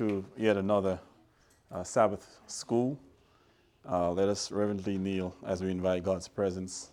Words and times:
to 0.00 0.24
yet 0.34 0.56
another 0.56 0.98
uh, 1.70 1.84
Sabbath 1.84 2.38
school. 2.46 2.98
Uh, 3.86 4.10
let 4.12 4.30
us 4.30 4.50
reverently 4.50 4.96
kneel 4.96 5.36
as 5.44 5.62
we 5.62 5.70
invite 5.70 6.02
God's 6.02 6.26
presence. 6.26 6.90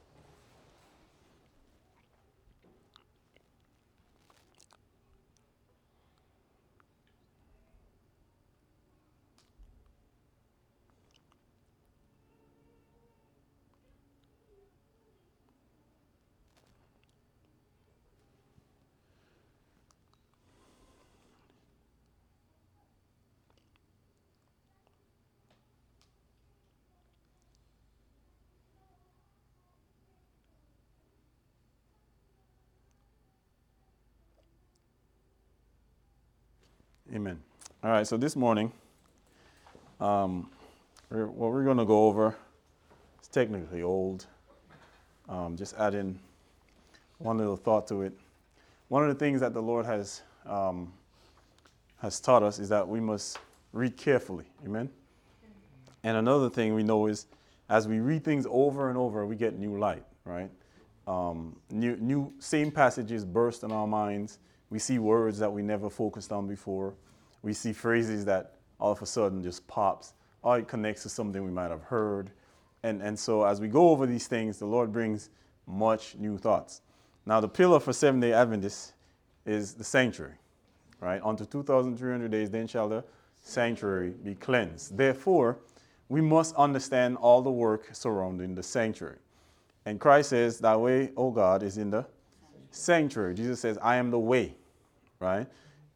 Amen. 37.17 37.41
All 37.83 37.89
right, 37.89 38.05
so 38.05 38.15
this 38.15 38.35
morning, 38.35 38.71
um, 39.99 40.51
we're, 41.09 41.25
what 41.25 41.51
we're 41.51 41.63
going 41.63 41.79
to 41.79 41.85
go 41.85 42.05
over 42.05 42.35
is 43.19 43.27
technically 43.27 43.81
old. 43.81 44.27
Um, 45.27 45.57
just 45.57 45.73
adding 45.79 46.19
one 47.17 47.39
little 47.39 47.57
thought 47.57 47.87
to 47.87 48.03
it. 48.03 48.13
One 48.89 49.01
of 49.01 49.09
the 49.09 49.15
things 49.15 49.39
that 49.39 49.55
the 49.55 49.61
Lord 49.63 49.87
has 49.87 50.21
um, 50.45 50.93
has 52.03 52.19
taught 52.19 52.43
us 52.43 52.59
is 52.59 52.69
that 52.69 52.87
we 52.87 52.99
must 52.99 53.39
read 53.73 53.97
carefully. 53.97 54.45
Amen. 54.63 54.87
And 56.03 56.17
another 56.17 56.51
thing 56.51 56.75
we 56.75 56.83
know 56.83 57.07
is 57.07 57.25
as 57.67 57.87
we 57.87 57.99
read 57.99 58.23
things 58.23 58.45
over 58.47 58.89
and 58.89 58.97
over, 58.97 59.25
we 59.25 59.35
get 59.35 59.57
new 59.57 59.79
light, 59.79 60.03
right? 60.23 60.51
Um, 61.07 61.55
new, 61.71 61.95
new 61.95 62.31
same 62.37 62.69
passages 62.69 63.25
burst 63.25 63.63
in 63.63 63.71
our 63.71 63.87
minds 63.87 64.37
we 64.69 64.79
see 64.79 64.99
words 64.99 65.39
that 65.39 65.51
we 65.51 65.61
never 65.61 65.89
focused 65.89 66.31
on 66.31 66.47
before. 66.47 66.93
We 67.41 67.53
see 67.53 67.73
phrases 67.73 68.25
that 68.25 68.53
all 68.79 68.91
of 68.91 69.01
a 69.01 69.05
sudden 69.05 69.43
just 69.43 69.65
pops, 69.67 70.13
or 70.41 70.59
it 70.59 70.67
connects 70.67 71.03
to 71.03 71.09
something 71.09 71.43
we 71.43 71.51
might 71.51 71.71
have 71.71 71.83
heard. 71.83 72.31
And, 72.83 73.01
and 73.01 73.17
so 73.17 73.43
as 73.43 73.59
we 73.59 73.67
go 73.67 73.89
over 73.89 74.05
these 74.05 74.27
things, 74.27 74.59
the 74.59 74.65
Lord 74.65 74.91
brings 74.91 75.29
much 75.65 76.15
new 76.15 76.37
thoughts. 76.37 76.81
Now, 77.25 77.39
the 77.41 77.49
pillar 77.49 77.79
for 77.79 77.91
Seventh 77.91 78.21
day 78.21 78.33
Adventists 78.33 78.93
is 79.45 79.73
the 79.73 79.83
sanctuary, 79.83 80.35
right? 81.01 81.21
Unto 81.23 81.45
2,300 81.45 82.31
days, 82.31 82.49
then 82.49 82.67
shall 82.67 82.87
the 82.87 83.03
sanctuary 83.43 84.11
be 84.23 84.35
cleansed. 84.35 84.95
Therefore, 84.95 85.57
we 86.09 86.21
must 86.21 86.55
understand 86.55 87.17
all 87.17 87.41
the 87.41 87.51
work 87.51 87.89
surrounding 87.91 88.55
the 88.55 88.63
sanctuary. 88.63 89.17
And 89.85 89.99
Christ 89.99 90.29
says, 90.29 90.59
Thy 90.59 90.75
way, 90.75 91.11
O 91.17 91.31
God, 91.31 91.63
is 91.63 91.77
in 91.77 91.89
the 91.89 92.05
sanctuary. 92.71 93.33
Jesus 93.33 93.59
says, 93.59 93.77
I 93.81 93.97
am 93.97 94.11
the 94.11 94.19
way, 94.19 94.55
right? 95.19 95.47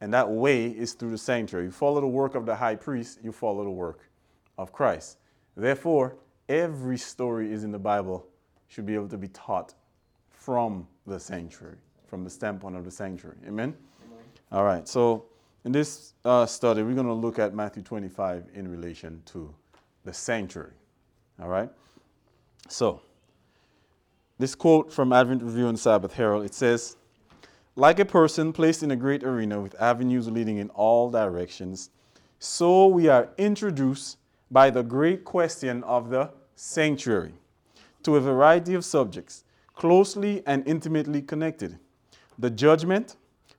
And 0.01 0.11
that 0.13 0.29
way 0.29 0.65
is 0.65 0.93
through 0.93 1.11
the 1.11 1.17
sanctuary. 1.17 1.65
You 1.65 1.71
follow 1.71 2.01
the 2.01 2.07
work 2.07 2.33
of 2.33 2.45
the 2.45 2.55
high 2.55 2.75
priest, 2.75 3.19
you 3.23 3.31
follow 3.31 3.63
the 3.63 3.69
work 3.69 4.09
of 4.57 4.73
Christ. 4.73 5.17
Therefore, 5.55 6.15
every 6.49 6.97
story 6.97 7.53
is 7.53 7.63
in 7.63 7.71
the 7.71 7.79
Bible 7.79 8.27
should 8.67 8.85
be 8.85 8.95
able 8.95 9.09
to 9.09 9.17
be 9.17 9.27
taught 9.29 9.75
from 10.29 10.87
the 11.05 11.19
sanctuary, 11.19 11.77
from 12.07 12.23
the 12.23 12.29
standpoint 12.29 12.75
of 12.75 12.83
the 12.83 12.91
sanctuary. 12.91 13.37
Amen? 13.45 13.75
Amen. 14.05 14.23
All 14.51 14.63
right, 14.63 14.87
so 14.87 15.25
in 15.65 15.71
this 15.71 16.13
uh, 16.25 16.45
study, 16.47 16.81
we're 16.81 16.95
going 16.95 17.05
to 17.05 17.13
look 17.13 17.37
at 17.37 17.53
Matthew 17.53 17.83
25 17.83 18.45
in 18.55 18.67
relation 18.67 19.21
to 19.27 19.53
the 20.03 20.13
sanctuary. 20.13 20.73
All 21.39 21.47
right? 21.47 21.69
So, 22.67 23.01
this 24.39 24.55
quote 24.55 24.91
from 24.91 25.13
Advent 25.13 25.43
Review 25.43 25.67
and 25.67 25.79
Sabbath 25.79 26.13
Herald 26.13 26.45
it 26.45 26.55
says, 26.55 26.95
Like 27.77 27.99
a 27.99 28.05
person 28.05 28.51
placed 28.51 28.83
in 28.83 28.91
a 28.91 28.97
great 28.97 29.23
arena 29.23 29.61
with 29.61 29.81
avenues 29.81 30.29
leading 30.29 30.57
in 30.57 30.69
all 30.71 31.09
directions, 31.09 31.89
so 32.37 32.87
we 32.87 33.07
are 33.07 33.29
introduced 33.37 34.17
by 34.49 34.69
the 34.69 34.83
great 34.83 35.23
question 35.23 35.81
of 35.85 36.09
the 36.09 36.31
sanctuary 36.53 37.33
to 38.03 38.17
a 38.17 38.19
variety 38.19 38.73
of 38.73 38.83
subjects 38.83 39.45
closely 39.73 40.43
and 40.45 40.67
intimately 40.67 41.21
connected. 41.21 41.79
The 42.37 42.49
judgment, 42.49 43.15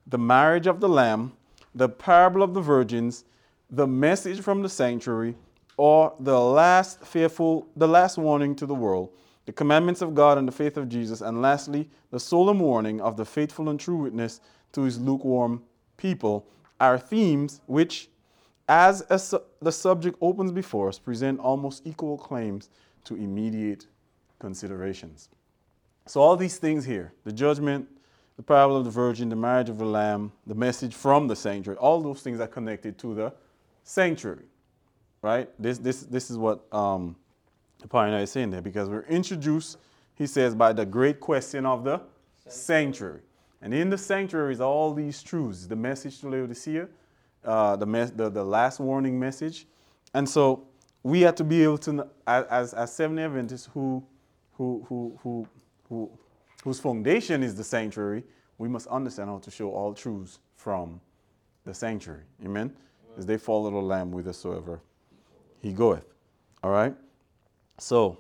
the 0.06 0.18
marriage 0.18 0.66
of 0.66 0.80
the 0.80 0.90
Lamb, 0.90 1.32
the 1.74 1.88
parable 1.88 2.42
of 2.42 2.52
the 2.52 2.60
virgins, 2.60 3.24
the 3.70 3.86
message 3.86 4.42
from 4.42 4.60
the 4.60 4.68
sanctuary, 4.68 5.36
or 5.78 6.12
the 6.20 6.38
last 6.38 7.02
fearful, 7.02 7.66
the 7.76 7.88
last 7.88 8.18
warning 8.18 8.54
to 8.56 8.66
the 8.66 8.74
world 8.74 9.08
the 9.47 9.53
commandments 9.53 10.03
of 10.03 10.14
God 10.14 10.38
and 10.38 10.47
the 10.47 10.53
faith 10.53 10.76
of 10.76 10.88
Jesus, 10.88 11.20
and 11.20 11.42
lastly, 11.42 11.88
the 12.10 12.20
solemn 12.20 12.60
warning 12.60 13.00
of 13.00 13.16
the 13.16 13.25
faithful 13.25 13.69
and 13.69 13.78
true 13.78 13.97
witness 13.97 14.41
to 14.72 14.82
his 14.82 15.00
lukewarm 15.00 15.62
people 15.97 16.47
are 16.80 16.98
themes 16.98 17.60
which, 17.66 18.08
as 18.69 19.04
su- 19.22 19.42
the 19.60 19.72
subject 19.72 20.16
opens 20.20 20.53
before 20.53 20.88
us, 20.88 20.98
present 20.98 21.41
almost 21.41 21.86
equal 21.86 22.16
claims 22.16 22.70
to 23.04 23.14
immediate 23.16 23.86
considerations. 24.38 25.28
So, 26.06 26.20
all 26.20 26.36
these 26.36 26.59
things 26.59 26.84
here 26.84 27.12
the 27.24 27.32
judgment, 27.32 27.88
the 28.36 28.42
parable 28.42 28.76
of 28.76 28.84
the 28.84 28.91
virgin, 28.91 29.28
the 29.28 29.36
marriage 29.36 29.69
of 29.69 29.78
the 29.78 29.84
lamb, 29.84 30.32
the 30.47 30.54
message 30.54 30.94
from 30.94 31.28
the 31.28 31.36
sanctuary, 31.36 31.78
all 31.78 32.00
those 32.00 32.22
things 32.22 32.41
are 32.41 32.47
connected 32.47 32.98
to 32.98 33.14
the 33.14 33.32
sanctuary, 33.84 34.47
right? 35.20 35.48
This, 35.59 35.78
this, 35.78 36.03
this 36.03 36.30
is 36.30 36.38
what 36.38 36.64
um, 36.72 37.16
the 37.82 37.88
pioneer 37.88 38.20
is 38.20 38.31
saying 38.31 38.50
there 38.50 38.62
because 38.62 38.88
we're 38.88 39.04
introduced, 39.04 39.78
he 40.15 40.26
says, 40.26 40.54
by 40.54 40.72
the 40.72 40.87
great 40.87 41.20
question 41.20 41.66
of 41.66 41.84
the 41.84 42.00
sanctuary. 42.48 43.20
And 43.60 43.75
in 43.75 43.91
the 43.91 43.98
sanctuary 43.98 44.54
is 44.54 44.60
all 44.60 44.94
these 44.94 45.22
truths 45.22 45.66
the 45.66 45.76
message 45.76 46.21
to 46.21 46.28
Laodicea, 46.28 46.88
uh, 47.44 47.76
the, 47.76 47.87
mes- 47.87 48.12
the, 48.12 48.31
the 48.31 48.44
last 48.44 48.81
warning 48.81 49.19
message. 49.19 49.66
And 50.15 50.28
so 50.28 50.66
we 51.03 51.21
have 51.22 51.34
to 51.37 51.44
be 51.44 51.62
able 51.62 51.78
to, 51.78 52.09
as, 52.26 52.75
as 52.75 52.92
Seventh 52.92 53.21
Adventists 53.21 53.69
who, 53.72 54.04
who, 54.53 54.84
who, 54.88 55.19
who, 55.22 55.48
who, 55.88 56.10
whose 56.65 56.81
foundation 56.81 57.42
is 57.42 57.54
the 57.54 57.65
sanctuary, 57.65 58.25
we 58.59 58.69
must 58.69 58.87
understand 58.87 59.28
how 59.28 59.38
to 59.38 59.50
show 59.50 59.71
all 59.71 59.92
truths 59.92 60.38
from 60.56 61.00
the 61.65 61.75
sanctuary. 61.75 62.22
Amen? 62.44 62.72
As 63.19 63.26
they 63.26 63.37
follow 63.37 63.71
the 63.71 63.76
Lamb 63.78 64.10
whithersoever 64.10 64.81
he 65.60 65.72
goeth. 65.72 66.04
All 66.62 66.71
right? 66.71 66.94
So, 67.78 68.19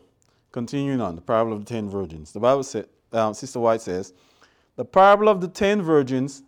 continuing 0.50 1.00
on, 1.00 1.14
the 1.14 1.22
parable 1.22 1.52
of 1.52 1.64
the 1.64 1.74
ten 1.74 1.88
virgins. 1.88 2.32
The 2.32 2.40
Bible 2.40 2.62
says, 2.62 2.86
um, 3.12 3.34
Sister 3.34 3.60
White 3.60 3.80
says, 3.80 4.12
the 4.76 4.84
parable 4.84 5.28
of 5.28 5.40
the 5.40 5.48
ten 5.48 5.82
virgins 5.82 6.42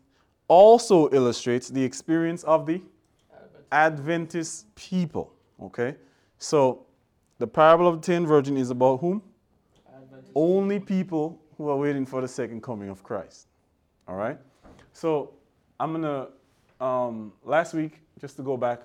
also 0.49 1.11
illustrates 1.11 1.69
the 1.69 1.83
experience 1.83 2.43
of 2.45 2.67
the 2.67 2.81
Adventist, 3.73 4.73
people. 4.75 5.33
Okay? 5.61 5.97
So, 6.39 6.87
the 7.39 7.47
parable 7.47 7.89
of 7.89 8.01
the 8.01 8.07
ten 8.07 8.27
virgins 8.27 8.61
is 8.61 8.71
about 8.71 9.01
whom? 9.01 9.23
Adventist. 9.95 10.33
Only 10.35 10.79
people 10.81 11.41
who 11.57 11.69
are 11.69 11.77
waiting 11.77 12.07
for 12.07 12.21
the 12.21 12.29
second 12.29 12.63
coming 12.63 12.89
of 12.89 13.03
Christ. 13.03 13.49
All 14.07 14.17
right? 14.17 14.39
So, 14.93 15.35
I'm 15.81 15.91
going 15.93 16.03
to, 16.03 16.85
um, 16.85 17.33
last 17.43 17.75
week, 17.75 18.00
just 18.21 18.37
to 18.37 18.43
go 18.43 18.57
back, 18.57 18.83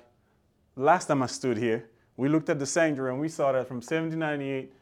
last 0.75 1.07
time 1.07 1.21
I 1.21 1.27
stood 1.27 1.57
here, 1.57 1.89
we 2.19 2.27
looked 2.27 2.49
at 2.49 2.59
the 2.59 2.65
sanctuary 2.65 3.13
and 3.13 3.21
we 3.21 3.29
saw 3.29 3.53
that 3.53 3.65
from 3.65 3.77
1798 3.77 4.73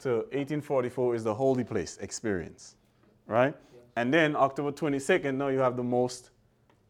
to 0.00 0.08
1844 0.08 1.14
is 1.14 1.24
the 1.24 1.32
holy 1.32 1.64
place 1.64 1.96
experience, 2.02 2.76
right? 3.26 3.54
Yeah. 3.74 3.80
And 3.96 4.12
then 4.12 4.36
October 4.36 4.72
22nd, 4.72 5.36
now 5.36 5.48
you 5.48 5.58
have 5.58 5.74
the 5.78 5.82
most 5.82 6.28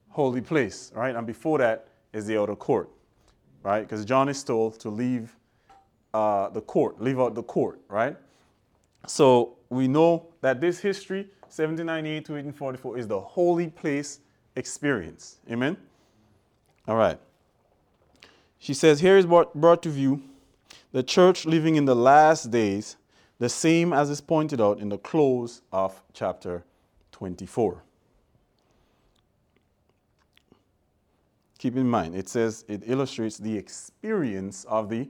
holy 0.08 0.40
place, 0.40 0.90
right? 0.92 1.14
And 1.14 1.24
before 1.24 1.58
that 1.58 1.86
is 2.12 2.26
the 2.26 2.36
outer 2.36 2.56
court, 2.56 2.90
right? 3.62 3.82
Because 3.82 4.04
John 4.04 4.28
is 4.28 4.42
told 4.42 4.80
to 4.80 4.90
leave 4.90 5.36
uh, 6.12 6.48
the 6.48 6.62
court, 6.62 7.00
leave 7.00 7.20
out 7.20 7.36
the 7.36 7.44
court, 7.44 7.80
right? 7.86 8.16
So 9.06 9.56
we 9.70 9.86
know 9.86 10.26
that 10.40 10.60
this 10.60 10.80
history, 10.80 11.28
1798 11.42 12.24
to 12.24 12.32
1844, 12.32 12.98
is 12.98 13.06
the 13.06 13.20
holy 13.20 13.68
place 13.68 14.18
experience. 14.56 15.36
Amen? 15.48 15.76
All 16.88 16.96
right. 16.96 17.20
She 18.62 18.74
says, 18.74 19.00
Here 19.00 19.18
is 19.18 19.26
what 19.26 19.56
brought 19.56 19.82
to 19.82 19.88
view 19.88 20.22
the 20.92 21.02
church 21.02 21.44
living 21.44 21.74
in 21.74 21.84
the 21.84 21.96
last 21.96 22.52
days, 22.52 22.96
the 23.40 23.48
same 23.48 23.92
as 23.92 24.08
is 24.08 24.20
pointed 24.20 24.60
out 24.60 24.78
in 24.78 24.88
the 24.88 24.98
close 24.98 25.62
of 25.72 26.00
chapter 26.12 26.62
24. 27.10 27.82
Keep 31.58 31.76
in 31.76 31.90
mind, 31.90 32.14
it 32.14 32.28
says 32.28 32.64
it 32.68 32.84
illustrates 32.86 33.36
the 33.36 33.56
experience 33.56 34.64
of 34.68 34.88
the 34.88 35.08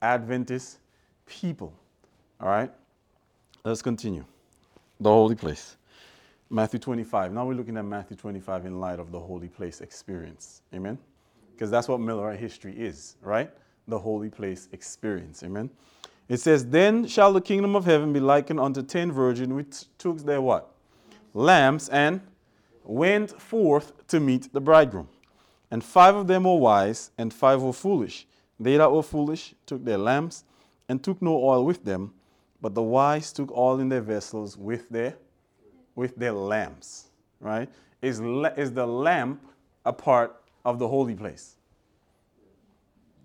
Adventist 0.00 0.78
people. 1.26 1.74
All 2.40 2.48
right? 2.48 2.72
Let's 3.64 3.82
continue. 3.82 4.24
The 4.98 5.10
holy 5.10 5.34
place. 5.34 5.76
Matthew 6.48 6.80
25. 6.80 7.34
Now 7.34 7.44
we're 7.44 7.52
looking 7.52 7.76
at 7.76 7.84
Matthew 7.84 8.16
25 8.16 8.64
in 8.64 8.80
light 8.80 8.98
of 8.98 9.12
the 9.12 9.20
holy 9.20 9.48
place 9.48 9.82
experience. 9.82 10.62
Amen? 10.72 10.96
Because 11.54 11.70
that's 11.70 11.88
what 11.88 12.00
Millerite 12.00 12.38
history 12.38 12.74
is, 12.76 13.16
right? 13.22 13.50
The 13.86 13.98
holy 13.98 14.28
place 14.28 14.68
experience. 14.72 15.42
Amen. 15.42 15.70
It 16.28 16.40
says, 16.40 16.66
Then 16.66 17.06
shall 17.06 17.32
the 17.32 17.40
kingdom 17.40 17.76
of 17.76 17.84
heaven 17.84 18.12
be 18.12 18.20
likened 18.20 18.58
unto 18.58 18.82
ten 18.82 19.12
virgins 19.12 19.52
which 19.52 19.84
took 19.98 20.18
their 20.18 20.40
what? 20.40 20.70
Lamps 21.32 21.88
and 21.88 22.20
went 22.82 23.40
forth 23.40 24.06
to 24.08 24.20
meet 24.20 24.52
the 24.52 24.60
bridegroom. 24.60 25.08
And 25.70 25.82
five 25.82 26.14
of 26.14 26.26
them 26.26 26.44
were 26.44 26.56
wise, 26.56 27.10
and 27.18 27.32
five 27.32 27.62
were 27.62 27.72
foolish. 27.72 28.26
They 28.60 28.76
that 28.76 28.90
were 28.90 29.02
foolish 29.02 29.54
took 29.66 29.84
their 29.84 29.98
lamps 29.98 30.44
and 30.88 31.02
took 31.02 31.20
no 31.20 31.42
oil 31.42 31.64
with 31.64 31.84
them, 31.84 32.12
but 32.60 32.74
the 32.74 32.82
wise 32.82 33.32
took 33.32 33.50
oil 33.56 33.80
in 33.80 33.88
their 33.88 34.00
vessels 34.00 34.56
with 34.56 34.88
their 34.88 35.16
with 35.94 36.16
their 36.16 36.32
lamps. 36.32 37.06
Right? 37.40 37.68
Is, 38.02 38.20
is 38.56 38.72
the 38.72 38.86
lamp 38.86 39.44
a 39.84 39.92
part 39.92 40.36
of 40.64 40.78
the 40.78 40.88
holy 40.88 41.14
place? 41.14 41.56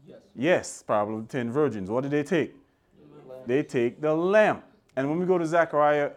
Yes. 0.07 0.18
Yes, 0.36 0.83
probably 0.86 1.21
the 1.21 1.27
ten 1.27 1.51
virgins. 1.51 1.89
What 1.89 2.01
did 2.01 2.12
they 2.12 2.24
take? 2.24 2.53
The 2.56 3.36
they 3.45 3.63
take 3.63 4.01
the 4.01 4.13
lamp. 4.13 4.63
And 4.95 5.09
when 5.09 5.19
we 5.19 5.25
go 5.25 5.38
to 5.38 5.45
Zechariah 5.45 6.12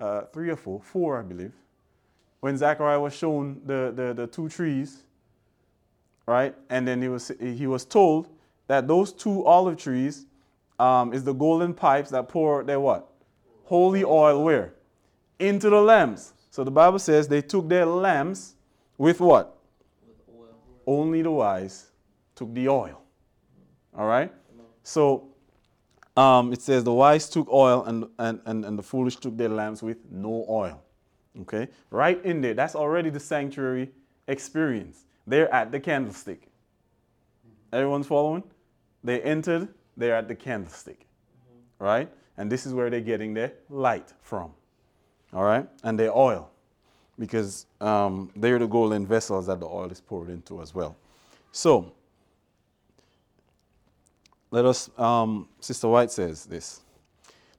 uh, 0.00 0.22
3 0.32 0.50
or 0.50 0.56
4, 0.56 0.80
4 0.80 1.18
I 1.18 1.22
believe, 1.22 1.52
when 2.40 2.56
Zechariah 2.56 3.00
was 3.00 3.14
shown 3.14 3.60
the, 3.64 3.92
the, 3.94 4.12
the 4.14 4.26
two 4.26 4.48
trees, 4.48 5.02
right? 6.26 6.54
And 6.68 6.86
then 6.86 7.00
he 7.00 7.08
was, 7.08 7.32
he 7.40 7.66
was 7.66 7.84
told 7.84 8.28
that 8.66 8.86
those 8.86 9.12
two 9.12 9.44
olive 9.44 9.76
trees 9.76 10.26
um, 10.78 11.12
is 11.12 11.24
the 11.24 11.32
golden 11.32 11.74
pipes 11.74 12.10
that 12.10 12.28
pour 12.28 12.64
their 12.64 12.80
what? 12.80 13.08
Holy 13.64 14.04
oil 14.04 14.44
where? 14.44 14.74
Into 15.38 15.70
the 15.70 15.80
lamps. 15.80 16.32
So 16.50 16.64
the 16.64 16.70
Bible 16.70 16.98
says 16.98 17.28
they 17.28 17.42
took 17.42 17.68
their 17.68 17.86
lamps 17.86 18.54
with 18.98 19.20
what? 19.20 19.53
Only 20.86 21.22
the 21.22 21.30
wise 21.30 21.90
took 22.34 22.52
the 22.54 22.68
oil. 22.68 23.00
All 23.96 24.06
right? 24.06 24.32
So 24.82 25.28
um, 26.16 26.52
it 26.52 26.62
says 26.62 26.84
the 26.84 26.92
wise 26.92 27.28
took 27.28 27.50
oil 27.50 27.84
and, 27.84 28.06
and, 28.18 28.40
and, 28.46 28.64
and 28.64 28.78
the 28.78 28.82
foolish 28.82 29.16
took 29.16 29.36
their 29.36 29.48
lamps 29.48 29.82
with 29.82 29.98
no 30.10 30.44
oil. 30.48 30.82
Okay? 31.42 31.68
Right 31.90 32.24
in 32.24 32.40
there. 32.40 32.54
That's 32.54 32.74
already 32.74 33.10
the 33.10 33.20
sanctuary 33.20 33.90
experience. 34.28 35.04
They're 35.26 35.52
at 35.52 35.72
the 35.72 35.80
candlestick. 35.80 36.48
Everyone's 37.72 38.06
following? 38.06 38.44
They 39.02 39.20
entered, 39.22 39.68
they're 39.96 40.14
at 40.14 40.28
the 40.28 40.34
candlestick. 40.34 41.06
Right? 41.78 42.08
And 42.36 42.50
this 42.50 42.66
is 42.66 42.72
where 42.72 42.90
they're 42.90 43.00
getting 43.00 43.34
their 43.34 43.52
light 43.68 44.12
from. 44.22 44.52
All 45.32 45.44
right? 45.44 45.68
And 45.82 45.98
their 45.98 46.16
oil. 46.16 46.50
Because 47.18 47.66
um, 47.80 48.30
they're 48.34 48.58
the 48.58 48.66
golden 48.66 49.06
vessels 49.06 49.46
that 49.46 49.60
the 49.60 49.66
oil 49.66 49.90
is 49.90 50.00
poured 50.00 50.30
into 50.30 50.60
as 50.60 50.74
well. 50.74 50.96
So, 51.52 51.92
let 54.50 54.64
us, 54.64 54.90
um, 54.98 55.48
Sister 55.60 55.88
White 55.88 56.10
says 56.10 56.44
this. 56.44 56.80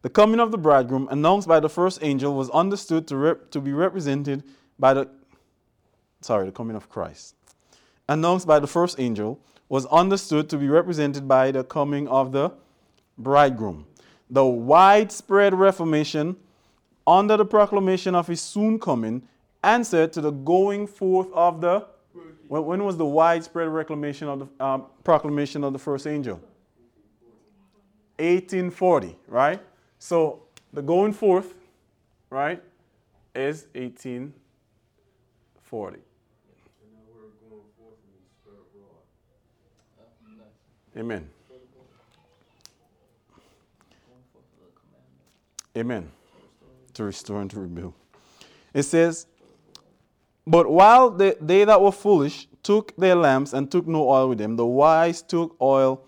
The 0.01 0.09
coming 0.09 0.39
of 0.39 0.51
the 0.51 0.57
bridegroom, 0.57 1.07
announced 1.09 1.47
by 1.47 1.59
the 1.59 1.69
first 1.69 1.99
angel, 2.01 2.35
was 2.35 2.49
understood 2.51 3.07
to, 3.07 3.17
rep- 3.17 3.51
to 3.51 3.59
be 3.59 3.73
represented 3.73 4.43
by 4.77 4.93
the, 4.93 5.09
sorry, 6.21 6.45
the 6.45 6.51
coming 6.51 6.75
of 6.75 6.89
Christ. 6.89 7.35
Announced 8.07 8.45
by 8.45 8.59
the 8.59 8.67
first 8.67 8.99
angel 8.99 9.39
was 9.67 9.85
understood 9.87 10.49
to 10.49 10.57
be 10.57 10.67
represented 10.67 11.27
by 11.27 11.51
the 11.51 11.63
coming 11.63 12.07
of 12.07 12.31
the 12.31 12.51
bridegroom. 13.17 13.85
The 14.29 14.45
widespread 14.45 15.53
reformation 15.53 16.35
under 17.07 17.37
the 17.37 17.45
proclamation 17.45 18.15
of 18.15 18.27
his 18.27 18.41
soon 18.41 18.79
coming 18.79 19.23
answered 19.65 20.13
to 20.13 20.21
the 20.21 20.31
going 20.31 20.87
forth 20.87 21.27
of 21.33 21.61
the 21.61 21.85
when 22.47 22.83
was 22.83 22.95
the 22.95 23.05
widespread 23.05 23.67
reclamation 23.67 24.27
of 24.27 24.39
the 24.39 24.47
um, 24.63 24.85
proclamation 25.03 25.63
of 25.63 25.73
the 25.73 25.79
first 25.79 26.07
angel? 26.07 26.39
1840 28.17 29.15
right? 29.27 29.61
So 29.99 30.43
the 30.71 30.81
going 30.81 31.13
forth 31.13 31.53
right 32.29 32.63
is 33.33 33.67
1840 33.73 35.99
Amen. 40.97 41.29
Amen. 45.77 46.09
To 46.93 47.03
restore 47.03 47.41
and 47.41 47.51
to 47.51 47.59
rebuild. 47.59 47.93
It 48.73 48.83
says, 48.83 49.27
But 50.47 50.69
while 50.69 51.09
they, 51.09 51.35
they 51.41 51.63
that 51.65 51.81
were 51.81 51.91
foolish 51.91 52.47
took 52.61 52.95
their 52.95 53.15
lamps 53.15 53.53
and 53.53 53.71
took 53.71 53.87
no 53.87 54.09
oil 54.09 54.29
with 54.29 54.37
them, 54.37 54.55
the 54.55 54.65
wise 54.65 55.21
took 55.21 55.55
oil 55.61 56.03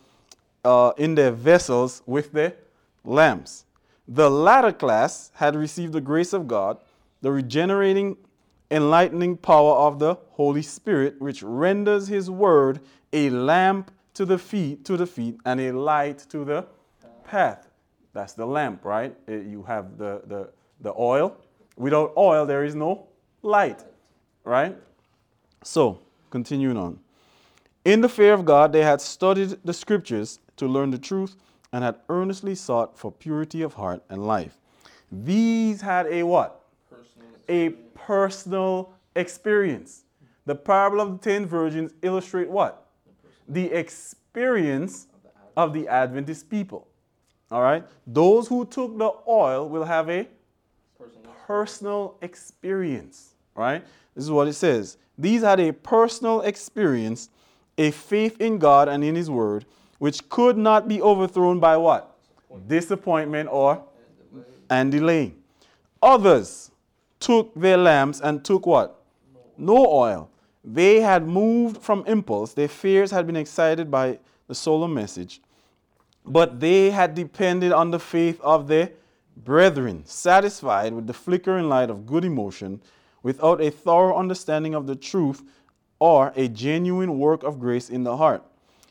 uh, 0.63 0.91
in 0.97 1.15
their 1.15 1.31
vessels 1.31 2.01
with 2.05 2.31
their 2.31 2.55
lamps. 3.03 3.65
The 4.07 4.29
latter 4.29 4.71
class 4.71 5.31
had 5.35 5.55
received 5.55 5.93
the 5.93 6.01
grace 6.01 6.33
of 6.33 6.47
God, 6.47 6.77
the 7.21 7.31
regenerating, 7.31 8.17
enlightening 8.69 9.37
power 9.37 9.75
of 9.75 9.99
the 9.99 10.15
Holy 10.31 10.61
Spirit, 10.61 11.19
which 11.19 11.41
renders 11.43 12.07
His 12.07 12.29
word 12.29 12.79
a 13.13 13.29
lamp 13.29 13.91
to 14.13 14.25
the 14.25 14.37
feet, 14.37 14.85
to 14.85 14.97
the 14.97 15.05
feet, 15.05 15.37
and 15.45 15.59
a 15.59 15.71
light 15.71 16.19
to 16.29 16.45
the 16.45 16.65
path. 17.23 17.69
That's 18.13 18.33
the 18.33 18.45
lamp, 18.45 18.83
right? 18.83 19.15
You 19.27 19.63
have 19.67 19.97
the, 19.97 20.21
the, 20.25 20.49
the 20.81 20.93
oil. 20.97 21.37
Without 21.75 22.13
oil, 22.17 22.45
there 22.45 22.63
is 22.63 22.73
no 22.73 23.07
light, 23.43 23.83
right? 24.47 24.77
So, 25.63 25.99
continuing 26.29 26.77
on. 26.77 26.99
In 27.85 28.01
the 28.01 28.09
fear 28.09 28.33
of 28.33 28.45
God, 28.45 28.73
they 28.73 28.83
had 28.83 29.01
studied 29.01 29.57
the 29.63 29.73
scriptures 29.73 30.39
to 30.57 30.67
learn 30.67 30.91
the 30.91 30.97
truth 30.97 31.35
and 31.71 31.83
had 31.83 31.95
earnestly 32.09 32.55
sought 32.55 32.97
for 32.97 33.11
purity 33.11 33.61
of 33.61 33.73
heart 33.75 34.03
and 34.09 34.25
life. 34.25 34.57
These 35.11 35.81
had 35.81 36.07
a 36.07 36.23
what? 36.23 36.61
Personal 36.89 37.27
a 37.49 37.69
personal 37.95 38.93
experience. 39.15 40.03
The 40.45 40.55
parable 40.55 41.01
of 41.01 41.11
the 41.11 41.17
ten 41.17 41.45
virgins 41.45 41.93
illustrate 42.01 42.49
what? 42.49 42.87
the 43.47 43.71
experience 43.71 45.07
of 45.55 45.73
the 45.73 45.87
Adventist 45.87 46.49
people. 46.49 46.87
All 47.49 47.61
right? 47.61 47.83
Those 48.05 48.47
who 48.47 48.65
took 48.65 48.97
the 48.97 49.11
oil 49.27 49.69
will 49.69 49.85
have 49.85 50.09
a 50.09 50.27
personal 51.45 52.17
experience. 52.21 53.33
Right? 53.55 53.83
This 54.17 54.23
is 54.23 54.31
what 54.31 54.47
it 54.47 54.53
says. 54.53 54.97
These 55.15 55.43
had 55.43 55.59
a 55.59 55.71
personal 55.71 56.41
experience, 56.41 57.29
a 57.77 57.91
faith 57.91 58.41
in 58.41 58.57
God 58.57 58.89
and 58.89 59.03
in 59.03 59.13
His 59.13 59.29
Word, 59.29 59.65
which 59.99 60.27
could 60.27 60.57
not 60.57 60.87
be 60.87 60.99
overthrown 61.03 61.59
by 61.59 61.77
what? 61.77 62.17
Disappointment 62.67 63.47
or 63.51 63.83
and 64.71 64.91
delay. 64.91 65.35
Others 66.01 66.71
took 67.19 67.53
their 67.53 67.77
lamps 67.77 68.19
and 68.19 68.43
took 68.43 68.65
what? 68.65 68.99
No 69.55 69.85
oil. 69.85 70.31
They 70.63 70.99
had 70.99 71.27
moved 71.27 71.77
from 71.83 72.03
impulse, 72.07 72.53
their 72.53 72.67
fears 72.67 73.11
had 73.11 73.27
been 73.27 73.35
excited 73.35 73.91
by 73.91 74.17
the 74.47 74.55
solemn 74.55 74.95
message, 74.95 75.41
but 76.25 76.59
they 76.59 76.89
had 76.89 77.13
depended 77.13 77.71
on 77.71 77.91
the 77.91 77.99
faith 77.99 78.41
of 78.41 78.67
their 78.67 78.89
brethren, 79.35 80.01
satisfied 80.05 80.93
with 80.93 81.05
the 81.05 81.13
flickering 81.13 81.69
light 81.69 81.91
of 81.91 82.07
good 82.07 82.25
emotion, 82.25 82.81
without 83.23 83.61
a 83.61 83.69
thorough 83.69 84.17
understanding 84.17 84.73
of 84.75 84.87
the 84.87 84.95
truth 84.95 85.43
or 85.99 86.31
a 86.35 86.47
genuine 86.47 87.17
work 87.17 87.43
of 87.43 87.59
grace 87.59 87.89
in 87.89 88.03
the 88.03 88.17
heart. 88.17 88.43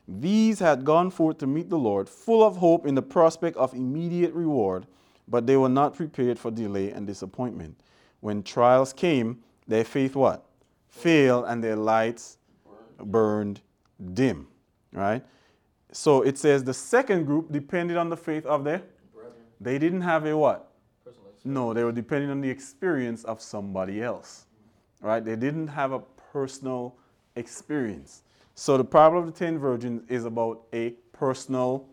These 0.09 0.61
had 0.61 0.85
gone 0.85 1.11
forth 1.11 1.38
to 1.38 1.47
meet 1.47 1.68
the 1.68 1.78
Lord, 1.78 2.09
full 2.09 2.45
of 2.45 2.56
hope 2.56 2.87
in 2.87 2.95
the 2.95 3.02
prospect 3.02 3.56
of 3.56 3.75
immediate 3.75 4.33
reward, 4.33 4.87
but 5.28 5.47
they 5.47 5.56
were 5.56 5.68
not 5.68 5.95
prepared 5.95 6.38
for 6.38 6.50
delay 6.50 6.90
and 6.90 7.06
disappointment. 7.06 7.80
When 8.21 8.42
trials 8.42 8.92
came, 8.92 9.42
their 9.66 9.85
faith 9.85 10.14
what? 10.14 10.47
failed 10.97 11.45
and 11.47 11.62
their 11.62 11.76
lights 11.76 12.38
burned 12.99 13.61
dim. 14.14 14.49
Right? 14.92 15.23
So 15.92 16.23
it 16.23 16.38
says 16.38 16.64
the 16.64 16.75
second 16.75 17.25
group 17.25 17.52
depended 17.52 17.97
on 17.97 18.09
the 18.09 18.16
faith 18.16 18.47
of 18.47 18.64
their 18.64 18.83
brethren. 19.14 19.35
they 19.61 19.78
didn't 19.78 20.00
have 20.02 20.25
a 20.26 20.37
what? 20.37 20.65
No, 21.46 21.72
they 21.72 21.84
were 21.84 21.92
depending 21.92 22.30
on 22.30 22.40
the 22.40 22.50
experience 22.50 23.22
of 23.24 23.40
somebody 23.40 24.02
else. 24.02 24.46
Right? 25.00 25.24
They 25.24 25.36
didn't 25.36 25.68
have 25.68 25.92
a 25.92 26.00
personal 26.32 26.96
experience. 27.36 28.22
So 28.54 28.76
the 28.76 28.84
parable 28.84 29.20
of 29.20 29.26
the 29.26 29.32
ten 29.32 29.58
virgins 29.58 30.02
is 30.08 30.24
about 30.24 30.62
a 30.72 30.90
personal 31.12 31.86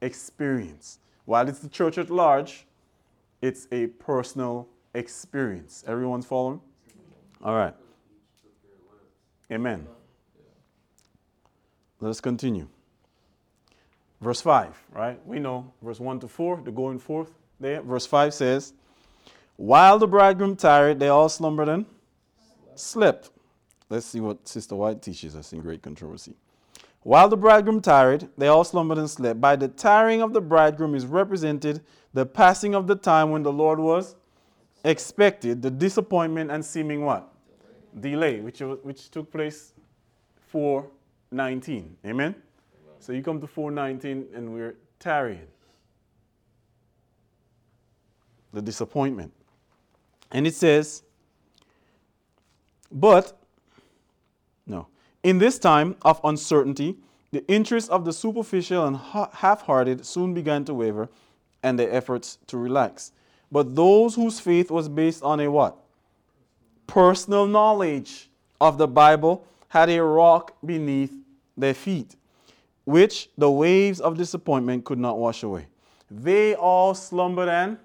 experience. 0.00 0.98
While 1.24 1.48
it's 1.48 1.58
the 1.58 1.68
church 1.68 1.98
at 1.98 2.10
large, 2.10 2.66
it's 3.42 3.66
a 3.72 3.88
personal 3.88 4.68
experience. 4.94 5.82
Everyone's 5.86 6.26
following? 6.26 6.60
All 7.42 7.54
right. 7.54 7.74
Amen. 9.50 9.86
Let 12.00 12.10
us 12.10 12.20
continue. 12.20 12.68
Verse 14.20 14.40
5, 14.40 14.84
right? 14.92 15.26
We 15.26 15.38
know 15.38 15.72
verse 15.82 16.00
1 16.00 16.20
to 16.20 16.28
4, 16.28 16.62
the 16.64 16.70
going 16.70 16.98
forth 16.98 17.34
there. 17.60 17.82
Verse 17.82 18.06
5 18.06 18.32
says, 18.32 18.72
While 19.56 19.98
the 19.98 20.08
bridegroom 20.08 20.56
tarried, 20.56 20.98
they 20.98 21.08
all 21.08 21.28
slumbered 21.28 21.68
and 21.68 21.86
slept. 22.74 23.30
Let's 23.88 24.06
see 24.06 24.20
what 24.20 24.48
Sister 24.48 24.74
White 24.74 25.02
teaches 25.02 25.36
us 25.36 25.52
in 25.52 25.60
Great 25.60 25.82
Controversy. 25.82 26.34
While 27.02 27.28
the 27.28 27.36
bridegroom 27.36 27.80
tarried, 27.80 28.28
they 28.36 28.48
all 28.48 28.64
slumbered 28.64 28.98
and 28.98 29.08
slept. 29.08 29.40
By 29.40 29.56
the 29.56 29.68
tarrying 29.68 30.22
of 30.22 30.32
the 30.32 30.40
bridegroom 30.40 30.94
is 30.94 31.06
represented 31.06 31.82
the 32.14 32.24
passing 32.24 32.74
of 32.74 32.86
the 32.86 32.96
time 32.96 33.30
when 33.30 33.42
the 33.42 33.52
Lord 33.52 33.78
was 33.78 34.16
expected, 34.84 35.62
the 35.62 35.70
disappointment 35.70 36.50
and 36.50 36.64
seeming 36.64 37.04
what? 37.04 37.30
Delay, 38.00 38.40
which, 38.40 38.60
which 38.60 39.10
took 39.10 39.30
place 39.30 39.72
419. 40.48 41.96
Amen? 42.06 42.34
So 42.98 43.12
you 43.12 43.22
come 43.22 43.40
to 43.40 43.46
419 43.46 44.28
and 44.34 44.52
we're 44.52 44.76
tarrying. 44.98 45.46
The 48.52 48.62
disappointment. 48.62 49.32
And 50.30 50.46
it 50.46 50.54
says, 50.54 51.02
but, 52.90 53.36
no, 54.66 54.88
in 55.22 55.38
this 55.38 55.58
time 55.58 55.96
of 56.02 56.20
uncertainty, 56.24 56.96
the 57.32 57.46
interests 57.48 57.90
of 57.90 58.04
the 58.04 58.12
superficial 58.12 58.86
and 58.86 58.96
half 58.96 59.62
hearted 59.62 60.06
soon 60.06 60.34
began 60.34 60.64
to 60.66 60.74
waver 60.74 61.08
and 61.62 61.78
their 61.78 61.90
efforts 61.92 62.38
to 62.46 62.56
relax. 62.56 63.12
But 63.50 63.74
those 63.74 64.14
whose 64.14 64.38
faith 64.38 64.70
was 64.70 64.88
based 64.88 65.22
on 65.22 65.40
a 65.40 65.50
what? 65.50 65.76
Personal 66.86 67.46
knowledge 67.46 68.30
of 68.60 68.78
the 68.78 68.86
Bible 68.86 69.44
had 69.68 69.90
a 69.90 70.02
rock 70.02 70.56
beneath 70.64 71.12
their 71.56 71.74
feet, 71.74 72.14
which 72.84 73.30
the 73.36 73.50
waves 73.50 74.00
of 74.00 74.16
disappointment 74.16 74.84
could 74.84 74.98
not 74.98 75.18
wash 75.18 75.42
away. 75.42 75.66
They 76.10 76.54
all 76.54 76.94
slumbered 76.94 77.48
and 77.48 77.78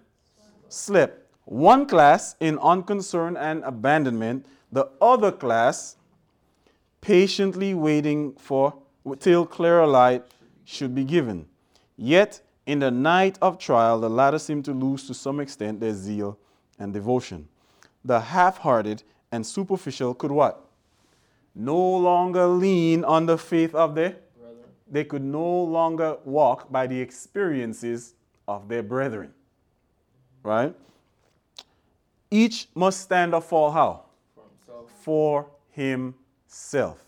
slept. 0.68 1.19
One 1.50 1.88
class 1.88 2.36
in 2.40 2.60
unconcern 2.60 3.36
and 3.36 3.64
abandonment, 3.64 4.46
the 4.72 4.88
other 5.02 5.32
class 5.32 5.98
patiently 7.02 7.74
waiting 7.74 8.34
for 8.34 8.76
till 9.18 9.48
clearer 9.48 9.88
light 9.88 10.24
should 10.64 10.94
be 10.94 11.04
given. 11.04 11.48
Yet 11.98 12.42
in 12.68 12.78
the 12.78 12.92
night 12.92 13.40
of 13.42 13.58
trial, 13.58 14.00
the 14.00 14.12
latter 14.12 14.38
seem 14.38 14.62
to 14.62 14.74
lose 14.74 15.08
to 15.08 15.16
some 15.16 15.40
extent 15.40 15.80
their 15.80 15.96
zeal 15.96 16.38
and 16.78 16.94
devotion. 16.94 17.48
The 18.06 18.20
half-hearted 18.20 19.02
and 19.32 19.44
superficial 19.44 20.14
could 20.14 20.30
what? 20.30 20.64
No 21.56 21.80
longer 21.80 22.46
lean 22.46 23.04
on 23.04 23.26
the 23.26 23.40
faith 23.40 23.74
of 23.74 23.96
their 23.96 24.18
brethren. 24.40 24.70
They 24.88 25.04
could 25.04 25.24
no 25.24 25.64
longer 25.64 26.18
walk 26.26 26.72
by 26.72 26.86
the 26.86 27.02
experiences 27.02 28.14
of 28.48 28.68
their 28.68 28.84
brethren. 28.84 29.34
Right? 30.44 30.76
Each 32.32 32.68
must 32.76 33.02
stand 33.02 33.34
or 33.34 33.42
fall 33.42 33.72
how? 33.72 34.06
For 34.36 34.44
himself. 34.44 34.92
For 35.02 35.48
himself. 35.72 37.04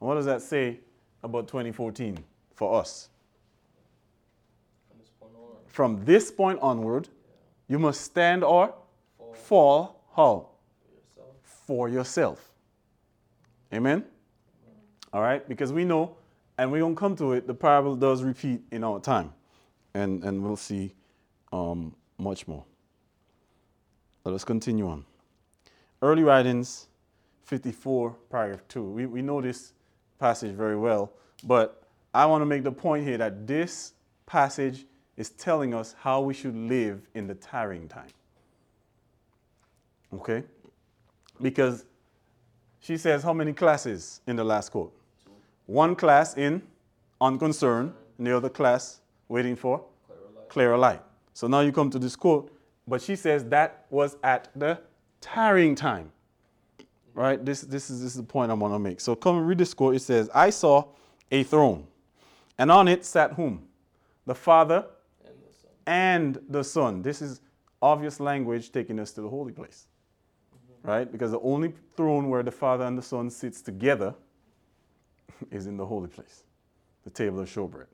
And 0.00 0.08
what 0.08 0.14
does 0.16 0.26
that 0.26 0.42
say 0.42 0.80
about 1.22 1.48
2014 1.48 2.22
for 2.54 2.80
us? 2.80 3.08
From 5.66 6.04
this 6.04 6.30
point 6.30 6.58
onward, 6.62 7.08
you 7.68 7.78
must 7.78 8.00
stand 8.00 8.44
or 8.44 8.74
fall, 9.34 10.02
how? 10.14 10.48
For 11.42 11.88
yourself. 11.88 12.50
Amen? 13.72 14.04
All 15.12 15.20
right? 15.20 15.46
Because 15.48 15.72
we 15.72 15.84
know, 15.84 16.16
and 16.58 16.70
we're 16.70 16.80
going 16.80 16.94
to 16.94 16.98
come 16.98 17.16
to 17.16 17.32
it, 17.32 17.46
the 17.46 17.54
parable 17.54 17.96
does 17.96 18.22
repeat 18.22 18.62
in 18.70 18.84
our 18.84 19.00
time. 19.00 19.32
And, 19.94 20.22
and 20.24 20.42
we'll 20.42 20.56
see 20.56 20.94
um, 21.52 21.94
much 22.18 22.46
more. 22.46 22.64
Let 24.26 24.34
us 24.34 24.42
continue 24.42 24.88
on. 24.88 25.04
Early 26.02 26.24
writings 26.24 26.88
54, 27.44 28.16
paragraph 28.28 28.60
2. 28.66 28.82
We, 28.82 29.06
we 29.06 29.22
know 29.22 29.40
this 29.40 29.72
passage 30.18 30.52
very 30.52 30.76
well, 30.76 31.12
but 31.44 31.84
I 32.12 32.26
want 32.26 32.42
to 32.42 32.46
make 32.46 32.64
the 32.64 32.72
point 32.72 33.06
here 33.06 33.18
that 33.18 33.46
this 33.46 33.92
passage 34.26 34.84
is 35.16 35.30
telling 35.30 35.74
us 35.74 35.94
how 36.00 36.22
we 36.22 36.34
should 36.34 36.56
live 36.56 37.06
in 37.14 37.28
the 37.28 37.36
tarrying 37.36 37.86
time. 37.86 38.08
Okay? 40.12 40.42
Because 41.40 41.84
she 42.80 42.96
says 42.96 43.22
how 43.22 43.32
many 43.32 43.52
classes 43.52 44.22
in 44.26 44.34
the 44.34 44.42
last 44.42 44.70
quote? 44.70 44.92
One 45.66 45.94
class 45.94 46.36
in 46.36 46.62
unconcerned, 47.20 47.92
and 48.18 48.26
the 48.26 48.36
other 48.36 48.48
class 48.48 49.02
waiting 49.28 49.54
for 49.54 49.84
clearer 50.04 50.20
light. 50.34 50.48
clearer 50.48 50.76
light. 50.76 51.02
So 51.32 51.46
now 51.46 51.60
you 51.60 51.70
come 51.70 51.90
to 51.90 52.00
this 52.00 52.16
quote, 52.16 52.55
but 52.86 53.02
she 53.02 53.16
says 53.16 53.44
that 53.46 53.86
was 53.90 54.16
at 54.22 54.48
the 54.54 54.80
tarrying 55.20 55.74
time. 55.74 56.12
Right? 57.14 57.42
This, 57.42 57.62
this, 57.62 57.88
is, 57.88 58.02
this 58.02 58.10
is 58.12 58.18
the 58.18 58.22
point 58.22 58.50
I 58.50 58.54
want 58.54 58.74
to 58.74 58.78
make. 58.78 59.00
So 59.00 59.14
come 59.14 59.38
and 59.38 59.48
read 59.48 59.58
this 59.58 59.72
quote. 59.72 59.94
It 59.94 60.02
says, 60.02 60.28
I 60.34 60.50
saw 60.50 60.84
a 61.30 61.42
throne, 61.44 61.86
and 62.58 62.70
on 62.70 62.88
it 62.88 63.04
sat 63.04 63.32
whom? 63.32 63.66
The 64.26 64.34
Father 64.34 64.84
and 65.24 65.34
the 65.34 65.54
Son. 65.54 65.70
And 65.86 66.38
the 66.48 66.62
Son. 66.62 67.02
This 67.02 67.22
is 67.22 67.40
obvious 67.80 68.20
language 68.20 68.70
taking 68.70 68.98
us 68.98 69.12
to 69.12 69.22
the 69.22 69.28
holy 69.28 69.52
place 69.52 69.86
right? 70.86 71.10
Because 71.10 71.32
the 71.32 71.40
only 71.40 71.74
throne 71.96 72.30
where 72.30 72.42
the 72.42 72.50
Father 72.50 72.84
and 72.84 72.96
the 72.96 73.02
Son 73.02 73.28
sits 73.28 73.60
together 73.60 74.14
is 75.50 75.66
in 75.66 75.76
the 75.76 75.84
holy 75.84 76.08
place, 76.08 76.44
the 77.04 77.10
table 77.10 77.40
of 77.40 77.48
showbread. 77.48 77.86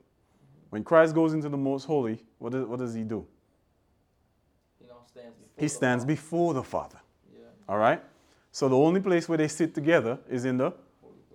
When 0.69 0.83
Christ 0.83 1.13
goes 1.13 1.33
into 1.33 1.49
the 1.49 1.57
most 1.57 1.85
holy, 1.85 2.23
what 2.37 2.53
does, 2.53 2.65
what 2.65 2.79
does 2.79 2.93
he 2.93 3.03
do? 3.03 3.25
He 5.13 5.19
stands 5.19 5.35
before, 5.37 5.61
he 5.63 5.67
stands 5.67 6.03
the, 6.03 6.07
before 6.07 6.53
the 6.53 6.63
Father. 6.63 6.99
Yeah. 7.33 7.45
All 7.69 7.77
right? 7.77 8.01
So 8.51 8.69
the 8.69 8.77
only 8.77 9.01
place 9.01 9.27
where 9.27 9.37
they 9.37 9.47
sit 9.47 9.73
together 9.73 10.19
is 10.29 10.45
in 10.45 10.57
the 10.57 10.73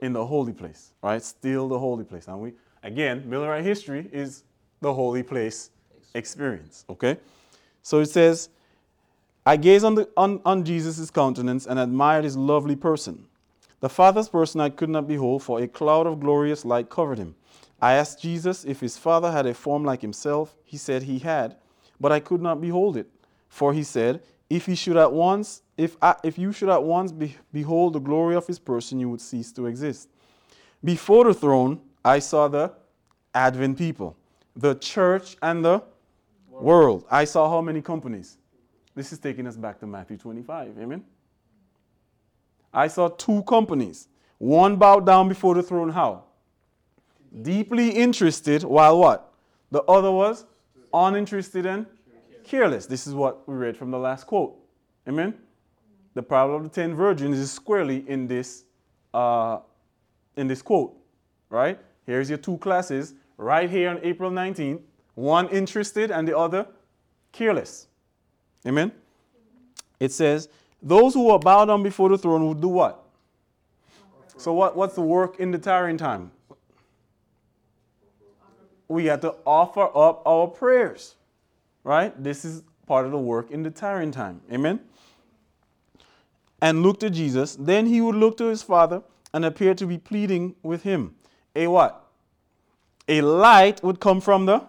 in 0.00 0.12
the 0.12 0.24
holy 0.24 0.52
place, 0.52 0.92
right? 1.02 1.20
Still 1.22 1.68
the 1.68 1.78
holy 1.78 2.04
place. 2.04 2.28
And 2.28 2.40
we 2.40 2.52
again, 2.82 3.24
Millerite 3.28 3.64
history 3.64 4.08
is 4.12 4.44
the 4.80 4.92
holy 4.92 5.22
place 5.22 5.70
experience. 6.14 6.84
Okay? 6.88 7.16
So 7.82 8.00
it 8.00 8.06
says, 8.06 8.50
I 9.44 9.56
gazed 9.56 9.84
on, 9.84 9.94
the, 9.94 10.08
on, 10.16 10.40
on 10.44 10.64
Jesus' 10.64 11.10
countenance 11.10 11.66
and 11.66 11.78
admired 11.78 12.24
his 12.24 12.36
lovely 12.36 12.76
person. 12.76 13.26
The 13.80 13.88
Father's 13.88 14.28
person 14.28 14.60
I 14.60 14.68
could 14.68 14.90
not 14.90 15.06
behold, 15.06 15.42
for 15.42 15.60
a 15.60 15.68
cloud 15.68 16.06
of 16.06 16.20
glorious 16.20 16.64
light 16.64 16.90
covered 16.90 17.18
him. 17.18 17.34
I 17.80 17.94
asked 17.94 18.20
Jesus 18.20 18.64
if 18.64 18.80
his 18.80 18.98
Father 18.98 19.30
had 19.30 19.46
a 19.46 19.54
form 19.54 19.84
like 19.84 20.02
himself. 20.02 20.56
He 20.64 20.76
said 20.76 21.04
he 21.04 21.20
had, 21.20 21.56
but 22.00 22.10
I 22.10 22.20
could 22.20 22.42
not 22.42 22.60
behold 22.60 22.96
it. 22.96 23.08
For 23.48 23.72
he 23.72 23.82
said, 23.82 24.22
if 24.50 24.66
he 24.66 24.74
should 24.74 24.96
at 24.96 25.12
once, 25.12 25.62
if, 25.76 25.96
I, 26.00 26.16
if 26.24 26.38
you 26.38 26.52
should 26.52 26.68
at 26.68 26.82
once 26.82 27.12
be, 27.12 27.36
behold 27.52 27.92
the 27.92 27.98
glory 27.98 28.34
of 28.34 28.46
his 28.46 28.58
person, 28.58 28.98
you 28.98 29.08
would 29.10 29.20
cease 29.20 29.52
to 29.52 29.66
exist. 29.66 30.08
Before 30.82 31.24
the 31.24 31.34
throne, 31.34 31.80
I 32.04 32.18
saw 32.20 32.48
the 32.48 32.72
Advent 33.34 33.78
people, 33.78 34.16
the 34.56 34.74
church 34.74 35.36
and 35.42 35.64
the 35.64 35.82
world. 36.48 37.04
I 37.10 37.24
saw 37.24 37.48
how 37.48 37.60
many 37.60 37.82
companies? 37.82 38.38
This 38.94 39.12
is 39.12 39.18
taking 39.18 39.46
us 39.46 39.56
back 39.56 39.78
to 39.80 39.86
Matthew 39.86 40.16
25. 40.16 40.78
Amen. 40.78 41.04
I 42.72 42.88
saw 42.88 43.08
two 43.08 43.42
companies. 43.44 44.08
One 44.38 44.76
bowed 44.76 45.06
down 45.06 45.28
before 45.28 45.54
the 45.54 45.62
throne, 45.62 45.90
how? 45.90 46.24
Deeply 47.42 47.90
interested, 47.90 48.62
while 48.64 48.98
what? 48.98 49.32
The 49.70 49.82
other 49.82 50.10
was 50.10 50.46
uninterested 50.92 51.66
and 51.66 51.86
careless. 52.48 52.86
This 52.86 53.06
is 53.06 53.14
what 53.14 53.46
we 53.46 53.54
read 53.54 53.76
from 53.76 53.90
the 53.90 53.98
last 53.98 54.26
quote. 54.26 54.56
Amen. 55.06 55.34
The 56.14 56.22
parable 56.22 56.56
of 56.56 56.62
the 56.64 56.68
ten 56.70 56.94
virgins 56.94 57.38
is 57.38 57.52
squarely 57.52 58.08
in 58.08 58.26
this, 58.26 58.64
uh, 59.12 59.58
in 60.36 60.48
this 60.48 60.62
quote, 60.62 60.96
right? 61.50 61.78
Here's 62.06 62.28
your 62.28 62.38
two 62.38 62.56
classes 62.58 63.14
right 63.36 63.68
here 63.68 63.90
on 63.90 64.00
April 64.02 64.30
19th. 64.30 64.80
One 65.14 65.48
interested 65.48 66.10
and 66.10 66.26
the 66.26 66.36
other 66.36 66.66
careless. 67.32 67.86
Amen? 68.66 68.92
It 70.00 70.12
says, 70.12 70.48
those 70.82 71.14
who 71.14 71.28
are 71.30 71.38
bowed 71.38 71.66
down 71.66 71.82
before 71.82 72.08
the 72.08 72.16
throne 72.16 72.44
will 72.44 72.54
do 72.54 72.68
what? 72.68 73.04
So 74.36 74.52
what, 74.52 74.76
what's 74.76 74.94
the 74.94 75.02
work 75.02 75.38
in 75.40 75.50
the 75.50 75.58
tarrying 75.58 75.98
time? 75.98 76.30
We 78.86 79.06
have 79.06 79.20
to 79.20 79.34
offer 79.44 79.82
up 79.82 80.22
our 80.24 80.46
prayers. 80.46 81.16
Right? 81.88 82.22
This 82.22 82.44
is 82.44 82.64
part 82.86 83.06
of 83.06 83.12
the 83.12 83.18
work 83.18 83.50
in 83.50 83.62
the 83.62 83.70
tarrying 83.70 84.10
time. 84.10 84.42
Amen? 84.52 84.78
And 86.60 86.82
look 86.82 87.00
to 87.00 87.08
Jesus. 87.08 87.56
Then 87.58 87.86
he 87.86 88.02
would 88.02 88.14
look 88.14 88.36
to 88.36 88.44
his 88.44 88.62
father 88.62 89.02
and 89.32 89.42
appear 89.42 89.74
to 89.76 89.86
be 89.86 89.96
pleading 89.96 90.54
with 90.62 90.82
him. 90.82 91.14
A 91.56 91.66
what? 91.66 92.04
A 93.08 93.22
light 93.22 93.82
would 93.82 94.00
come 94.00 94.20
from 94.20 94.44
the 94.44 94.66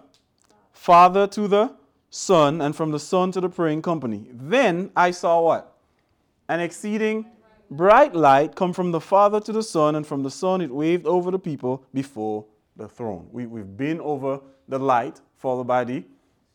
father 0.71 1.27
to 1.27 1.49
the 1.49 1.75
Son, 2.09 2.61
and 2.61 2.73
from 2.73 2.91
the 2.91 2.99
Son 2.99 3.33
to 3.33 3.41
the 3.41 3.49
praying 3.49 3.81
company. 3.81 4.29
Then 4.31 4.89
I 4.95 5.11
saw 5.11 5.41
what? 5.41 5.75
An 6.47 6.61
exceeding 6.61 7.25
bright 7.69 8.15
light 8.15 8.55
come 8.55 8.71
from 8.71 8.91
the 8.91 9.01
Father 9.01 9.41
to 9.41 9.51
the 9.51 9.61
Son, 9.61 9.95
and 9.95 10.07
from 10.07 10.23
the 10.23 10.31
Son 10.31 10.61
it 10.61 10.71
waved 10.71 11.05
over 11.05 11.31
the 11.31 11.37
people 11.37 11.83
before 11.93 12.45
the 12.77 12.87
throne. 12.87 13.27
We, 13.33 13.45
we've 13.45 13.75
been 13.75 13.99
over 13.99 14.39
the 14.69 14.79
light, 14.79 15.19
followed 15.35 15.67
by 15.67 15.83
the 15.83 16.05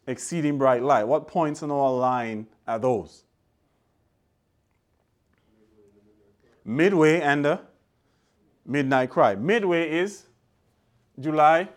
exceeding 0.07 0.59
bright 0.59 0.83
light. 0.83 1.05
What 1.05 1.29
points 1.29 1.63
in 1.63 1.71
our 1.71 1.93
line 1.93 2.47
are 2.67 2.79
those? 2.79 3.25
Midway 6.65 7.21
and 7.21 7.45
the 7.45 7.61
midnight 8.65 9.11
cry. 9.11 9.35
Midway 9.35 9.91
is 9.91 10.25
July 11.21 11.69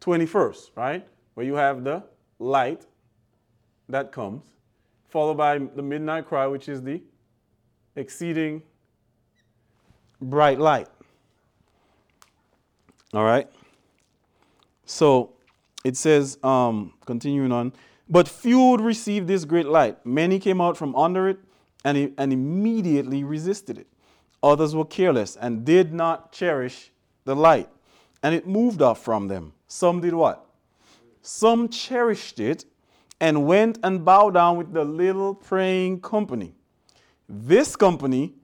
21st, 0.00 0.70
right? 0.74 1.06
Where 1.34 1.46
you 1.46 1.54
have 1.54 1.84
the 1.84 2.02
light 2.38 2.86
that 3.88 4.12
comes, 4.12 4.42
followed 5.08 5.36
by 5.36 5.58
the 5.58 5.82
midnight 5.82 6.26
cry, 6.26 6.46
which 6.46 6.68
is 6.68 6.82
the 6.82 7.00
exceeding 7.96 8.62
bright 10.20 10.58
light. 10.58 10.88
All 13.12 13.24
right? 13.24 13.48
So 14.86 15.33
it 15.84 15.96
says, 15.96 16.38
um, 16.42 16.94
continuing 17.06 17.52
on, 17.52 17.72
but 18.08 18.26
few 18.26 18.60
would 18.70 18.80
receive 18.80 19.26
this 19.26 19.44
great 19.44 19.66
light. 19.66 20.04
Many 20.04 20.38
came 20.38 20.60
out 20.60 20.76
from 20.76 20.96
under 20.96 21.28
it 21.28 21.38
and, 21.84 22.12
and 22.18 22.32
immediately 22.32 23.22
resisted 23.22 23.78
it. 23.78 23.86
Others 24.42 24.74
were 24.74 24.84
careless 24.84 25.36
and 25.36 25.64
did 25.64 25.92
not 25.92 26.32
cherish 26.32 26.90
the 27.24 27.36
light, 27.36 27.68
and 28.22 28.34
it 28.34 28.46
moved 28.46 28.82
off 28.82 29.02
from 29.02 29.28
them. 29.28 29.52
Some 29.68 30.00
did 30.00 30.14
what? 30.14 30.46
Some 31.22 31.68
cherished 31.68 32.40
it 32.40 32.64
and 33.20 33.46
went 33.46 33.78
and 33.82 34.04
bowed 34.04 34.34
down 34.34 34.58
with 34.58 34.72
the 34.72 34.84
little 34.84 35.34
praying 35.34 36.00
company. 36.00 36.54
This 37.28 37.76
company 37.76 38.34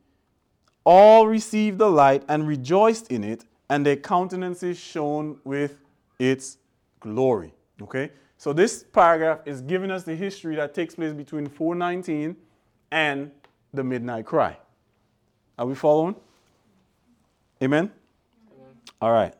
all 0.84 1.26
received 1.26 1.78
the 1.78 1.90
light 1.90 2.24
and 2.28 2.48
rejoiced 2.48 3.10
in 3.10 3.22
it, 3.22 3.44
and 3.68 3.84
their 3.84 3.96
countenances 3.96 4.78
shone 4.78 5.38
with 5.44 5.76
its 6.18 6.56
glory. 7.00 7.52
Okay? 7.82 8.10
So 8.36 8.52
this 8.52 8.84
paragraph 8.84 9.40
is 9.44 9.60
giving 9.60 9.90
us 9.90 10.04
the 10.04 10.14
history 10.14 10.56
that 10.56 10.74
takes 10.74 10.94
place 10.94 11.12
between 11.12 11.46
419 11.46 12.36
and 12.90 13.30
the 13.72 13.84
midnight 13.84 14.26
cry. 14.26 14.56
Are 15.58 15.66
we 15.66 15.74
following? 15.74 16.14
Amen? 17.62 17.90
Amen? 18.56 18.74
All 19.00 19.12
right. 19.12 19.34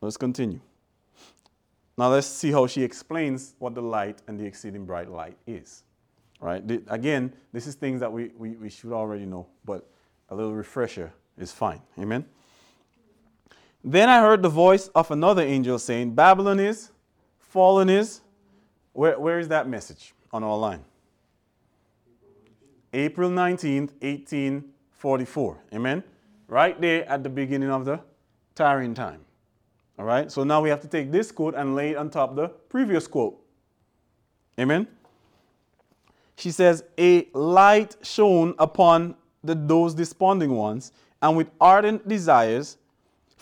Let's 0.00 0.16
continue. 0.16 0.60
Now 1.98 2.08
let's 2.08 2.26
see 2.26 2.52
how 2.52 2.66
she 2.66 2.82
explains 2.82 3.54
what 3.58 3.74
the 3.74 3.82
light 3.82 4.22
and 4.26 4.38
the 4.38 4.44
exceeding 4.44 4.86
bright 4.86 5.10
light 5.10 5.36
is. 5.46 5.82
Right? 6.40 6.66
The, 6.66 6.82
again, 6.88 7.32
this 7.52 7.66
is 7.66 7.74
things 7.74 8.00
that 8.00 8.12
we, 8.12 8.30
we, 8.36 8.50
we 8.50 8.68
should 8.68 8.92
already 8.92 9.26
know, 9.26 9.46
but 9.64 9.88
a 10.28 10.34
little 10.34 10.54
refresher 10.54 11.12
is 11.38 11.52
fine. 11.52 11.80
Amen? 11.98 12.24
Then 13.84 14.08
I 14.08 14.20
heard 14.20 14.42
the 14.42 14.48
voice 14.48 14.88
of 14.88 15.10
another 15.10 15.42
angel 15.42 15.78
saying, 15.78 16.14
Babylon 16.14 16.60
is, 16.60 16.90
fallen 17.38 17.88
is. 17.88 18.20
Where, 18.92 19.18
where 19.18 19.38
is 19.38 19.48
that 19.48 19.68
message 19.68 20.14
on 20.32 20.44
our 20.44 20.56
line? 20.56 20.84
April 22.92 23.30
19th, 23.30 23.92
1844. 24.00 25.58
Amen? 25.72 26.04
Right 26.46 26.80
there 26.80 27.08
at 27.08 27.22
the 27.22 27.30
beginning 27.30 27.70
of 27.70 27.84
the 27.84 28.00
tarrying 28.54 28.94
time. 28.94 29.20
All 29.98 30.04
right? 30.04 30.30
So 30.30 30.44
now 30.44 30.60
we 30.60 30.68
have 30.68 30.80
to 30.82 30.88
take 30.88 31.10
this 31.10 31.32
quote 31.32 31.54
and 31.54 31.74
lay 31.74 31.92
it 31.92 31.96
on 31.96 32.10
top 32.10 32.30
of 32.30 32.36
the 32.36 32.48
previous 32.48 33.06
quote. 33.06 33.38
Amen? 34.60 34.86
She 36.36 36.50
says, 36.50 36.84
A 36.98 37.28
light 37.32 37.96
shone 38.02 38.54
upon 38.58 39.16
the, 39.42 39.54
those 39.54 39.94
desponding 39.94 40.54
ones, 40.54 40.92
and 41.20 41.36
with 41.36 41.50
ardent 41.60 42.06
desires 42.06 42.76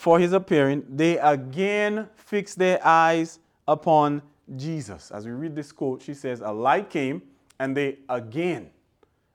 for 0.01 0.19
his 0.19 0.33
appearing, 0.33 0.85
they 0.89 1.19
again 1.19 2.09
fixed 2.17 2.59
their 2.59 2.85
eyes 2.87 3.39
upon 3.69 4.23
Jesus. 4.57 5.11
As 5.11 5.27
we 5.27 5.33
read 5.33 5.55
this 5.55 5.73
quote, 5.73 6.03
she 6.03 6.15
says, 6.15 6.41
A 6.41 6.51
light 6.51 6.91
came, 6.91 7.23
and 7.59 7.77
they 7.77 7.99
again 8.09 8.71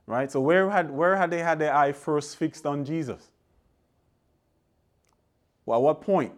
Right? 0.06 0.30
So 0.30 0.40
where 0.40 0.70
had, 0.70 0.90
where 0.90 1.16
had 1.16 1.30
they 1.30 1.40
had 1.40 1.58
their 1.58 1.74
eye 1.74 1.92
first 1.92 2.36
fixed 2.36 2.64
on 2.64 2.84
Jesus? 2.84 3.28
Well, 5.64 5.80
at 5.80 5.82
what 5.82 6.00
point? 6.00 6.32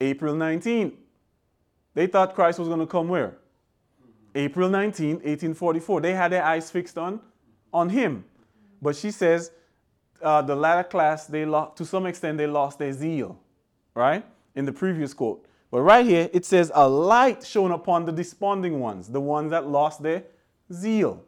April 0.00 0.36
19. 0.36 0.92
They 1.94 2.06
thought 2.06 2.36
Christ 2.36 2.60
was 2.60 2.68
going 2.68 2.78
to 2.78 2.86
come 2.86 3.08
where? 3.08 3.38
April 4.36 4.68
19, 4.68 5.14
1844. 5.14 6.00
They 6.00 6.14
had 6.14 6.30
their 6.30 6.44
eyes 6.44 6.70
fixed 6.70 6.96
on, 6.96 7.20
on 7.72 7.88
him. 7.88 8.24
But 8.80 8.94
she 8.94 9.10
says 9.10 9.50
uh, 10.22 10.42
the 10.42 10.56
latter 10.56 10.84
class, 10.88 11.26
they 11.26 11.44
lo- 11.44 11.72
to 11.76 11.84
some 11.84 12.06
extent, 12.06 12.38
they 12.38 12.46
lost 12.46 12.78
their 12.78 12.92
zeal, 12.92 13.38
right? 13.94 14.24
In 14.54 14.64
the 14.64 14.72
previous 14.72 15.14
quote. 15.14 15.44
But 15.70 15.82
right 15.82 16.04
here, 16.04 16.30
it 16.32 16.44
says, 16.44 16.72
a 16.74 16.88
light 16.88 17.44
shone 17.44 17.72
upon 17.72 18.04
the 18.04 18.12
desponding 18.12 18.80
ones, 18.80 19.08
the 19.08 19.20
ones 19.20 19.50
that 19.50 19.66
lost 19.68 20.02
their 20.02 20.24
zeal. 20.72 21.24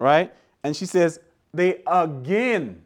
Right? 0.00 0.32
And 0.62 0.76
she 0.76 0.86
says, 0.86 1.18
they 1.52 1.82
again 1.84 2.82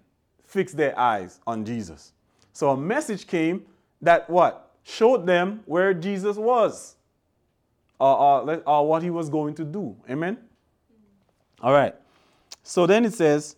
fixed 0.46 0.78
their 0.78 0.98
eyes 0.98 1.40
on 1.46 1.62
Jesus. 1.62 2.12
So 2.55 2.70
a 2.70 2.76
message 2.76 3.26
came 3.26 3.66
that 4.00 4.31
what? 4.31 4.70
Showed 4.83 5.26
them 5.26 5.62
where 5.66 5.92
Jesus 5.92 6.38
was 6.38 6.96
or, 7.98 8.16
or, 8.16 8.62
or 8.66 8.88
what 8.88 9.02
he 9.02 9.11
was 9.11 9.28
going 9.28 9.55
to 9.57 9.64
do. 9.64 9.94
Amen? 10.09 10.38
All 11.61 11.72
right. 11.72 11.94
So 12.62 12.87
then 12.87 13.05
it 13.05 13.12
says, 13.12 13.57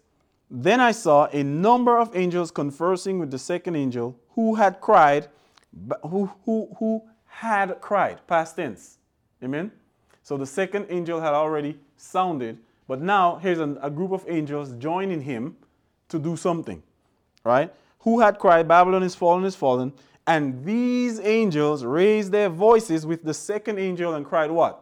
Then 0.50 0.80
I 0.80 0.92
saw 0.92 1.28
a 1.33 1.42
number 1.42 1.98
of 1.98 2.14
angels 2.14 2.50
conversing 2.50 3.18
with 3.18 3.30
the 3.30 3.38
second 3.38 3.76
angel 3.76 4.16
who 4.30 4.54
had 4.54 4.80
cried, 4.80 5.28
who, 6.02 6.30
who, 6.44 6.68
who 6.78 7.02
had 7.26 7.80
cried, 7.80 8.26
past 8.26 8.57
tense. 8.57 8.98
Amen? 9.42 9.72
So 10.22 10.37
the 10.37 10.46
second 10.46 10.87
angel 10.90 11.20
had 11.20 11.35
already 11.35 11.78
sounded, 11.96 12.59
but 12.87 13.00
now 13.00 13.37
here's 13.37 13.59
an, 13.59 13.78
a 13.83 13.90
group 13.90 14.12
of 14.12 14.24
angels 14.28 14.72
joining 14.78 15.20
him 15.22 15.57
to 16.09 16.18
do 16.18 16.37
something, 16.37 16.83
right? 17.44 17.72
Who 18.00 18.20
had 18.20 18.38
cried, 18.38 18.68
Babylon 18.68 19.02
is 19.02 19.14
fallen, 19.14 19.44
is 19.44 19.57
fallen. 19.57 19.92
And 20.26 20.64
these 20.64 21.20
angels 21.20 21.85
raised 21.85 22.33
their 22.33 22.48
voices 22.48 23.04
with 23.04 23.24
the 23.24 23.35
second 23.35 23.78
angel 23.78 24.14
and 24.14 24.24
cried, 24.24 24.50
What? 24.50 24.80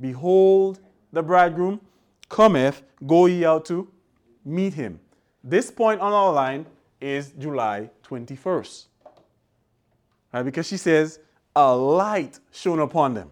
Behold, 0.00 0.80
the 1.12 1.22
bridegroom 1.22 1.80
cometh, 2.28 2.82
go 3.06 3.26
ye 3.26 3.44
out 3.44 3.64
to 3.66 3.88
meet 4.44 4.74
him. 4.74 5.00
This 5.42 5.70
point 5.70 6.00
on 6.00 6.12
our 6.12 6.32
line 6.32 6.66
is 7.00 7.32
July 7.38 7.90
21st. 8.08 8.86
Right? 10.32 10.42
Because 10.42 10.66
she 10.66 10.76
says, 10.76 11.20
a 11.54 11.74
light 11.74 12.38
shone 12.50 12.80
upon 12.80 13.14
them. 13.14 13.30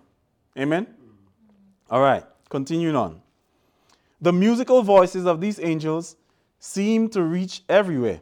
Amen? 0.59 0.87
All 1.91 2.01
right, 2.01 2.25
continuing 2.49 2.97
on. 2.97 3.21
The 4.21 4.33
musical 4.33 4.83
voices 4.83 5.27
of 5.27 5.41
these 5.41 5.59
angels 5.59 6.17
seem 6.59 7.09
to 7.09 7.23
reach 7.23 7.63
everywhere. 7.69 8.21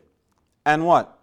And 0.65 0.87
what? 0.87 1.19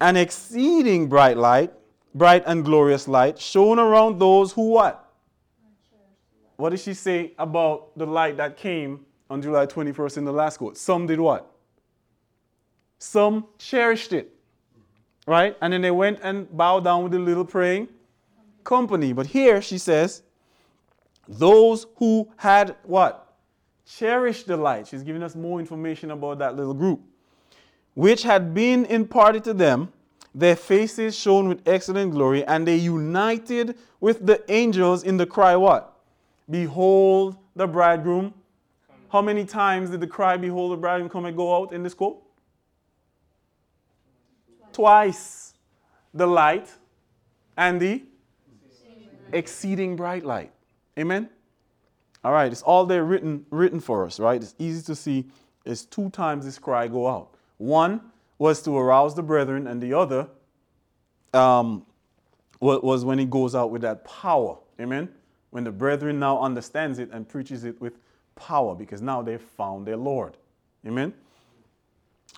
An 0.00 0.16
exceeding 0.16 1.08
bright 1.08 1.36
light, 1.36 1.72
bright 2.14 2.42
and 2.46 2.64
glorious 2.64 3.06
light, 3.06 3.38
shone 3.38 3.78
around 3.78 4.18
those 4.18 4.52
who 4.52 4.70
what? 4.70 5.08
What 6.56 6.70
did 6.70 6.80
she 6.80 6.94
say 6.94 7.32
about 7.38 7.96
the 7.96 8.06
light 8.06 8.36
that 8.38 8.56
came 8.56 9.06
on 9.30 9.40
July 9.40 9.64
21st 9.64 10.18
in 10.18 10.24
the 10.24 10.32
last 10.32 10.58
quote? 10.58 10.76
Some 10.76 11.06
did 11.06 11.20
what? 11.20 11.50
Some 12.98 13.46
cherished 13.58 14.12
it 14.12 14.34
right? 15.30 15.56
And 15.60 15.72
then 15.72 15.80
they 15.80 15.92
went 15.92 16.18
and 16.22 16.54
bowed 16.56 16.84
down 16.84 17.04
with 17.04 17.12
the 17.12 17.18
little 17.18 17.44
praying 17.44 17.88
company. 18.64 19.12
But 19.12 19.26
here 19.26 19.62
she 19.62 19.78
says, 19.78 20.22
those 21.28 21.86
who 21.96 22.28
had 22.36 22.74
what? 22.82 23.36
Cherished 23.86 24.48
the 24.48 24.56
light. 24.56 24.88
She's 24.88 25.02
giving 25.02 25.22
us 25.22 25.36
more 25.36 25.60
information 25.60 26.10
about 26.10 26.38
that 26.40 26.56
little 26.56 26.74
group, 26.74 27.00
which 27.94 28.24
had 28.24 28.52
been 28.54 28.84
imparted 28.86 29.44
to 29.44 29.54
them. 29.54 29.92
Their 30.34 30.54
faces 30.54 31.16
shone 31.16 31.48
with 31.48 31.60
excellent 31.66 32.12
glory, 32.12 32.44
and 32.44 32.66
they 32.66 32.76
united 32.76 33.76
with 34.00 34.26
the 34.26 34.44
angels 34.48 35.02
in 35.02 35.16
the 35.16 35.26
cry, 35.26 35.56
What? 35.56 35.96
Behold 36.48 37.36
the 37.56 37.66
bridegroom. 37.66 38.34
How 39.12 39.22
many 39.22 39.44
times 39.44 39.90
did 39.90 40.00
the 40.00 40.06
cry, 40.06 40.36
Behold 40.36 40.72
the 40.72 40.76
bridegroom, 40.76 41.10
come 41.10 41.24
and 41.24 41.36
go 41.36 41.56
out 41.56 41.72
in 41.72 41.82
this 41.82 41.94
quote? 41.94 42.22
twice 44.72 45.54
the 46.14 46.26
light 46.26 46.70
and 47.56 47.80
the 47.80 48.02
exceeding 49.32 49.96
bright 49.96 50.24
light. 50.24 50.52
Amen? 50.98 51.28
All 52.24 52.32
right, 52.32 52.50
it's 52.50 52.62
all 52.62 52.86
there 52.86 53.04
written, 53.04 53.46
written 53.50 53.80
for 53.80 54.04
us, 54.04 54.18
right? 54.18 54.42
It's 54.42 54.54
easy 54.58 54.82
to 54.84 54.94
see. 54.94 55.26
It's 55.64 55.84
two 55.84 56.10
times 56.10 56.44
this 56.44 56.58
cry 56.58 56.88
go 56.88 57.06
out. 57.06 57.34
One 57.58 58.00
was 58.38 58.62
to 58.62 58.76
arouse 58.76 59.14
the 59.14 59.22
brethren, 59.22 59.66
and 59.66 59.82
the 59.82 59.94
other 59.94 60.28
um, 61.32 61.86
was 62.60 63.04
when 63.04 63.18
he 63.18 63.24
goes 63.24 63.54
out 63.54 63.70
with 63.70 63.82
that 63.82 64.04
power. 64.04 64.56
Amen? 64.80 65.08
When 65.50 65.64
the 65.64 65.72
brethren 65.72 66.18
now 66.18 66.40
understands 66.40 66.98
it 66.98 67.10
and 67.12 67.28
preaches 67.28 67.64
it 67.64 67.80
with 67.80 67.98
power, 68.40 68.74
because 68.74 69.00
now 69.00 69.22
they've 69.22 69.40
found 69.40 69.86
their 69.86 69.96
Lord. 69.96 70.36
Amen? 70.86 71.12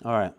All 0.03 0.11
right. 0.11 0.33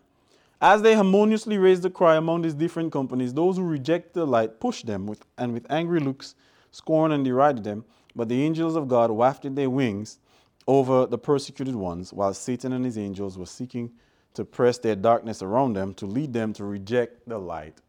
As 0.61 0.83
they 0.83 0.95
harmoniously 0.95 1.59
raised 1.59 1.83
the 1.83 1.91
cry 1.91 2.17
among 2.17 2.43
these 2.43 2.55
different 2.55 2.93
companies, 2.93 3.35
those 3.35 3.57
who 3.57 3.65
rejected 3.65 4.15
the 4.15 4.27
light 4.27 4.61
pushed 4.61 4.87
them 4.87 5.07
with, 5.07 5.25
and 5.37 5.53
with 5.53 5.67
angry 5.71 6.01
looks 6.01 6.35
scorned 6.71 7.13
and 7.13 7.25
derided 7.25 7.65
them. 7.65 7.85
But 8.15 8.29
the 8.29 8.43
angels 8.43 8.77
of 8.77 8.87
God 8.89 9.11
wafted 9.11 9.57
their 9.57 9.71
wings 9.71 10.19
over 10.67 11.07
the 11.07 11.19
persecuted 11.19 11.75
ones, 11.75 12.13
while 12.13 12.33
Satan 12.33 12.73
and 12.73 12.85
his 12.85 12.97
angels 12.97 13.37
were 13.37 13.47
seeking 13.47 13.91
to 14.35 14.45
press 14.45 14.79
their 14.79 14.97
darkness 14.97 15.43
around 15.43 15.75
them 15.75 15.95
to 15.95 16.07
lead 16.07 16.33
them 16.33 16.53
to 16.55 16.65
reject 16.65 17.29
the 17.29 17.39
light 17.39 17.81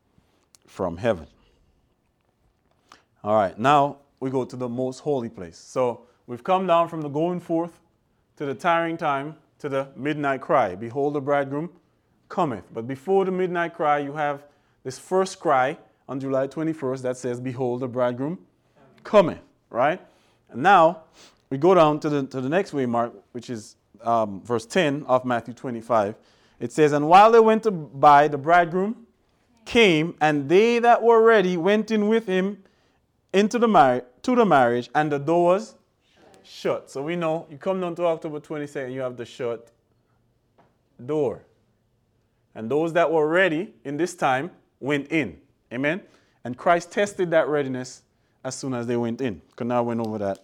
from 0.68 0.98
heaven. 0.98 1.28
All 3.24 3.36
right, 3.36 3.58
now 3.58 4.00
we 4.20 4.30
go 4.30 4.46
to 4.46 4.56
the 4.56 4.70
most 4.70 5.00
holy 5.00 5.30
place. 5.30 5.58
So 5.58 6.08
we've 6.28 6.44
come 6.44 6.68
down 6.68 6.88
from 6.90 7.02
the 7.02 7.10
going 7.10 7.40
forth 7.40 7.80
to 8.38 8.46
the 8.46 8.54
tarrying 8.54 8.98
time 8.98 9.36
to 9.60 9.70
the 9.70 9.88
midnight 9.96 10.42
cry. 10.42 10.76
Behold, 10.76 11.14
the 11.14 11.22
bridegroom 11.22 11.70
cometh. 12.30 12.66
But 12.74 12.88
before 12.88 13.26
the 13.26 13.32
midnight 13.32 13.74
cry, 13.74 14.00
you 14.00 14.14
have 14.14 14.44
this 14.84 15.00
first 15.00 15.40
cry 15.40 15.78
on 16.08 16.20
July 16.20 16.48
21st 16.48 17.02
that 17.04 17.18
says, 17.18 17.40
Behold, 17.40 17.82
the 17.82 17.88
bridegroom 17.88 18.40
cometh, 19.04 19.40
right? 19.70 20.02
And 20.50 20.62
now 20.62 21.04
we 21.50 21.58
go 21.58 21.74
down 21.74 22.00
to 22.02 22.10
the, 22.10 22.24
to 22.28 22.42
the 22.42 22.50
next 22.50 22.74
way 22.74 22.86
mark, 22.86 23.14
which 23.32 23.50
is 23.50 23.76
um, 24.02 24.42
verse 24.44 24.66
10 24.66 25.04
of 25.08 25.26
Matthew 25.26 25.54
25. 25.54 26.16
It 26.60 26.72
says, 26.72 26.92
And 26.92 27.08
while 27.08 27.32
they 27.32 27.40
went 27.40 27.64
to 27.64 27.72
buy, 27.72 28.28
the 28.28 28.38
bridegroom 28.38 29.08
came, 29.66 30.16
and 30.22 30.48
they 30.48 30.80
that 30.80 31.02
were 31.02 31.22
ready 31.22 31.58
went 31.58 31.92
in 31.92 32.08
with 32.08 32.28
him 32.28 32.64
into 33.34 33.60
the 33.60 33.68
mar- 33.68 34.04
to 34.22 34.36
the 34.36 34.46
marriage, 34.46 34.90
and 34.96 35.12
the 35.12 35.20
door 35.20 35.46
was 35.46 35.76
shut. 36.46 36.90
So 36.90 37.02
we 37.02 37.16
know 37.16 37.48
you 37.50 37.58
come 37.58 37.82
down 37.82 37.96
to 37.96 38.06
October 38.06 38.40
22nd, 38.40 38.94
you 38.94 39.02
have 39.02 39.18
the 39.18 39.26
shut 39.26 39.72
door. 41.06 41.42
And 42.54 42.70
those 42.72 42.94
that 42.94 43.12
were 43.12 43.28
ready 43.28 43.74
in 43.84 43.98
this 43.98 44.16
time 44.16 44.52
went 44.80 45.12
in. 45.12 45.38
Amen. 45.74 46.02
And 46.44 46.58
Christ 46.58 46.92
tested 46.92 47.32
that 47.32 47.48
readiness 47.48 48.04
as 48.44 48.56
soon 48.56 48.74
as 48.74 48.88
they 48.88 48.96
went 48.96 49.20
in. 49.20 49.42
Because 49.50 49.70
I 49.72 49.82
went 49.82 50.00
over 50.00 50.18
that 50.20 50.44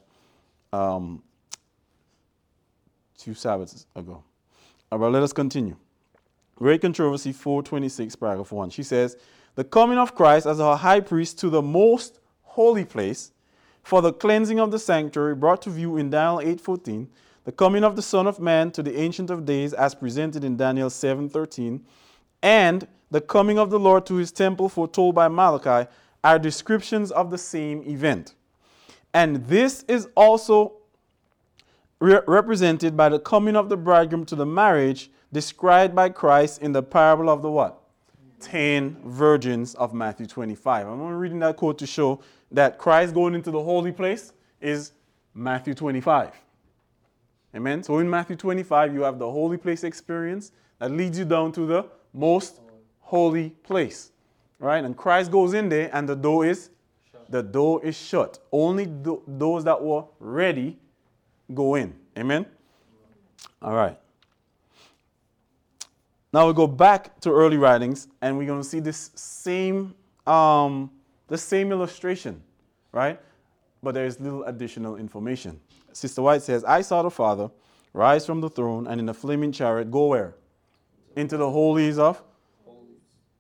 um, 0.74 1.22
two 3.18 3.34
Sabbaths 3.34 3.86
ago. 3.96 4.24
All 4.92 5.00
right, 5.00 5.12
let 5.12 5.24
us 5.24 5.32
continue. 5.32 5.76
Great 6.56 6.82
Controversy 6.82 7.32
426, 7.32 8.16
paragraph 8.18 8.52
1. 8.52 8.70
She 8.72 8.84
says, 8.84 9.18
The 9.56 9.64
coming 9.64 9.98
of 9.98 10.16
Christ 10.16 10.46
as 10.46 10.60
our 10.60 10.76
high 10.76 11.00
priest 11.00 11.40
to 11.40 11.50
the 11.50 11.62
most 11.62 12.20
holy 12.44 12.84
place 12.84 13.32
for 13.84 14.02
the 14.02 14.14
cleansing 14.14 14.60
of 14.60 14.72
the 14.72 14.80
sanctuary 14.80 15.36
brought 15.36 15.62
to 15.64 15.70
view 15.70 15.98
in 15.98 16.10
Daniel 16.10 16.40
8:14, 16.40 17.08
the 17.44 17.52
coming 17.52 17.84
of 17.84 17.96
the 17.96 18.02
Son 18.02 18.28
of 18.28 18.40
Man 18.40 18.72
to 18.72 18.84
the 18.84 18.98
Ancient 19.00 19.30
of 19.30 19.46
Days 19.46 19.74
as 19.74 19.96
presented 19.96 20.44
in 20.44 20.58
Daniel 20.58 20.90
7:13, 20.90 21.82
and 22.42 22.88
the 23.10 23.22
coming 23.22 23.60
of 23.60 23.70
the 23.70 23.80
Lord 23.80 24.06
to 24.06 24.16
his 24.16 24.32
temple 24.32 24.70
foretold 24.70 25.16
by 25.16 25.28
Malachi 25.28 25.90
are 26.24 26.40
descriptions 26.40 27.12
of 27.12 27.32
the 27.32 27.38
same 27.38 27.84
event. 27.84 28.36
And 29.14 29.48
this 29.48 29.84
is 29.88 30.08
also 30.16 30.74
re- 32.00 32.22
represented 32.28 32.96
by 32.96 33.10
the 33.10 33.20
coming 33.20 33.56
of 33.56 33.70
the 33.70 33.78
bridegroom 33.78 34.26
to 34.26 34.36
the 34.36 34.46
marriage 34.46 35.12
described 35.34 35.96
by 35.96 36.10
Christ 36.10 36.62
in 36.62 36.72
the 36.72 36.84
parable 36.84 37.30
of 37.30 37.42
the 37.42 37.52
what? 37.52 37.82
Ten 38.40 38.98
virgins 39.06 39.76
of 39.76 39.94
Matthew 39.94 40.26
25. 40.26 40.88
I'm 40.88 41.02
only 41.02 41.16
reading 41.16 41.40
that 41.40 41.58
quote 41.58 41.78
to 41.80 41.88
show 41.88 42.22
that 42.52 42.78
Christ 42.78 43.14
going 43.14 43.34
into 43.34 43.52
the 43.52 43.62
holy 43.62 43.92
place 43.92 44.34
is 44.60 44.92
Matthew 45.34 45.74
25. 45.74 46.34
Amen. 47.56 47.84
So 47.84 48.00
in 48.00 48.10
Matthew 48.10 48.36
25, 48.36 48.94
you 48.94 49.02
have 49.02 49.20
the 49.20 49.30
holy 49.30 49.58
place 49.58 49.84
experience 49.84 50.52
that 50.80 50.92
leads 50.92 51.18
you 51.18 51.26
down 51.26 51.52
to 51.54 51.66
the 51.66 51.86
most 52.14 52.60
holy 53.00 53.50
place. 53.50 54.12
Right? 54.60 54.84
And 54.84 54.96
Christ 54.96 55.32
goes 55.32 55.54
in 55.54 55.70
there 55.70 55.90
and 55.94 56.08
the 56.08 56.16
door 56.16 56.46
is 56.46 56.70
shut. 57.12 57.32
the 57.32 57.44
door 57.44 57.84
is 57.84 57.98
shut. 57.98 58.40
Only 58.52 58.86
th- 58.86 59.20
those 59.28 59.64
that 59.64 59.82
were 59.82 60.06
ready 60.20 60.78
go 61.54 61.76
in. 61.76 61.94
Amen. 62.18 62.46
All 63.62 63.74
right. 63.74 63.98
Now 66.34 66.48
we 66.48 66.54
go 66.54 66.68
back 66.68 67.20
to 67.22 67.32
early 67.32 67.58
writings 67.58 68.08
and 68.22 68.38
we're 68.38 68.48
going 68.48 68.62
to 68.62 68.68
see 68.68 68.80
this 68.80 69.12
same 69.16 69.94
um, 70.26 70.90
the 71.32 71.38
same 71.38 71.72
illustration, 71.72 72.44
right? 72.92 73.18
But 73.82 73.94
there 73.94 74.06
is 74.06 74.20
little 74.20 74.44
additional 74.44 74.98
information. 74.98 75.62
Sister 75.94 76.22
White 76.22 76.42
says, 76.42 76.66
I 76.66 76.82
saw 76.82 77.04
the 77.04 77.10
Father 77.10 77.50
rise 77.94 78.26
from 78.26 78.42
the 78.42 78.50
throne 78.50 78.86
and 78.86 79.00
in 79.00 79.08
a 79.08 79.14
flaming 79.14 79.54
chariot 79.54 79.90
go 79.90 80.08
where? 80.08 80.36
Into 81.16 81.38
the 81.38 81.50
holies 81.50 81.98
of 81.98 82.22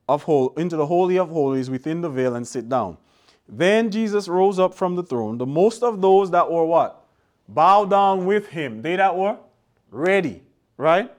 of 0.07 0.23
hol- 0.23 0.53
into 0.55 0.77
the 0.77 0.85
holy 0.85 1.17
of 1.17 1.29
holies 1.29 1.69
within 1.69 1.99
the 1.99 2.09
veil 2.09 2.35
and 2.35 2.47
sit 2.47 2.69
down. 2.69 2.97
Then 3.47 3.91
Jesus 3.91 4.29
rose 4.29 4.57
up 4.57 4.73
from 4.73 4.95
the 4.95 5.03
throne. 5.03 5.37
The 5.37 5.45
most 5.45 5.83
of 5.83 5.99
those 5.99 6.31
that 6.31 6.49
were 6.49 6.65
what? 6.65 7.05
Bow 7.49 7.83
down 7.83 8.25
with 8.25 8.47
him. 8.47 8.81
They 8.81 8.95
that 8.95 9.17
were 9.17 9.37
ready, 9.89 10.43
right? 10.77 11.13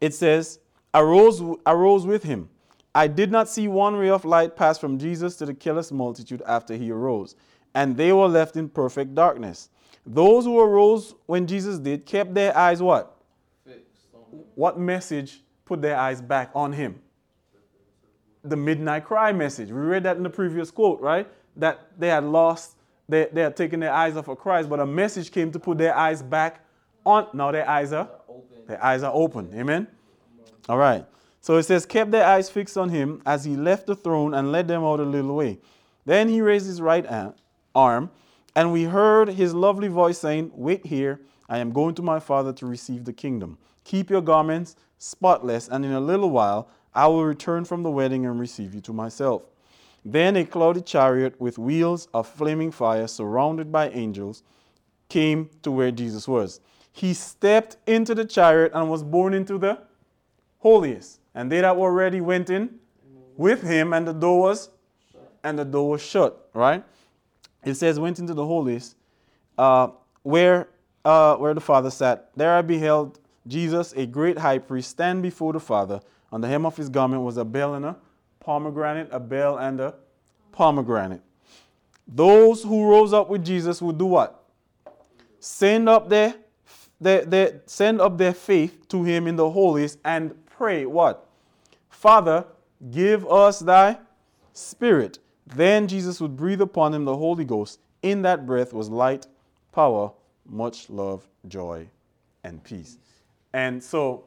It 0.00 0.14
says, 0.14 0.60
arose, 0.94 1.42
arose 1.66 2.06
with 2.06 2.22
him 2.22 2.48
I 2.94 3.06
did 3.06 3.30
not 3.30 3.48
see 3.48 3.68
one 3.68 3.94
ray 3.94 4.08
of 4.08 4.24
light 4.24 4.56
pass 4.56 4.78
from 4.78 4.98
Jesus 4.98 5.36
to 5.36 5.46
the 5.46 5.54
careless 5.54 5.92
multitude 5.92 6.42
after 6.46 6.74
he 6.74 6.90
arose, 6.90 7.36
and 7.74 7.96
they 7.96 8.12
were 8.12 8.28
left 8.28 8.56
in 8.56 8.68
perfect 8.68 9.14
darkness. 9.14 9.70
Those 10.06 10.46
who 10.46 10.58
arose 10.58 11.14
when 11.26 11.46
Jesus 11.46 11.78
did 11.78 12.06
kept 12.06 12.34
their 12.34 12.56
eyes 12.56 12.80
what? 12.80 13.14
What 14.54 14.78
message 14.78 15.42
put 15.64 15.82
their 15.82 15.96
eyes 15.96 16.20
back 16.20 16.50
on 16.54 16.72
him? 16.72 17.00
The 18.42 18.56
midnight 18.56 19.04
cry 19.04 19.32
message. 19.32 19.68
We 19.68 19.80
read 19.80 20.02
that 20.04 20.16
in 20.16 20.22
the 20.22 20.30
previous 20.30 20.70
quote, 20.70 21.00
right? 21.00 21.28
That 21.56 21.88
they 21.98 22.08
had 22.08 22.24
lost, 22.24 22.76
they, 23.08 23.28
they 23.32 23.42
had 23.42 23.56
taken 23.56 23.80
their 23.80 23.92
eyes 23.92 24.16
off 24.16 24.28
of 24.28 24.38
Christ, 24.38 24.68
but 24.68 24.80
a 24.80 24.86
message 24.86 25.30
came 25.30 25.52
to 25.52 25.58
put 25.58 25.78
their 25.78 25.94
eyes 25.94 26.22
back 26.22 26.64
on. 27.04 27.28
Now 27.34 27.52
their 27.52 27.68
eyes 27.68 27.92
are. 27.92 28.08
Their 28.66 28.82
eyes 28.82 29.02
are 29.02 29.12
open. 29.14 29.50
Amen. 29.54 29.86
All 30.68 30.78
right. 30.78 31.04
So 31.48 31.56
it 31.56 31.62
says, 31.62 31.86
kept 31.86 32.10
their 32.10 32.26
eyes 32.26 32.50
fixed 32.50 32.76
on 32.76 32.90
him 32.90 33.22
as 33.24 33.46
he 33.46 33.56
left 33.56 33.86
the 33.86 33.96
throne 33.96 34.34
and 34.34 34.52
led 34.52 34.68
them 34.68 34.84
out 34.84 35.00
a 35.00 35.02
little 35.02 35.34
way. 35.34 35.58
Then 36.04 36.28
he 36.28 36.42
raised 36.42 36.66
his 36.66 36.82
right 36.82 37.06
arm, 37.74 38.10
and 38.54 38.70
we 38.70 38.84
heard 38.84 39.30
his 39.30 39.54
lovely 39.54 39.88
voice 39.88 40.18
saying, 40.18 40.50
Wait 40.54 40.84
here, 40.84 41.22
I 41.48 41.56
am 41.56 41.72
going 41.72 41.94
to 41.94 42.02
my 42.02 42.20
Father 42.20 42.52
to 42.52 42.66
receive 42.66 43.06
the 43.06 43.14
kingdom. 43.14 43.56
Keep 43.84 44.10
your 44.10 44.20
garments 44.20 44.76
spotless, 44.98 45.68
and 45.68 45.86
in 45.86 45.92
a 45.92 46.00
little 46.00 46.28
while 46.28 46.68
I 46.94 47.06
will 47.06 47.24
return 47.24 47.64
from 47.64 47.82
the 47.82 47.90
wedding 47.90 48.26
and 48.26 48.38
receive 48.38 48.74
you 48.74 48.82
to 48.82 48.92
myself. 48.92 49.40
Then 50.04 50.36
a 50.36 50.44
clouded 50.44 50.84
chariot 50.84 51.40
with 51.40 51.56
wheels 51.56 52.08
of 52.12 52.28
flaming 52.28 52.72
fire, 52.72 53.08
surrounded 53.08 53.72
by 53.72 53.88
angels, 53.88 54.42
came 55.08 55.48
to 55.62 55.70
where 55.70 55.92
Jesus 55.92 56.28
was. 56.28 56.60
He 56.92 57.14
stepped 57.14 57.78
into 57.86 58.14
the 58.14 58.26
chariot 58.26 58.72
and 58.74 58.90
was 58.90 59.02
borne 59.02 59.32
into 59.32 59.56
the 59.56 59.78
holiest. 60.58 61.17
And 61.34 61.50
they 61.50 61.60
that 61.60 61.76
were 61.76 61.92
ready 61.92 62.20
went 62.20 62.50
in 62.50 62.78
with 63.36 63.62
him, 63.62 63.92
and 63.92 64.06
the 64.06 64.12
door 64.12 64.40
was 64.40 64.70
and 65.44 65.58
the 65.58 65.64
door 65.64 65.90
was 65.90 66.02
shut. 66.02 66.48
Right? 66.52 66.84
It 67.64 67.74
says, 67.74 67.98
went 67.98 68.18
into 68.18 68.34
the 68.34 68.44
holiest, 68.46 68.96
uh, 69.56 69.88
where 70.22 70.68
uh, 71.04 71.36
where 71.36 71.54
the 71.54 71.60
Father 71.60 71.90
sat. 71.90 72.30
There 72.36 72.54
I 72.54 72.62
beheld 72.62 73.18
Jesus, 73.46 73.92
a 73.96 74.06
great 74.06 74.38
high 74.38 74.58
priest, 74.58 74.90
stand 74.90 75.22
before 75.22 75.52
the 75.52 75.60
Father. 75.60 76.00
On 76.30 76.40
the 76.40 76.48
hem 76.48 76.66
of 76.66 76.76
his 76.76 76.88
garment 76.88 77.22
was 77.22 77.38
a 77.38 77.44
bell 77.44 77.74
and 77.74 77.86
a 77.86 77.96
pomegranate, 78.40 79.08
a 79.10 79.20
bell 79.20 79.58
and 79.58 79.80
a 79.80 79.94
pomegranate. 80.52 81.22
Those 82.06 82.62
who 82.62 82.88
rose 82.88 83.12
up 83.12 83.28
with 83.30 83.44
Jesus 83.44 83.80
would 83.80 83.98
do 83.98 84.06
what? 84.06 84.44
Send 85.40 85.88
up 85.88 86.08
their, 86.08 86.34
their, 87.00 87.24
their, 87.24 87.62
send 87.66 88.00
up 88.00 88.18
their 88.18 88.34
faith 88.34 88.88
to 88.88 89.04
him 89.04 89.26
in 89.26 89.36
the 89.36 89.48
holiest 89.48 89.98
and 90.04 90.34
pray 90.58 90.84
what? 90.84 91.26
Father, 91.88 92.44
give 92.90 93.24
us 93.30 93.60
thy 93.60 93.96
spirit. 94.52 95.20
Then 95.46 95.86
Jesus 95.86 96.20
would 96.20 96.36
breathe 96.36 96.60
upon 96.60 96.92
him 96.92 97.04
the 97.04 97.16
Holy 97.16 97.44
Ghost. 97.44 97.78
In 98.02 98.22
that 98.22 98.44
breath 98.44 98.72
was 98.72 98.90
light, 98.90 99.28
power, 99.72 100.10
much 100.44 100.90
love, 100.90 101.26
joy, 101.46 101.86
and 102.42 102.62
peace. 102.62 102.98
And 103.52 103.82
so, 103.82 104.24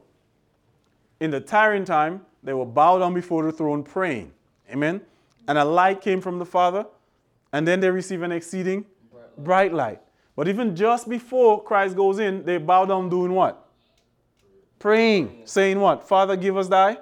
in 1.20 1.30
the 1.30 1.40
tarrying 1.40 1.84
time, 1.84 2.22
they 2.42 2.54
were 2.54 2.66
bowed 2.66 3.00
down 3.00 3.14
before 3.14 3.44
the 3.44 3.52
throne 3.52 3.82
praying. 3.82 4.32
Amen. 4.70 5.02
And 5.46 5.58
a 5.58 5.64
light 5.64 6.00
came 6.00 6.20
from 6.20 6.38
the 6.38 6.46
Father, 6.46 6.86
and 7.52 7.68
then 7.68 7.80
they 7.80 7.90
receive 7.90 8.22
an 8.22 8.32
exceeding 8.32 8.86
bright 9.38 9.72
light. 9.72 10.00
But 10.34 10.48
even 10.48 10.74
just 10.74 11.08
before 11.08 11.62
Christ 11.62 11.94
goes 11.94 12.18
in, 12.18 12.44
they 12.44 12.56
bow 12.56 12.86
down 12.86 13.10
doing 13.10 13.32
what? 13.32 13.61
Praying, 14.82 15.42
saying 15.44 15.78
what? 15.78 16.08
Father, 16.08 16.34
give 16.34 16.56
us 16.56 16.66
thy 16.66 16.98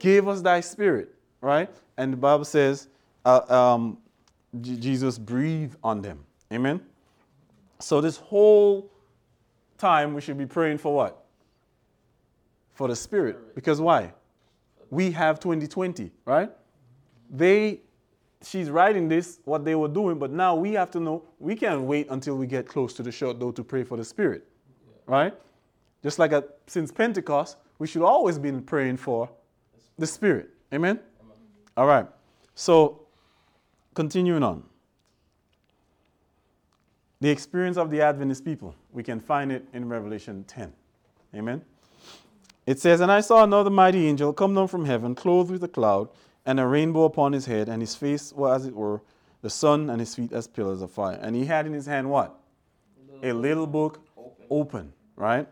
Give 0.00 0.26
us 0.26 0.40
thy 0.40 0.60
spirit, 0.60 1.14
right? 1.40 1.70
And 1.96 2.12
the 2.12 2.16
Bible 2.16 2.44
says 2.44 2.88
uh, 3.24 3.42
um, 3.54 3.98
J- 4.60 4.74
Jesus 4.74 5.18
breathed 5.18 5.76
on 5.84 6.02
them. 6.02 6.24
Amen? 6.52 6.80
So 7.78 8.00
this 8.00 8.16
whole 8.16 8.90
time 9.78 10.14
we 10.14 10.20
should 10.20 10.36
be 10.36 10.46
praying 10.46 10.78
for 10.78 10.92
what? 10.92 11.24
For 12.74 12.88
the 12.88 12.96
spirit. 12.96 13.54
Because 13.54 13.80
why? 13.80 14.12
We 14.90 15.12
have 15.12 15.38
2020, 15.38 16.10
right? 16.24 16.50
They 17.30 17.82
she's 18.42 18.68
writing 18.68 19.06
this, 19.06 19.38
what 19.44 19.64
they 19.64 19.76
were 19.76 19.86
doing, 19.86 20.18
but 20.18 20.32
now 20.32 20.56
we 20.56 20.72
have 20.72 20.90
to 20.90 20.98
know 20.98 21.22
we 21.38 21.54
can't 21.54 21.82
wait 21.82 22.08
until 22.10 22.36
we 22.36 22.48
get 22.48 22.66
close 22.66 22.94
to 22.94 23.04
the 23.04 23.12
short 23.12 23.38
door 23.38 23.52
to 23.52 23.62
pray 23.62 23.84
for 23.84 23.96
the 23.96 24.04
Spirit. 24.04 24.48
Right? 25.06 25.34
Just 26.02 26.18
like 26.18 26.32
at, 26.32 26.58
since 26.66 26.90
Pentecost, 26.90 27.56
we 27.78 27.86
should 27.86 28.02
always 28.02 28.38
be 28.38 28.52
praying 28.52 28.96
for 28.96 29.28
the 29.98 30.06
Spirit. 30.06 30.50
Amen? 30.72 31.00
All 31.76 31.86
right. 31.86 32.06
So, 32.54 33.02
continuing 33.94 34.42
on. 34.42 34.64
The 37.20 37.28
experience 37.28 37.76
of 37.76 37.90
the 37.90 38.00
Adventist 38.00 38.44
people, 38.44 38.74
we 38.92 39.02
can 39.02 39.20
find 39.20 39.52
it 39.52 39.66
in 39.74 39.88
Revelation 39.88 40.44
10. 40.44 40.72
Amen? 41.34 41.62
It 42.66 42.78
says, 42.78 43.00
And 43.00 43.12
I 43.12 43.20
saw 43.20 43.44
another 43.44 43.68
mighty 43.68 44.06
angel 44.06 44.32
come 44.32 44.54
down 44.54 44.68
from 44.68 44.86
heaven, 44.86 45.14
clothed 45.14 45.50
with 45.50 45.62
a 45.64 45.68
cloud, 45.68 46.08
and 46.46 46.58
a 46.58 46.66
rainbow 46.66 47.04
upon 47.04 47.32
his 47.32 47.44
head, 47.44 47.68
and 47.68 47.82
his 47.82 47.94
face 47.94 48.32
was 48.32 48.62
as 48.62 48.66
it 48.68 48.74
were 48.74 49.02
the 49.42 49.50
sun, 49.50 49.90
and 49.90 50.00
his 50.00 50.14
feet 50.14 50.32
as 50.32 50.46
pillars 50.46 50.80
of 50.80 50.90
fire. 50.90 51.18
And 51.20 51.36
he 51.36 51.44
had 51.44 51.66
in 51.66 51.72
his 51.72 51.86
hand 51.86 52.08
what? 52.10 52.38
A 53.22 53.32
little 53.32 53.66
book 53.66 54.00
open, 54.16 54.46
open 54.48 54.92
right? 55.16 55.46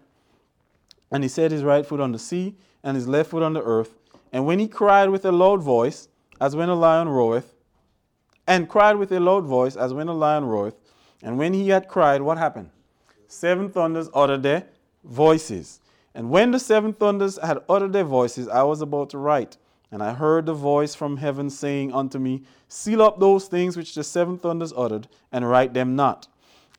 And 1.11 1.23
he 1.23 1.29
set 1.29 1.51
his 1.51 1.65
right 1.65 1.87
foot 1.87 2.01
on 2.01 2.13
the 2.13 2.19
sea, 2.19 2.57
and 2.83 2.97
his 2.97 3.09
left 3.09 3.31
foot 3.31 3.43
on 3.43 3.55
the 3.55 3.63
earth. 3.63 3.95
And 4.33 4.47
when 4.47 4.59
he 4.59 4.69
cried 4.69 5.11
with 5.11 5.25
a 5.25 5.33
loud 5.33 5.63
voice, 5.63 6.09
as 6.41 6.55
when 6.55 6.69
a 6.69 6.75
lion 6.75 7.09
roareth, 7.09 7.55
and 8.47 8.69
cried 8.69 8.97
with 8.97 9.13
a 9.13 9.21
loud 9.21 9.45
voice, 9.45 9.77
as 9.77 9.93
when 9.93 10.09
a 10.09 10.15
lion 10.15 10.45
roareth, 10.45 10.77
and 11.23 11.39
when 11.39 11.55
he 11.55 11.69
had 11.69 11.89
cried, 11.89 12.23
what 12.23 12.39
happened? 12.39 12.71
Seven 13.27 13.71
thunders 13.71 14.09
uttered 14.15 14.43
their 14.43 14.67
voices. 15.05 15.81
And 16.15 16.31
when 16.31 16.51
the 16.51 16.59
seven 16.59 16.93
thunders 16.93 17.39
had 17.43 17.59
uttered 17.69 17.93
their 17.93 18.05
voices, 18.05 18.49
I 18.49 18.63
was 18.63 18.81
about 18.81 19.11
to 19.11 19.19
write. 19.19 19.57
And 19.91 20.03
I 20.03 20.13
heard 20.13 20.47
the 20.47 20.55
voice 20.55 20.95
from 20.95 21.17
heaven 21.17 21.51
saying 21.51 21.93
unto 21.93 22.19
me, 22.19 22.43
Seal 22.69 23.03
up 23.03 23.19
those 23.19 23.47
things 23.49 23.77
which 23.77 23.95
the 23.95 24.05
seven 24.05 24.39
thunders 24.39 24.73
uttered, 24.77 25.09
and 25.33 25.49
write 25.49 25.75
them 25.75 25.97
not. 25.97 26.29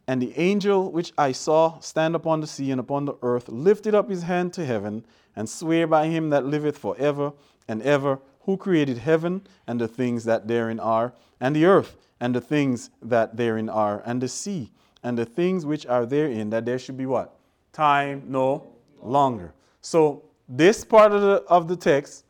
And 0.09 0.19
the 0.19 0.35
angel 0.39 0.91
which 0.91 1.13
I 1.19 1.31
saw 1.33 1.77
stand 1.81 2.15
upon 2.15 2.41
the 2.41 2.47
sea 2.47 2.71
and 2.71 2.79
upon 2.79 3.05
the 3.05 3.13
earth 3.21 3.47
lifted 3.47 3.93
up 3.93 4.09
his 4.09 4.23
hand 4.23 4.53
to 4.53 4.65
heaven, 4.65 5.05
and 5.35 5.47
sware 5.47 5.85
by 5.85 6.07
him 6.07 6.31
that 6.31 6.47
liveth 6.47 6.79
for 6.79 6.97
ever 6.97 7.31
and 7.67 7.79
ever, 7.83 8.17
who 8.41 8.57
created 8.57 8.97
heaven 8.97 9.45
and 9.67 9.79
the 9.79 9.87
things 9.87 10.23
that 10.23 10.47
therein 10.47 10.79
are, 10.79 11.13
and 11.39 11.55
the 11.55 11.65
earth 11.65 11.95
and 12.19 12.33
the 12.33 12.41
things 12.41 12.89
that 13.03 13.37
therein 13.37 13.69
are, 13.69 14.01
and 14.03 14.19
the 14.19 14.27
sea 14.27 14.71
and 15.03 15.15
the 15.15 15.25
things 15.25 15.63
which 15.63 15.85
are 15.85 16.07
therein, 16.07 16.49
that 16.49 16.65
there 16.65 16.79
should 16.79 16.97
be 16.97 17.05
what? 17.05 17.37
Time 17.71 18.23
no 18.25 18.65
longer. 19.03 19.53
So 19.81 20.23
this 20.47 20.83
part 20.83 21.11
of 21.11 21.21
the, 21.21 21.43
of 21.47 21.67
the 21.67 21.75
text 21.75 22.25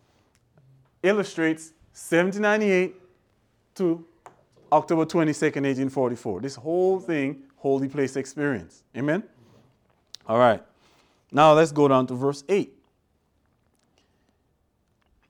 illustrates 1.01 1.71
1798 1.93 2.93
to 3.75 4.05
October 4.69 5.05
22nd, 5.05 5.63
1844. 5.63 6.41
This 6.41 6.55
whole 6.55 6.99
thing, 6.99 7.43
holy 7.59 7.87
place 7.87 8.15
experience. 8.15 8.83
Amen? 8.97 9.23
All 10.27 10.39
right. 10.39 10.63
Now 11.31 11.53
let's 11.53 11.71
go 11.71 11.87
down 11.87 12.07
to 12.07 12.15
verse 12.15 12.43
8. 12.49 12.73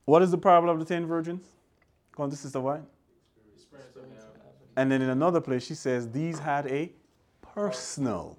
What 0.06 0.22
is 0.22 0.32
the 0.32 0.38
parable 0.38 0.70
of 0.70 0.80
the 0.80 0.86
ten 0.86 1.06
virgins? 1.06 1.46
Go 2.16 2.24
on 2.24 2.30
to 2.30 2.36
Sister 2.36 2.60
White. 2.60 2.82
And 4.76 4.92
then 4.92 5.02
in 5.02 5.10
another 5.10 5.42
place, 5.42 5.66
she 5.66 5.76
says, 5.76 6.10
These 6.10 6.40
had 6.40 6.66
a 6.68 6.92
personal 7.42 8.38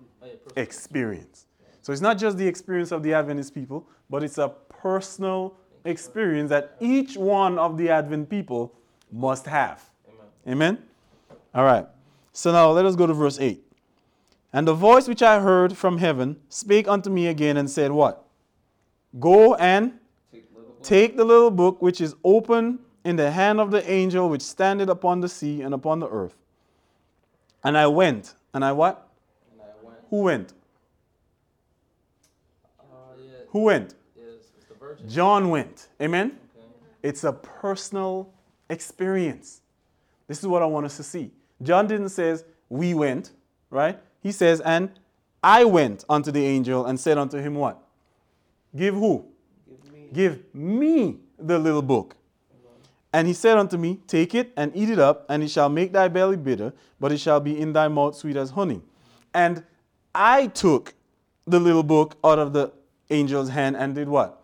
experience. 0.56 1.46
So 1.82 1.92
it's 1.92 2.02
not 2.02 2.18
just 2.18 2.38
the 2.38 2.46
experience 2.46 2.92
of 2.92 3.02
the 3.02 3.14
Adventist 3.14 3.54
people, 3.54 3.86
but 4.08 4.22
it's 4.22 4.38
a 4.38 4.48
personal 4.68 5.54
experience 5.84 6.50
that 6.50 6.76
each 6.80 7.16
one 7.16 7.58
of 7.58 7.76
the 7.78 7.88
Advent 7.90 8.28
people 8.28 8.74
must 9.12 9.46
have. 9.46 9.82
Amen. 10.46 10.74
Amen? 10.74 10.82
All 11.54 11.64
right. 11.64 11.86
So 12.32 12.52
now 12.52 12.70
let 12.70 12.84
us 12.84 12.96
go 12.96 13.06
to 13.06 13.14
verse 13.14 13.38
8. 13.38 13.62
And 14.52 14.66
the 14.66 14.74
voice 14.74 15.06
which 15.06 15.22
I 15.22 15.40
heard 15.40 15.76
from 15.76 15.98
heaven 15.98 16.36
spake 16.48 16.88
unto 16.88 17.10
me 17.10 17.28
again 17.28 17.56
and 17.56 17.70
said, 17.70 17.92
What? 17.92 18.24
Go 19.18 19.54
and 19.54 19.98
take 20.82 21.16
the 21.16 21.24
little 21.24 21.50
book 21.50 21.80
which 21.82 22.00
is 22.00 22.14
open 22.24 22.80
in 23.04 23.16
the 23.16 23.30
hand 23.30 23.60
of 23.60 23.70
the 23.70 23.88
angel 23.90 24.28
which 24.28 24.42
standeth 24.42 24.88
upon 24.88 25.20
the 25.20 25.28
sea 25.28 25.62
and 25.62 25.74
upon 25.74 26.00
the 26.00 26.08
earth. 26.08 26.36
And 27.62 27.76
I 27.76 27.86
went. 27.86 28.34
And 28.52 28.64
I 28.64 28.72
what? 28.72 29.08
And 29.52 29.62
I 29.62 29.86
went. 29.86 29.98
Who 30.10 30.22
went? 30.22 30.52
Uh, 32.78 32.82
yeah, 33.18 33.38
Who 33.48 33.62
went? 33.62 33.94
John 35.06 35.50
went. 35.50 35.88
Amen? 36.00 36.38
Okay. 36.56 36.66
It's 37.02 37.24
a 37.24 37.32
personal 37.32 38.32
experience. 38.68 39.60
This 40.28 40.40
is 40.40 40.46
what 40.46 40.62
I 40.62 40.66
want 40.66 40.86
us 40.86 40.96
to 40.96 41.02
see. 41.02 41.30
John 41.62 41.86
didn't 41.86 42.10
says 42.10 42.44
we 42.68 42.94
went, 42.94 43.32
right? 43.70 43.98
He 44.22 44.32
says, 44.32 44.60
and 44.60 44.90
I 45.42 45.64
went 45.64 46.04
unto 46.08 46.30
the 46.30 46.44
angel 46.44 46.86
and 46.86 47.00
said 47.00 47.18
unto 47.18 47.38
him 47.38 47.54
what? 47.54 47.80
Give 48.76 48.94
who? 48.94 49.24
Give 49.68 49.94
me. 49.94 50.08
Give 50.12 50.54
me 50.54 51.16
the 51.38 51.58
little 51.58 51.82
book. 51.82 52.16
And 53.12 53.26
he 53.26 53.32
said 53.32 53.56
unto 53.56 53.76
me, 53.76 53.98
Take 54.06 54.34
it 54.34 54.52
and 54.56 54.70
eat 54.74 54.88
it 54.88 54.98
up, 54.98 55.26
and 55.28 55.42
it 55.42 55.50
shall 55.50 55.68
make 55.68 55.92
thy 55.92 56.08
belly 56.08 56.36
bitter, 56.36 56.72
but 57.00 57.10
it 57.10 57.18
shall 57.18 57.40
be 57.40 57.58
in 57.58 57.72
thy 57.72 57.88
mouth 57.88 58.14
sweet 58.14 58.36
as 58.36 58.50
honey. 58.50 58.82
And 59.34 59.64
I 60.14 60.46
took 60.48 60.94
the 61.46 61.58
little 61.58 61.82
book 61.82 62.16
out 62.22 62.38
of 62.38 62.52
the 62.52 62.72
angel's 63.08 63.48
hand 63.48 63.76
and 63.76 63.94
did 63.94 64.08
what? 64.08 64.40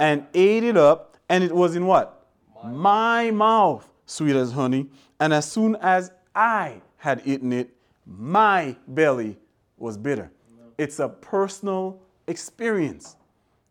And 0.00 0.26
ate 0.34 0.64
it 0.64 0.76
up, 0.76 1.16
and 1.28 1.44
it 1.44 1.54
was 1.54 1.76
in 1.76 1.86
what? 1.86 2.26
My 2.64 3.30
mouth 3.30 3.88
sweet 4.06 4.34
as 4.34 4.52
honey. 4.52 4.88
And 5.20 5.32
as 5.32 5.50
soon 5.50 5.76
as 5.76 6.10
I 6.34 6.80
had 6.96 7.22
eaten 7.24 7.52
it, 7.52 7.70
my 8.08 8.74
belly 8.88 9.36
was 9.76 9.96
bitter. 9.96 10.30
It's 10.78 10.98
a 10.98 11.08
personal 11.08 12.00
experience 12.26 13.16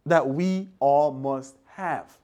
that 0.06 0.28
we 0.28 0.69
all 0.80 1.12
must 1.12 1.58
have 1.65 2.17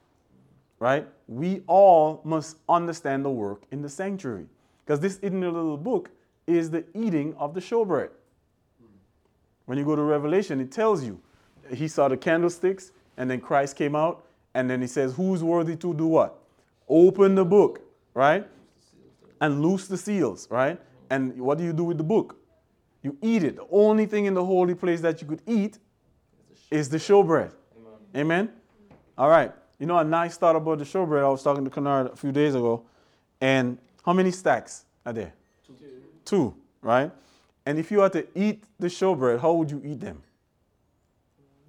right? 0.84 1.08
We 1.30 1.62
all 1.66 2.20
must 2.26 2.58
understand 2.68 3.24
the 3.24 3.30
work 3.30 3.64
in 3.72 3.82
the 3.82 3.88
sanctuary. 3.88 4.48
Because 4.86 5.00
this 5.00 5.18
in 5.20 5.40
the 5.40 5.50
little 5.50 5.78
book 5.78 6.10
is 6.46 6.70
the 6.70 6.84
eating 6.94 7.34
of 7.36 7.54
the 7.54 7.62
showbread. 7.62 8.10
When 9.66 9.78
you 9.78 9.86
go 9.86 9.96
to 9.96 10.02
Revelation, 10.02 10.60
it 10.60 10.74
tells 10.74 11.02
you 11.02 11.22
he 11.74 11.88
saw 11.88 12.10
the 12.10 12.18
candlesticks, 12.18 12.92
and 13.16 13.32
then 13.32 13.40
Christ 13.40 13.78
came 13.78 13.96
out, 13.96 14.26
and 14.56 14.70
then 14.70 14.82
he 14.82 14.88
says, 14.88 15.14
Who's 15.16 15.42
worthy 15.42 15.78
to 15.78 15.94
do 15.94 16.06
what? 16.06 16.38
Open 16.90 17.34
the 17.34 17.46
book, 17.46 17.80
right? 18.14 18.46
And 19.40 19.62
loose 19.62 19.88
the 19.88 19.96
seals, 19.96 20.52
right? 20.52 20.78
And 21.10 21.40
what 21.40 21.58
do 21.58 21.64
you 21.64 21.74
do 21.74 21.84
with 21.84 21.98
the 21.98 22.04
book? 22.04 22.38
You 23.02 23.18
eat 23.22 23.44
it. 23.44 23.58
The 23.58 23.68
only 23.72 24.06
thing 24.06 24.26
in 24.26 24.34
the 24.34 24.44
holy 24.44 24.76
place 24.76 25.02
that 25.02 25.22
you 25.22 25.28
could 25.28 25.42
eat 25.46 25.78
is 26.72 26.90
the 26.90 26.98
showbread. 26.98 27.52
Amen. 28.16 28.48
Amen? 28.48 28.52
All 29.18 29.30
right. 29.30 29.52
You 29.80 29.86
know, 29.86 29.98
a 29.98 30.04
nice 30.04 30.38
thought 30.38 30.56
about 30.56 30.80
the 30.80 30.86
showbread. 30.86 31.24
I 31.24 31.28
was 31.28 31.44
talking 31.44 31.66
to 31.66 31.70
Kennard 31.70 32.08
a 32.08 32.16
few 32.16 32.32
days 32.32 32.56
ago. 32.56 32.86
And 33.42 33.78
how 34.06 34.14
many 34.14 34.32
stacks 34.32 34.86
are 35.06 35.14
there? 35.14 35.34
Two. 35.68 35.76
Two, 36.24 36.56
right? 36.82 37.12
And 37.66 37.78
if 37.78 37.92
you 37.92 38.00
had 38.00 38.14
to 38.14 38.26
eat 38.36 38.64
the 38.80 38.88
showbread, 38.88 39.42
how 39.42 39.54
would 39.54 39.70
you 39.70 39.82
eat 39.84 40.00
them? 40.00 40.22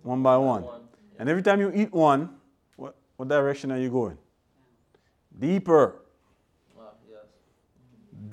One 0.03 0.23
by 0.23 0.37
one. 0.37 0.62
One. 0.62 0.81
And 1.18 1.29
every 1.29 1.42
time 1.42 1.61
you 1.61 1.73
eat 1.75 1.92
one, 1.92 2.31
what, 2.77 2.97
what 3.16 3.29
direction 3.29 3.73
are 3.73 3.79
you 3.79 3.90
going? 3.90 4.18
Deeper. 5.38 6.04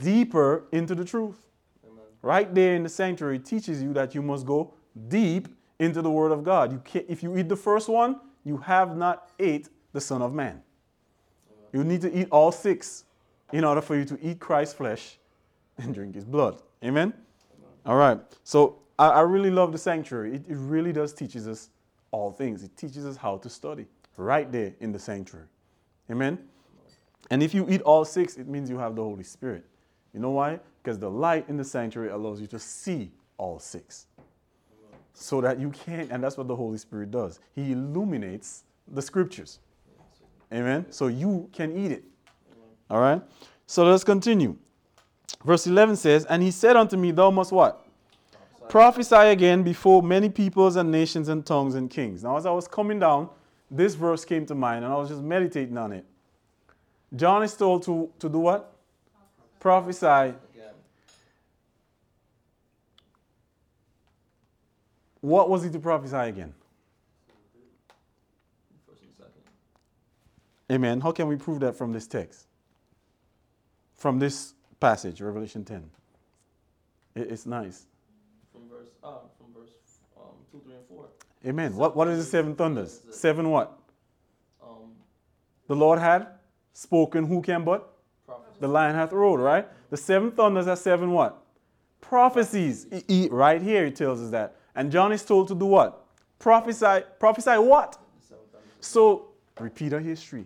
Deeper 0.01 0.65
into 0.71 0.95
the 0.95 1.05
truth. 1.05 1.47
Amen. 1.85 2.03
Right 2.21 2.53
there 2.53 2.75
in 2.75 2.83
the 2.83 2.89
sanctuary 2.89 3.39
teaches 3.39 3.81
you 3.81 3.93
that 3.93 4.15
you 4.15 4.21
must 4.21 4.45
go 4.45 4.73
deep 5.07 5.47
into 5.79 6.01
the 6.01 6.09
Word 6.09 6.31
of 6.31 6.43
God. 6.43 6.71
You 6.71 6.81
can't, 6.83 7.05
if 7.09 7.23
you 7.23 7.37
eat 7.37 7.49
the 7.49 7.55
first 7.55 7.89
one, 7.89 8.19
you 8.43 8.57
have 8.57 8.95
not 8.95 9.29
ate 9.39 9.69
the 9.93 10.01
Son 10.01 10.21
of 10.21 10.33
Man. 10.33 10.61
You 11.73 11.83
need 11.83 12.01
to 12.01 12.13
eat 12.13 12.27
all 12.31 12.51
six 12.51 13.05
in 13.53 13.63
order 13.63 13.81
for 13.81 13.95
you 13.95 14.05
to 14.05 14.17
eat 14.21 14.39
Christ's 14.39 14.75
flesh 14.75 15.17
and 15.77 15.93
drink 15.93 16.15
His 16.15 16.25
blood. 16.25 16.61
Amen. 16.83 17.13
All 17.85 17.95
right. 17.95 18.19
So 18.43 18.79
I, 18.99 19.07
I 19.09 19.21
really 19.21 19.51
love 19.51 19.71
the 19.71 19.77
sanctuary. 19.77 20.35
It, 20.35 20.45
it 20.47 20.57
really 20.57 20.91
does 20.91 21.13
teaches 21.13 21.47
us 21.47 21.69
all 22.11 22.31
things. 22.31 22.63
It 22.63 22.75
teaches 22.75 23.05
us 23.05 23.15
how 23.15 23.37
to 23.37 23.49
study 23.49 23.87
right 24.17 24.51
there 24.51 24.73
in 24.79 24.91
the 24.91 24.99
sanctuary. 24.99 25.47
Amen. 26.09 26.37
And 27.29 27.41
if 27.41 27.53
you 27.53 27.65
eat 27.69 27.81
all 27.81 28.03
six, 28.03 28.37
it 28.37 28.47
means 28.47 28.69
you 28.69 28.77
have 28.77 28.95
the 28.95 29.03
Holy 29.03 29.23
Spirit. 29.23 29.65
You 30.13 30.19
know 30.19 30.31
why? 30.31 30.59
Because 30.83 30.99
the 30.99 31.09
light 31.09 31.47
in 31.47 31.57
the 31.57 31.63
sanctuary 31.63 32.09
allows 32.09 32.41
you 32.41 32.47
to 32.47 32.59
see 32.59 33.11
all 33.37 33.59
six. 33.59 34.07
So 35.13 35.41
that 35.41 35.59
you 35.59 35.69
can, 35.69 36.07
and 36.11 36.23
that's 36.23 36.37
what 36.37 36.47
the 36.47 36.55
Holy 36.55 36.77
Spirit 36.77 37.11
does. 37.11 37.39
He 37.53 37.73
illuminates 37.73 38.63
the 38.87 39.01
scriptures. 39.01 39.59
Amen. 40.53 40.85
So 40.89 41.07
you 41.07 41.49
can 41.53 41.75
eat 41.77 41.91
it. 41.91 42.03
All 42.89 42.99
right. 42.99 43.21
So 43.67 43.85
let's 43.85 44.03
continue. 44.03 44.57
Verse 45.45 45.65
11 45.65 45.95
says, 45.95 46.25
And 46.25 46.43
he 46.43 46.51
said 46.51 46.75
unto 46.75 46.97
me, 46.97 47.11
Thou 47.11 47.31
must 47.31 47.51
what? 47.51 47.85
Prophesy 48.69 49.15
again 49.15 49.63
before 49.63 50.01
many 50.01 50.29
peoples 50.29 50.75
and 50.75 50.91
nations 50.91 51.29
and 51.29 51.45
tongues 51.45 51.75
and 51.75 51.89
kings. 51.89 52.23
Now, 52.23 52.37
as 52.37 52.45
I 52.45 52.51
was 52.51 52.67
coming 52.67 52.99
down, 52.99 53.29
this 53.69 53.95
verse 53.95 54.25
came 54.25 54.45
to 54.45 54.55
mind 54.55 54.83
and 54.83 54.93
I 54.93 54.97
was 54.97 55.09
just 55.09 55.21
meditating 55.21 55.77
on 55.77 55.91
it. 55.91 56.05
John 57.15 57.43
is 57.43 57.55
told 57.55 57.83
to, 57.83 58.09
to 58.19 58.29
do 58.29 58.39
what? 58.39 58.73
Prophesy. 59.61 60.35
What 65.21 65.49
was 65.49 65.63
he 65.63 65.69
to 65.69 65.79
prophesy 65.79 66.15
again? 66.15 66.53
First 68.89 69.03
and 69.03 69.13
second. 69.15 69.43
Amen. 70.71 70.99
How 70.99 71.11
can 71.11 71.27
we 71.27 71.35
prove 71.35 71.59
that 71.59 71.75
from 71.75 71.93
this 71.93 72.07
text? 72.07 72.47
From 73.93 74.17
this 74.17 74.55
passage, 74.79 75.21
Revelation 75.21 75.63
10. 75.63 75.91
It's 77.15 77.45
nice. 77.45 77.85
From 78.51 78.67
verse, 78.67 78.87
uh, 79.03 79.19
from 79.37 79.53
verse, 79.53 79.69
um, 80.17 80.33
two, 80.51 80.59
three, 80.65 80.73
and 80.73 80.85
four. 80.87 81.05
Amen. 81.45 81.75
What, 81.75 81.95
what 81.95 82.07
is 82.07 82.25
the 82.25 82.31
seven 82.31 82.55
thunders? 82.55 83.01
Seven 83.11 83.51
what? 83.51 83.77
Um, 84.63 84.93
The 85.67 85.75
Lord 85.75 85.99
had 85.99 86.27
spoken, 86.73 87.27
who 87.27 87.43
can 87.43 87.63
but? 87.63 87.90
The 88.61 88.67
lion 88.67 88.95
hath 88.95 89.11
roared, 89.11 89.41
right? 89.41 89.67
The 89.89 89.97
seven 89.97 90.31
thunders 90.31 90.67
are 90.67 90.75
seven 90.75 91.11
what? 91.11 91.43
Prophecies. 91.99 92.85
E- 93.07 93.27
right 93.31 93.61
here 93.61 93.85
he 93.85 93.91
tells 93.91 94.21
us 94.21 94.29
that. 94.29 94.55
And 94.75 94.91
John 94.91 95.11
is 95.11 95.25
told 95.25 95.47
to 95.49 95.55
do 95.55 95.65
what? 95.65 96.05
Prophesy. 96.37 97.03
Prophesy 97.19 97.57
what? 97.57 97.97
The 98.21 98.27
seven 98.27 98.43
thunders. 98.51 98.69
So, 98.79 99.29
repeat 99.59 99.93
our 99.93 99.99
history. 99.99 100.45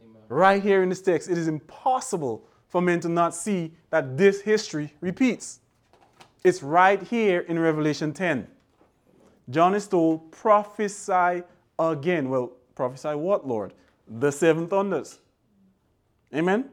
Amen. 0.00 0.22
Right 0.28 0.62
here 0.62 0.84
in 0.84 0.88
this 0.88 1.02
text, 1.02 1.28
it 1.28 1.36
is 1.36 1.48
impossible 1.48 2.46
for 2.68 2.80
men 2.80 3.00
to 3.00 3.08
not 3.08 3.34
see 3.34 3.72
that 3.90 4.16
this 4.16 4.40
history 4.40 4.94
repeats. 5.00 5.58
It's 6.44 6.62
right 6.62 7.02
here 7.02 7.40
in 7.40 7.58
Revelation 7.58 8.12
10. 8.12 8.46
John 9.50 9.74
is 9.74 9.88
told, 9.88 10.30
prophesy 10.30 11.42
again. 11.80 12.28
Well, 12.28 12.52
prophesy 12.76 13.14
what, 13.16 13.46
Lord? 13.46 13.72
The 14.06 14.30
seven 14.30 14.68
thunders. 14.68 15.18
Amen? 16.32 16.70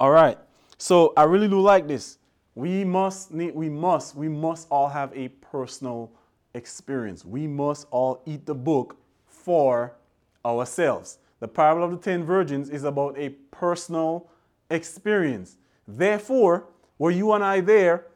All 0.00 0.10
right. 0.10 0.38
So 0.78 1.12
I 1.16 1.24
really 1.24 1.48
do 1.48 1.60
like 1.60 1.86
this. 1.86 2.18
We 2.54 2.84
must 2.84 3.32
need, 3.32 3.54
we 3.54 3.68
must, 3.68 4.14
we 4.14 4.28
must 4.28 4.68
all 4.70 4.88
have 4.88 5.12
a 5.14 5.28
personal 5.28 6.12
experience. 6.54 7.24
We 7.24 7.46
must 7.46 7.86
all 7.90 8.22
eat 8.26 8.46
the 8.46 8.54
book 8.54 8.96
for 9.26 9.96
ourselves. 10.44 11.18
The 11.40 11.48
parable 11.48 11.84
of 11.84 11.90
the 11.90 11.96
ten 11.98 12.24
virgins 12.24 12.70
is 12.70 12.84
about 12.84 13.18
a 13.18 13.30
personal 13.50 14.30
experience. 14.70 15.56
Therefore, 15.86 16.68
were 16.98 17.10
you 17.10 17.32
and 17.32 17.44
I 17.44 17.60
there 17.60 18.06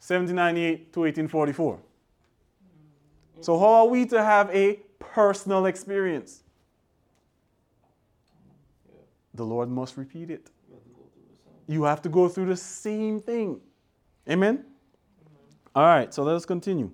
1798 0.00 0.92
to 0.92 1.00
1844? 1.00 1.80
So, 3.40 3.58
how 3.58 3.66
are 3.66 3.86
we 3.86 4.06
to 4.06 4.22
have 4.22 4.48
a 4.54 4.80
personal 4.98 5.66
experience? 5.66 6.42
The 9.34 9.44
Lord 9.44 9.68
must 9.68 9.96
repeat 9.96 10.30
it. 10.30 10.50
We 10.68 10.74
have 10.74 10.82
to 10.84 10.88
go 10.90 11.02
through 11.12 11.24
the 11.30 11.36
same. 11.36 11.55
You 11.66 11.84
have 11.84 12.02
to 12.02 12.08
go 12.08 12.28
through 12.28 12.46
the 12.46 12.56
same 12.56 13.20
thing. 13.20 13.60
Amen? 14.28 14.64
All 15.74 15.84
right, 15.84 16.12
so 16.12 16.22
let 16.22 16.36
us 16.36 16.46
continue. 16.46 16.90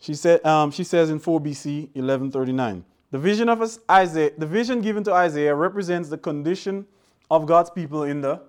She 0.00 0.14
said, 0.14 0.44
um, 0.44 0.70
she 0.70 0.82
says 0.82 1.10
in 1.10 1.18
4 1.20 1.40
BC 1.40 1.82
1139, 1.94 2.84
the 3.10 3.18
vision 3.18 3.48
of 3.48 3.62
us- 3.62 3.78
Isaiah, 3.90 4.32
the 4.36 4.46
vision 4.46 4.80
given 4.80 5.04
to 5.04 5.12
Isaiah 5.12 5.54
represents 5.54 6.08
the 6.08 6.18
condition 6.18 6.86
of 7.30 7.46
God's 7.46 7.70
people 7.70 8.02
in 8.02 8.20
the 8.20 8.40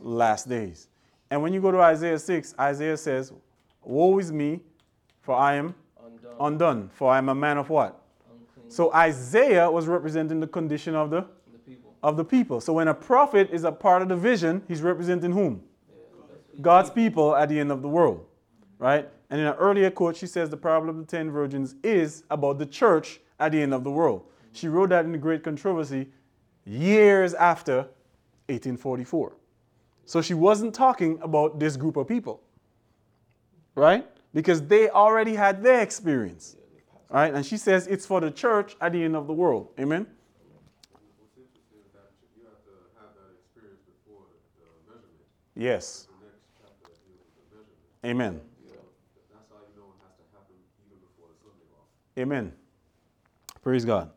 last 0.00 0.48
days. 0.48 0.88
And 1.30 1.42
when 1.42 1.52
you 1.54 1.60
go 1.60 1.70
to 1.70 1.80
Isaiah 1.80 2.18
6, 2.18 2.54
Isaiah 2.58 2.96
says, 2.96 3.32
Woe 3.82 4.18
is 4.18 4.30
me, 4.30 4.60
for 5.22 5.34
I 5.34 5.54
am 5.54 5.74
Undone. 6.04 6.36
undone, 6.40 6.90
for 6.92 7.10
I 7.10 7.18
am 7.18 7.28
a 7.30 7.34
man 7.34 7.56
of 7.56 7.70
what? 7.70 8.02
unclean. 8.30 8.70
So 8.70 8.92
Isaiah 8.92 9.70
was 9.70 9.86
representing 9.86 10.40
the 10.40 10.46
condition 10.46 10.94
of 10.94 11.10
the. 11.10 11.24
Of 12.02 12.16
the 12.16 12.24
people. 12.24 12.60
So 12.60 12.72
when 12.72 12.88
a 12.88 12.94
prophet 12.94 13.50
is 13.50 13.64
a 13.64 13.72
part 13.72 14.02
of 14.02 14.08
the 14.08 14.16
vision, 14.16 14.62
he's 14.68 14.82
representing 14.82 15.32
whom? 15.32 15.62
God's 16.60 16.90
people 16.90 17.34
at 17.36 17.48
the 17.48 17.58
end 17.58 17.70
of 17.70 17.82
the 17.82 17.88
world, 17.88 18.26
right? 18.78 19.08
And 19.30 19.40
in 19.40 19.46
an 19.46 19.54
earlier 19.54 19.90
quote, 19.90 20.16
she 20.16 20.26
says 20.26 20.50
the 20.50 20.56
parable 20.56 20.90
of 20.90 20.96
the 20.96 21.04
ten 21.04 21.30
virgins 21.30 21.76
is 21.82 22.24
about 22.30 22.58
the 22.58 22.66
church 22.66 23.20
at 23.38 23.52
the 23.52 23.62
end 23.62 23.72
of 23.72 23.84
the 23.84 23.90
world. 23.90 24.24
She 24.52 24.68
wrote 24.68 24.90
that 24.90 25.04
in 25.04 25.12
the 25.12 25.18
Great 25.18 25.44
Controversy 25.44 26.08
years 26.64 27.34
after 27.34 27.76
1844. 28.48 29.36
So 30.06 30.20
she 30.20 30.34
wasn't 30.34 30.74
talking 30.74 31.20
about 31.22 31.60
this 31.60 31.76
group 31.76 31.96
of 31.96 32.08
people, 32.08 32.42
right? 33.76 34.06
Because 34.34 34.60
they 34.66 34.90
already 34.90 35.34
had 35.34 35.62
their 35.62 35.82
experience, 35.82 36.56
right? 37.10 37.32
And 37.32 37.46
she 37.46 37.56
says 37.56 37.86
it's 37.86 38.06
for 38.06 38.20
the 38.20 38.30
church 38.30 38.76
at 38.80 38.92
the 38.92 39.04
end 39.04 39.14
of 39.14 39.28
the 39.28 39.32
world. 39.32 39.68
Amen? 39.78 40.06
What's 41.18 41.38
interesting 41.38 41.78
is 41.86 41.92
that 41.94 42.10
you 42.36 42.42
have 42.42 42.58
to 42.66 42.74
have 42.98 43.14
that 43.14 43.38
experience 43.38 43.82
before 43.86 44.26
the, 44.58 44.66
the 44.66 44.66
measurement. 44.90 45.30
Yes. 45.49 45.49
The 45.49 45.49
next 45.49 45.49
chapter 45.49 45.49
deals 45.49 45.49
with 45.49 45.49
the 45.49 45.49
measurement. 45.49 45.49
Amen. 45.49 45.49
Yeah. 45.49 45.49
That's 45.49 45.49
how 45.49 45.49
you 45.49 45.49
know 45.49 45.49
it 45.49 45.49
has 45.49 45.49
to 45.49 45.49
happen 45.49 45.49
even 45.49 45.49
before 45.49 45.49
the 45.49 45.49
Sunday 51.42 51.66
law. 51.70 51.84
Amen. 52.18 52.52
Praise 53.62 53.84
God. 53.84 54.10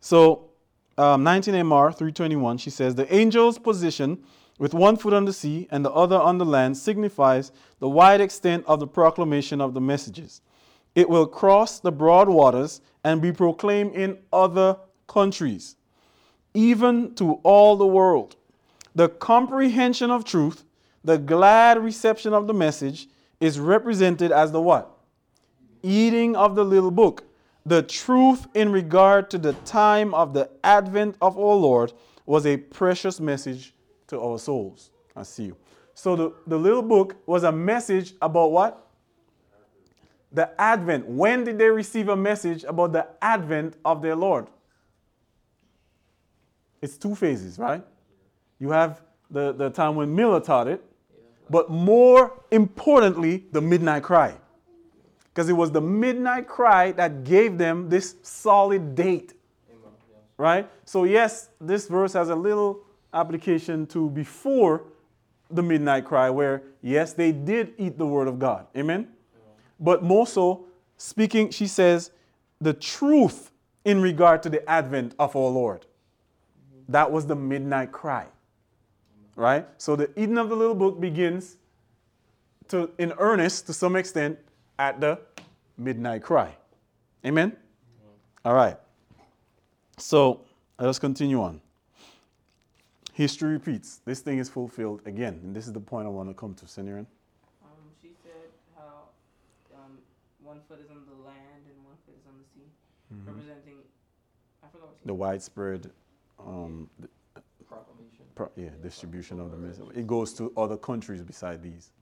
So, 0.00 0.50
um, 0.98 1.22
19 1.22 1.54
MR 1.54 1.96
321, 1.96 2.58
she 2.58 2.70
says, 2.70 2.96
The 2.96 3.08
angel's 3.12 3.56
position 3.56 4.24
with 4.58 4.74
one 4.74 4.96
foot 4.96 5.12
on 5.12 5.26
the 5.26 5.32
sea 5.32 5.68
and 5.70 5.84
the 5.84 5.92
other 5.92 6.16
on 6.16 6.38
the 6.38 6.44
land 6.44 6.76
signifies 6.76 7.52
the 7.78 7.88
wide 7.88 8.20
extent 8.20 8.64
of 8.66 8.80
the 8.80 8.88
proclamation 8.88 9.60
of 9.60 9.74
the 9.74 9.80
messages. 9.80 10.40
It 10.96 11.08
will 11.08 11.28
cross 11.28 11.78
the 11.78 11.92
broad 11.92 12.28
waters 12.28 12.80
and 13.04 13.22
be 13.22 13.30
proclaimed 13.30 13.94
in 13.94 14.18
other 14.32 14.76
countries, 15.06 15.76
even 16.52 17.14
to 17.14 17.34
all 17.44 17.76
the 17.76 17.86
world. 17.86 18.34
The 18.92 19.08
comprehension 19.08 20.10
of 20.10 20.24
truth, 20.24 20.64
the 21.04 21.18
glad 21.18 21.78
reception 21.82 22.32
of 22.32 22.46
the 22.46 22.54
message, 22.54 23.08
is 23.40 23.58
represented 23.58 24.32
as 24.32 24.52
the 24.52 24.60
what? 24.60 25.00
eating 25.82 26.36
of 26.36 26.54
the 26.54 26.64
little 26.64 26.90
book, 26.90 27.24
the 27.64 27.82
truth 27.82 28.46
in 28.54 28.72
regard 28.72 29.30
to 29.30 29.38
the 29.38 29.52
time 29.64 30.14
of 30.14 30.32
the 30.32 30.50
advent 30.64 31.16
of 31.20 31.38
our 31.38 31.54
Lord 31.54 31.92
was 32.26 32.46
a 32.46 32.56
precious 32.56 33.20
message 33.20 33.74
to 34.08 34.20
our 34.20 34.38
souls. 34.38 34.90
I 35.16 35.22
see 35.22 35.44
you. 35.44 35.56
So 35.94 36.16
the, 36.16 36.32
the 36.46 36.56
little 36.56 36.82
book 36.82 37.16
was 37.26 37.44
a 37.44 37.52
message 37.52 38.14
about 38.22 38.52
what? 38.52 38.86
The 40.32 40.58
advent. 40.60 41.06
When 41.06 41.44
did 41.44 41.58
they 41.58 41.68
receive 41.68 42.08
a 42.08 42.16
message 42.16 42.64
about 42.64 42.92
the 42.92 43.06
advent 43.20 43.76
of 43.84 44.00
their 44.00 44.16
Lord? 44.16 44.46
It's 46.80 46.96
two 46.96 47.14
phases, 47.14 47.58
right? 47.58 47.84
You 48.58 48.70
have 48.70 49.02
the, 49.30 49.52
the 49.52 49.70
time 49.70 49.96
when 49.96 50.14
Miller 50.14 50.40
taught 50.40 50.68
it, 50.68 50.82
but 51.50 51.68
more 51.68 52.42
importantly, 52.50 53.44
the 53.52 53.60
midnight 53.60 54.04
cry 54.04 54.36
because 55.40 55.48
it 55.48 55.54
was 55.54 55.70
the 55.70 55.80
midnight 55.80 56.48
cry 56.48 56.92
that 56.92 57.24
gave 57.24 57.56
them 57.56 57.88
this 57.88 58.16
solid 58.22 58.94
date. 58.94 59.34
Right? 60.36 60.68
So, 60.84 61.04
yes, 61.04 61.50
this 61.60 61.86
verse 61.86 62.14
has 62.14 62.30
a 62.30 62.34
little 62.34 62.80
application 63.12 63.86
to 63.88 64.10
before 64.10 64.84
the 65.50 65.62
midnight 65.62 66.04
cry, 66.04 66.30
where, 66.30 66.62
yes, 66.82 67.12
they 67.12 67.32
did 67.32 67.74
eat 67.78 67.98
the 67.98 68.06
word 68.06 68.28
of 68.28 68.38
God. 68.38 68.66
Amen? 68.76 69.08
But 69.78 70.02
more 70.02 70.26
so, 70.26 70.66
speaking, 70.96 71.50
she 71.50 71.66
says, 71.66 72.10
the 72.60 72.72
truth 72.72 73.50
in 73.84 74.00
regard 74.00 74.42
to 74.42 74.50
the 74.50 74.68
advent 74.68 75.14
of 75.18 75.34
our 75.36 75.48
Lord. 75.48 75.86
That 76.88 77.10
was 77.10 77.26
the 77.26 77.36
midnight 77.36 77.92
cry, 77.92 78.26
right? 79.36 79.66
So, 79.78 79.96
the 79.96 80.10
eating 80.20 80.38
of 80.38 80.48
the 80.48 80.56
little 80.56 80.74
book 80.74 81.00
begins 81.00 81.56
to, 82.68 82.90
in 82.98 83.12
earnest 83.18 83.66
to 83.66 83.72
some 83.72 83.96
extent 83.96 84.38
at 84.78 85.00
the 85.00 85.18
midnight 85.76 86.22
cry. 86.22 86.56
Amen? 87.24 87.56
All 88.44 88.54
right. 88.54 88.76
So 89.98 90.40
let 90.78 90.88
us 90.88 90.98
continue 90.98 91.42
on. 91.42 91.60
History 93.12 93.52
repeats. 93.52 94.00
This 94.06 94.20
thing 94.20 94.38
is 94.38 94.48
fulfilled 94.48 95.02
again. 95.04 95.40
And 95.42 95.54
this 95.54 95.66
is 95.66 95.74
the 95.74 95.80
point 95.80 96.06
I 96.06 96.10
want 96.10 96.30
to 96.30 96.34
come 96.34 96.54
to, 96.54 96.66
Senior. 96.66 96.98
Um, 96.98 97.06
she 98.00 98.08
said 98.22 98.48
how 98.74 99.10
um, 99.74 99.98
one 100.42 100.60
foot 100.68 100.80
is 100.82 100.88
on 100.90 101.02
the 101.06 101.22
land 101.22 101.64
and 101.66 101.84
one 101.84 101.96
foot 102.06 102.14
is 102.18 102.26
on 102.26 102.38
the 102.38 102.46
sea, 102.54 102.70
representing. 103.26 103.74
I 104.64 104.68
forgot 104.68 104.88
The 105.04 105.14
widespread 105.14 105.90
um. 106.38 106.88
Pro- 108.40 108.50
yeah, 108.56 108.72
distribution 108.80 109.38
of 109.38 109.50
the 109.50 109.56
message. 109.60 109.84
It 109.94 110.06
goes 110.06 110.32
to 110.40 110.52
other 110.56 110.78
countries 110.78 111.20
besides 111.22 111.60
these, 111.62 111.92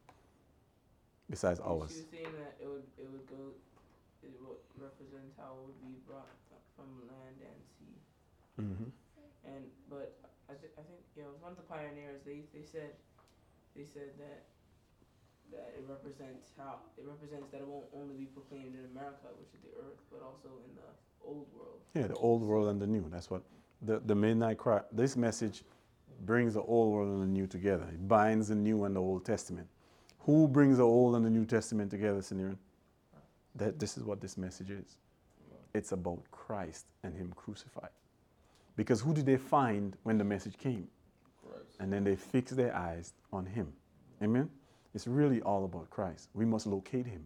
besides 1.28 1.59
ours. 1.59 1.91
She 1.91 2.07
was 2.07 2.11
saying 2.14 2.34
that 2.39 2.55
it 2.62 2.68
would 2.70 2.86
it 2.95 3.09
would 3.11 3.26
go, 3.26 3.43
it 4.22 4.30
would 4.39 4.62
represent 4.78 5.26
how 5.34 5.59
it 5.59 5.62
would 5.66 5.80
be 5.82 5.99
brought 6.07 6.30
from 6.76 6.86
land 7.11 7.43
and 7.43 7.59
sea. 7.74 7.99
hmm 8.55 8.91
And 9.43 9.66
but 9.91 10.14
I, 10.47 10.55
th- 10.55 10.74
I 10.78 10.82
think 10.86 11.03
yeah, 11.18 11.26
it 11.26 11.32
was 11.34 11.43
one 11.43 11.51
of 11.51 11.59
the 11.59 11.66
pioneers. 11.66 12.22
They 12.22 12.47
they 12.55 12.62
said 12.62 12.95
they 13.74 13.82
said 13.82 14.14
that 14.22 14.47
that 15.51 15.74
it 15.74 15.82
represents 15.91 16.55
how 16.55 16.86
it 16.95 17.03
represents 17.03 17.51
that 17.51 17.59
it 17.59 17.66
won't 17.66 17.91
only 17.99 18.14
be 18.14 18.30
proclaimed 18.30 18.78
in 18.78 18.86
America, 18.95 19.26
which 19.43 19.51
is 19.59 19.61
the 19.66 19.74
earth, 19.82 19.99
but 20.14 20.22
also 20.22 20.55
in 20.62 20.72
the 20.78 20.86
old 21.26 21.51
world. 21.51 21.82
Yeah, 21.99 22.07
the 22.07 22.20
old 22.22 22.47
world 22.47 22.68
and 22.70 22.78
the 22.78 22.86
new. 22.86 23.11
That's 23.11 23.26
what 23.26 23.43
the, 23.82 23.99
the 24.07 24.14
midnight 24.14 24.59
cry. 24.59 24.82
This 24.93 25.16
message 25.16 25.64
brings 26.27 26.55
the 26.55 26.62
old 26.62 26.93
world 26.93 27.09
and 27.11 27.23
the 27.23 27.27
new 27.27 27.47
together. 27.47 27.85
It 27.93 28.09
binds 28.09 28.49
the 28.49 28.55
new 28.55 28.85
and 28.85 28.95
the 28.95 29.01
Old 29.01 29.25
Testament. 29.25 29.69
Who 30.21 30.49
brings 30.49 30.79
the 30.79 30.85
Old 30.85 31.16
and 31.16 31.25
the 31.25 31.31
New 31.31 31.47
Testament 31.47 31.91
together, 31.91 32.19
Sinerin? 32.19 32.59
That 33.55 33.79
this 33.79 33.97
is 33.97 34.05
what 34.05 34.21
this 34.21 34.37
message 34.37 34.71
is. 34.71 34.97
It's 35.75 35.93
about 35.93 36.23
Christ 36.31 36.87
and 37.03 37.14
Him 37.14 37.33
crucified. 37.35 37.91
Because 38.77 39.01
who 39.01 39.14
did 39.14 39.27
they 39.27 39.37
find 39.37 39.97
when 40.03 40.19
the 40.19 40.25
message 40.25 40.57
came? 40.59 40.89
Christ. 41.43 41.77
And 41.81 41.93
then 41.93 42.05
they 42.05 42.16
fixed 42.16 42.57
their 42.57 42.75
eyes 42.77 43.12
on 43.33 43.47
Him. 43.47 43.73
Amen? 44.23 44.51
It's 44.95 45.07
really 45.07 45.41
all 45.43 45.64
about 45.64 45.91
Christ. 45.91 46.29
We 46.35 46.45
must 46.45 46.66
locate 46.66 47.07
Him. 47.07 47.25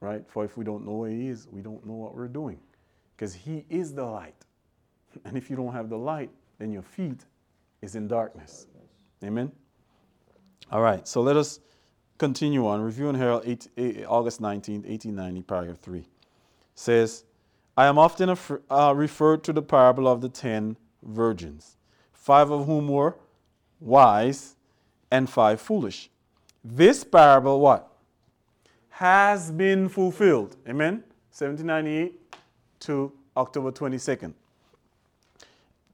Right? 0.00 0.24
For 0.28 0.44
if 0.44 0.56
we 0.56 0.64
don't 0.64 0.86
know 0.86 0.94
where 0.94 1.10
He 1.10 1.28
is, 1.28 1.48
we 1.50 1.60
don't 1.60 1.84
know 1.86 1.94
what 1.94 2.14
we're 2.14 2.28
doing. 2.28 2.58
Because 3.16 3.34
He 3.34 3.64
is 3.68 3.92
the 3.94 4.04
light. 4.04 4.46
And 5.24 5.36
if 5.36 5.50
you 5.50 5.56
don't 5.56 5.72
have 5.72 5.88
the 5.88 5.98
light, 5.98 6.30
then 6.58 6.70
your 6.70 6.82
feet 6.82 7.24
is 7.82 7.94
in 7.94 8.08
darkness. 8.08 8.66
Amen? 9.24 9.52
All 10.70 10.80
right, 10.80 11.06
so 11.06 11.20
let 11.20 11.36
us 11.36 11.60
continue 12.18 12.66
on. 12.66 12.80
Review 12.82 13.08
and 13.08 13.16
Herald, 13.16 13.42
eight, 13.46 13.68
eh, 13.76 14.04
August 14.06 14.40
19th, 14.40 14.84
1890, 14.84 15.42
paragraph 15.42 15.78
3. 15.80 16.04
Says, 16.74 17.24
I 17.76 17.86
am 17.86 17.98
often 17.98 18.36
uh, 18.70 18.92
referred 18.94 19.44
to 19.44 19.52
the 19.52 19.62
parable 19.62 20.08
of 20.08 20.20
the 20.20 20.28
ten 20.28 20.76
virgins, 21.02 21.76
five 22.12 22.50
of 22.50 22.66
whom 22.66 22.88
were 22.88 23.16
wise 23.80 24.56
and 25.10 25.30
five 25.30 25.60
foolish. 25.60 26.10
This 26.64 27.04
parable, 27.04 27.60
what? 27.60 27.88
Has 28.90 29.52
been 29.52 29.88
fulfilled. 29.88 30.56
Amen? 30.68 31.04
1798 31.30 32.20
to 32.80 33.12
October 33.36 33.70
22nd. 33.70 34.34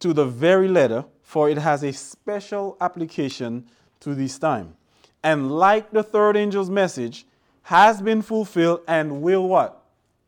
To 0.01 0.13
the 0.13 0.25
very 0.25 0.69
letter, 0.69 1.05
for 1.35 1.51
it 1.51 1.59
has 1.59 1.83
a 1.83 1.93
special 1.93 2.77
application 2.81 3.67
to 3.99 4.15
this 4.15 4.39
time. 4.39 4.77
And 5.25 5.51
like 5.51 5.91
the 5.91 6.05
third 6.05 6.37
angel's 6.37 6.71
message, 6.71 7.27
has 7.63 8.01
been 8.01 8.23
fulfilled 8.23 8.83
and 8.87 9.21
will 9.21 9.49
what? 9.49 9.83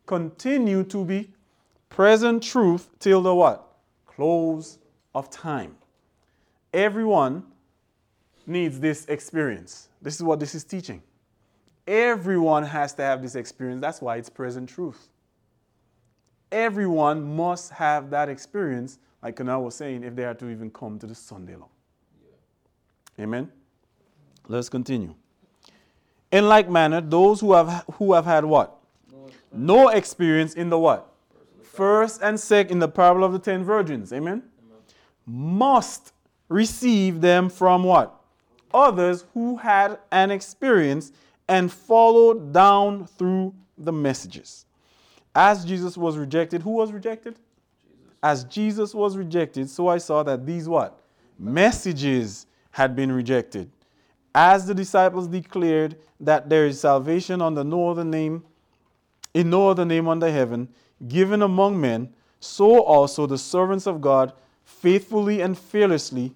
Continue 0.05 0.83
to 0.83 1.05
be 1.05 1.29
present 1.87 2.43
truth 2.43 2.89
till 2.99 3.21
the 3.21 3.33
what? 3.33 3.65
Close 4.05 4.79
of 5.15 5.29
time. 5.29 5.77
Everyone 6.73 7.41
needs 8.45 8.77
this 8.77 9.05
experience. 9.05 9.87
This 10.01 10.15
is 10.17 10.23
what 10.23 10.41
this 10.41 10.53
is 10.53 10.65
teaching. 10.65 11.01
Everyone 11.87 12.63
has 12.63 12.91
to 12.95 13.03
have 13.03 13.21
this 13.21 13.35
experience. 13.35 13.79
That's 13.79 14.01
why 14.01 14.17
it's 14.17 14.29
present 14.29 14.67
truth. 14.67 15.07
Everyone 16.51 17.37
must 17.37 17.71
have 17.71 18.09
that 18.09 18.27
experience, 18.27 18.99
like 19.21 19.35
Kana 19.35 19.59
was 19.59 19.75
saying, 19.75 20.03
if 20.03 20.15
they 20.15 20.25
are 20.25 20.33
to 20.35 20.49
even 20.49 20.69
come 20.69 20.99
to 20.99 21.07
the 21.07 21.15
Sunday 21.15 21.55
law. 21.55 21.69
Amen. 23.19 23.51
Let's 24.47 24.69
continue. 24.69 25.15
In 26.31 26.47
like 26.47 26.69
manner, 26.69 27.01
those 27.01 27.41
who 27.41 27.53
have 27.53 27.83
who 27.93 28.13
have 28.13 28.25
had 28.25 28.45
what? 28.45 28.77
No, 29.11 29.29
No 29.51 29.89
experience 29.89 30.53
in 30.53 30.69
the 30.69 30.77
what? 30.77 31.11
First 31.61 32.21
and 32.21 32.39
second 32.39 32.73
in 32.73 32.79
the 32.79 32.87
parable 32.87 33.23
of 33.23 33.33
the 33.33 33.39
ten 33.39 33.63
virgins. 33.63 34.13
Amen. 34.13 34.43
Must 35.25 36.13
receive 36.49 37.21
them 37.21 37.49
from 37.49 37.83
what? 37.83 38.13
Others 38.73 39.25
who 39.33 39.57
had 39.57 39.99
an 40.11 40.31
experience 40.31 41.11
and 41.47 41.71
followed 41.71 42.53
down 42.53 43.07
through 43.07 43.53
the 43.77 43.91
messages. 43.91 44.65
As 45.35 45.65
Jesus 45.65 45.97
was 45.97 46.17
rejected, 46.17 46.61
who 46.61 46.71
was 46.71 46.91
rejected? 46.91 47.37
As 48.23 48.43
Jesus 48.45 48.93
was 48.93 49.15
rejected, 49.15 49.69
so 49.69 49.87
I 49.87 49.97
saw 49.97 50.23
that 50.23 50.45
these 50.45 50.67
what? 50.67 50.99
Messages 51.37 52.47
had 52.71 52.95
been 52.95 53.11
rejected. 53.11 53.69
As 54.33 54.65
the 54.65 54.73
disciples 54.73 55.27
declared 55.27 55.97
that 56.19 56.49
there 56.49 56.65
is 56.65 56.79
salvation 56.79 57.41
under 57.41 57.63
no 57.63 57.89
other 57.89 58.03
name, 58.03 58.43
in 59.33 59.49
no 59.49 59.69
other 59.69 59.85
name 59.85 60.07
under 60.07 60.31
heaven, 60.31 60.67
given 61.07 61.41
among 61.41 61.79
men, 61.79 62.13
so 62.39 62.81
also 62.81 63.25
the 63.25 63.37
servants 63.37 63.87
of 63.87 64.01
God 64.01 64.33
faithfully 64.63 65.41
and 65.41 65.57
fearlessly 65.57 66.33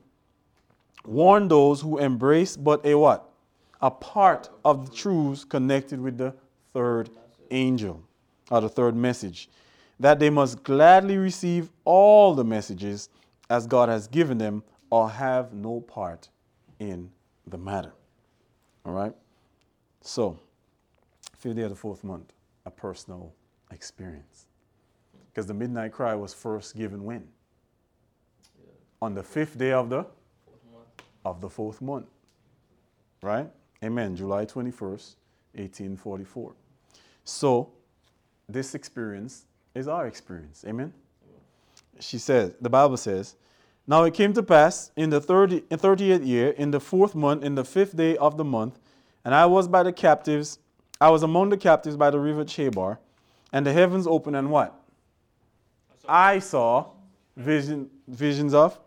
warn 1.05 1.47
those 1.47 1.81
who 1.81 1.97
embrace 1.97 2.55
but 2.55 2.85
a 2.85 2.95
what? 2.95 3.29
A 3.81 3.89
part 3.89 4.49
of 4.63 4.89
the 4.89 4.95
truths 4.95 5.43
connected 5.43 5.99
with 5.99 6.17
the 6.17 6.33
third 6.73 7.09
angel, 7.49 8.01
or 8.49 8.61
the 8.61 8.69
third 8.69 8.95
message, 8.95 9.49
that 10.01 10.19
they 10.19 10.31
must 10.31 10.63
gladly 10.63 11.15
receive 11.15 11.69
all 11.85 12.33
the 12.33 12.43
messages 12.43 13.07
as 13.51 13.67
God 13.67 13.87
has 13.87 14.07
given 14.07 14.39
them, 14.39 14.63
or 14.89 15.09
have 15.09 15.53
no 15.53 15.79
part 15.79 16.27
in 16.79 17.11
the 17.45 17.57
matter. 17.57 17.93
All 18.83 18.93
right? 18.93 19.13
So, 20.01 20.39
fifth 21.37 21.55
day 21.55 21.61
of 21.61 21.69
the 21.69 21.75
fourth 21.75 22.03
month, 22.03 22.33
a 22.65 22.71
personal 22.71 23.31
experience. 23.71 24.47
Because 25.29 25.45
the 25.45 25.53
midnight 25.53 25.91
cry 25.91 26.15
was 26.15 26.33
first 26.33 26.75
given 26.75 27.03
when? 27.03 27.27
On 29.03 29.13
the 29.13 29.23
fifth 29.23 29.57
day 29.57 29.71
of 29.71 29.89
the 29.89 30.05
of 31.23 31.41
the 31.41 31.49
fourth 31.49 31.79
month. 31.79 32.07
Right? 33.21 33.47
Amen. 33.83 34.15
July 34.15 34.45
21st, 34.45 35.15
1844. 35.53 36.53
So, 37.23 37.69
this 38.49 38.73
experience 38.73 39.45
is 39.73 39.87
our 39.87 40.07
experience. 40.07 40.63
Amen. 40.67 40.93
She 41.99 42.17
says, 42.17 42.53
the 42.59 42.69
Bible 42.69 42.97
says, 42.97 43.35
Now 43.87 44.03
it 44.03 44.13
came 44.13 44.33
to 44.33 44.43
pass 44.43 44.91
in 44.95 45.09
the 45.09 45.21
30, 45.21 45.61
30th 45.61 46.25
year, 46.25 46.49
in 46.51 46.71
the 46.71 46.79
fourth 46.79 47.15
month, 47.15 47.43
in 47.43 47.55
the 47.55 47.63
fifth 47.63 47.95
day 47.95 48.17
of 48.17 48.37
the 48.37 48.43
month, 48.43 48.79
and 49.23 49.35
I 49.35 49.45
was 49.45 49.67
by 49.67 49.83
the 49.83 49.93
captives, 49.93 50.59
I 50.99 51.09
was 51.09 51.23
among 51.23 51.49
the 51.49 51.57
captives 51.57 51.95
by 51.95 52.09
the 52.09 52.19
river 52.19 52.43
Chebar, 52.43 52.97
and 53.53 53.65
the 53.65 53.73
heavens 53.73 54.07
opened, 54.07 54.35
and 54.35 54.49
what? 54.49 54.75
I 56.07 56.39
saw 56.39 56.87
vision, 57.37 57.89
visions 58.07 58.53
of. 58.53 58.79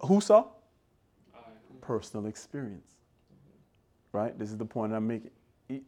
Who 0.00 0.20
saw? 0.20 0.46
personal 1.86 2.26
experience. 2.26 2.96
Right? 4.12 4.36
This 4.38 4.50
is 4.50 4.58
the 4.58 4.64
point 4.64 4.92
I'm 4.92 5.06
making. 5.06 5.30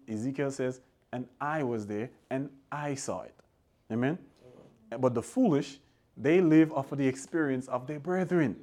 Ezekiel 0.08 0.50
says, 0.50 0.80
and 1.12 1.26
I 1.40 1.62
was 1.62 1.86
there 1.86 2.10
and 2.30 2.50
I 2.70 2.94
saw 2.94 3.22
it. 3.22 3.34
Amen? 3.90 4.18
But 4.98 5.14
the 5.14 5.22
foolish, 5.22 5.78
they 6.16 6.40
live 6.40 6.72
off 6.72 6.92
of 6.92 6.98
the 6.98 7.06
experience 7.06 7.68
of 7.68 7.86
their 7.86 8.00
brethren. 8.00 8.56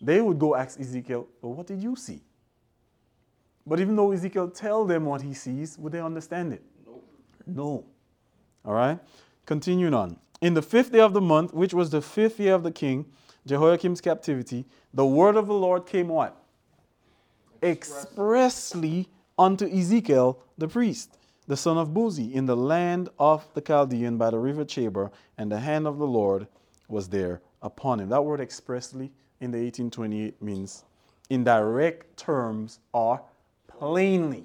They 0.00 0.20
would 0.20 0.38
go 0.38 0.54
ask 0.54 0.78
Ezekiel, 0.78 1.26
well, 1.42 1.54
what 1.54 1.66
did 1.66 1.82
you 1.82 1.96
see? 1.96 2.22
But 3.66 3.80
even 3.80 3.96
though 3.96 4.12
Ezekiel 4.12 4.48
tell 4.48 4.84
them 4.84 5.04
what 5.04 5.22
he 5.22 5.34
sees, 5.34 5.76
would 5.78 5.92
they 5.92 6.00
understand 6.00 6.52
it? 6.52 6.62
Nope. 6.86 7.04
No. 7.46 7.84
All 8.64 8.74
right? 8.74 8.98
Continuing 9.44 9.94
on. 9.94 10.16
In 10.40 10.54
the 10.54 10.62
fifth 10.62 10.92
day 10.92 11.00
of 11.00 11.12
the 11.12 11.20
month, 11.20 11.52
which 11.52 11.74
was 11.74 11.90
the 11.90 12.00
fifth 12.00 12.38
year 12.38 12.54
of 12.54 12.62
the 12.62 12.70
king, 12.70 13.06
Jehoiakim's 13.46 14.00
captivity, 14.00 14.64
the 14.94 15.04
word 15.04 15.36
of 15.36 15.46
the 15.46 15.54
Lord 15.54 15.84
came 15.86 16.08
what? 16.08 16.36
Expressly 17.62 19.08
unto 19.38 19.66
Ezekiel 19.66 20.38
the 20.56 20.68
priest, 20.68 21.17
the 21.48 21.56
son 21.56 21.78
of 21.78 21.88
Buzi, 21.88 22.32
in 22.32 22.46
the 22.46 22.56
land 22.56 23.08
of 23.18 23.48
the 23.54 23.60
Chaldean 23.60 24.18
by 24.18 24.30
the 24.30 24.38
river 24.38 24.64
Chebar, 24.64 25.10
and 25.36 25.50
the 25.50 25.58
hand 25.58 25.86
of 25.86 25.98
the 25.98 26.06
Lord 26.06 26.46
was 26.88 27.08
there 27.08 27.40
upon 27.62 27.98
him. 28.00 28.10
That 28.10 28.24
word 28.24 28.40
expressly 28.40 29.10
in 29.40 29.50
the 29.50 29.58
1828 29.58 30.40
means 30.42 30.84
in 31.30 31.44
direct 31.44 32.16
terms 32.16 32.80
or 32.92 33.22
plainly. 33.66 34.44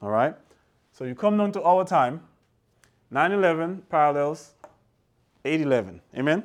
All 0.00 0.10
right? 0.10 0.34
So 0.92 1.04
you 1.04 1.14
come 1.14 1.36
down 1.36 1.52
to 1.52 1.62
our 1.62 1.84
time, 1.84 2.22
9-11 3.12 3.82
parallels 3.90 4.54
8-11. 5.44 6.00
Amen? 6.16 6.44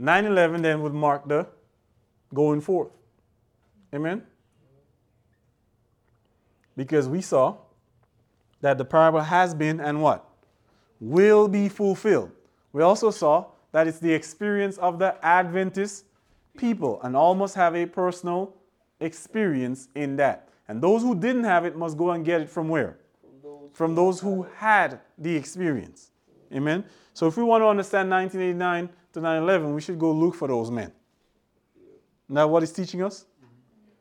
9-11 0.00 0.62
then 0.62 0.82
would 0.82 0.94
mark 0.94 1.26
the 1.28 1.46
going 2.32 2.60
forth. 2.60 2.90
Amen? 3.94 4.22
Because 6.76 7.08
we 7.08 7.20
saw 7.20 7.56
that 8.66 8.78
the 8.78 8.84
parable 8.84 9.20
has 9.20 9.54
been 9.54 9.78
and 9.78 10.02
what? 10.02 10.28
Will 10.98 11.46
be 11.46 11.68
fulfilled. 11.68 12.32
We 12.72 12.82
also 12.82 13.12
saw 13.12 13.46
that 13.70 13.86
it's 13.86 14.00
the 14.00 14.12
experience 14.12 14.76
of 14.78 14.98
the 14.98 15.24
Adventist 15.24 16.04
people 16.56 17.00
and 17.02 17.14
all 17.14 17.36
must 17.36 17.54
have 17.54 17.76
a 17.76 17.86
personal 17.86 18.56
experience 18.98 19.86
in 19.94 20.16
that. 20.16 20.48
And 20.66 20.82
those 20.82 21.02
who 21.02 21.14
didn't 21.14 21.44
have 21.44 21.64
it 21.64 21.76
must 21.76 21.96
go 21.96 22.10
and 22.10 22.24
get 22.24 22.40
it 22.40 22.50
from 22.50 22.68
where? 22.68 22.98
From 23.72 23.94
those 23.94 24.18
who 24.18 24.44
had 24.56 24.98
the 25.16 25.36
experience. 25.36 26.10
Amen. 26.52 26.84
So 27.12 27.28
if 27.28 27.36
we 27.36 27.44
want 27.44 27.62
to 27.62 27.68
understand 27.68 28.10
1989 28.10 28.88
to 29.12 29.20
9/11, 29.20 29.74
we 29.76 29.80
should 29.80 29.98
go 29.98 30.10
look 30.10 30.34
for 30.34 30.48
those 30.48 30.72
men. 30.72 30.90
Now, 32.28 32.48
what 32.48 32.64
is 32.64 32.72
teaching 32.72 33.04
us? 33.04 33.26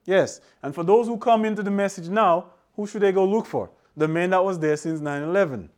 Yes. 0.06 0.42
And 0.64 0.74
for 0.74 0.84
those 0.84 1.06
who 1.06 1.18
come 1.18 1.46
into 1.46 1.62
the 1.62 1.72
message 1.72 2.10
now, 2.10 2.48
who 2.76 2.88
should 2.88 3.04
they 3.04 3.12
go 3.12 3.26
look 3.26 3.46
for? 3.46 3.70
The 3.98 4.08
man 4.08 4.32
that 4.32 4.44
was 4.44 4.60
there 4.60 4.78
since 4.78 5.00
9/11 5.00 5.70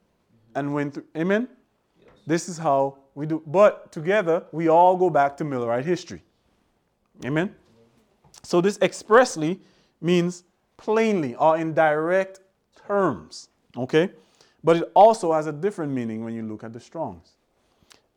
and 0.56 0.74
went 0.74 0.96
through. 0.96 1.06
Amen. 1.16 1.48
This 2.26 2.50
is 2.50 2.58
how 2.58 2.98
we 3.16 3.26
do. 3.26 3.42
But 3.46 3.92
together, 3.92 4.46
we 4.52 4.68
all 4.68 4.98
go 4.98 5.10
back 5.10 5.38
to 5.38 5.44
Millerite 5.44 5.86
history. 5.86 6.24
Amen. 7.26 7.56
So 8.44 8.62
this 8.62 8.78
expressly 8.82 9.60
means 10.02 10.44
plainly 10.78 11.36
or 11.36 11.58
in 11.58 11.74
direct 11.74 12.42
terms. 12.88 13.50
Okay? 13.76 14.12
But 14.64 14.78
it 14.78 14.92
also 14.94 15.34
has 15.34 15.48
a 15.48 15.52
different 15.52 15.94
meaning 15.94 16.24
when 16.24 16.34
you 16.34 16.44
look 16.44 16.64
at 16.64 16.74
the 16.74 16.80
Strongs. 16.80 17.36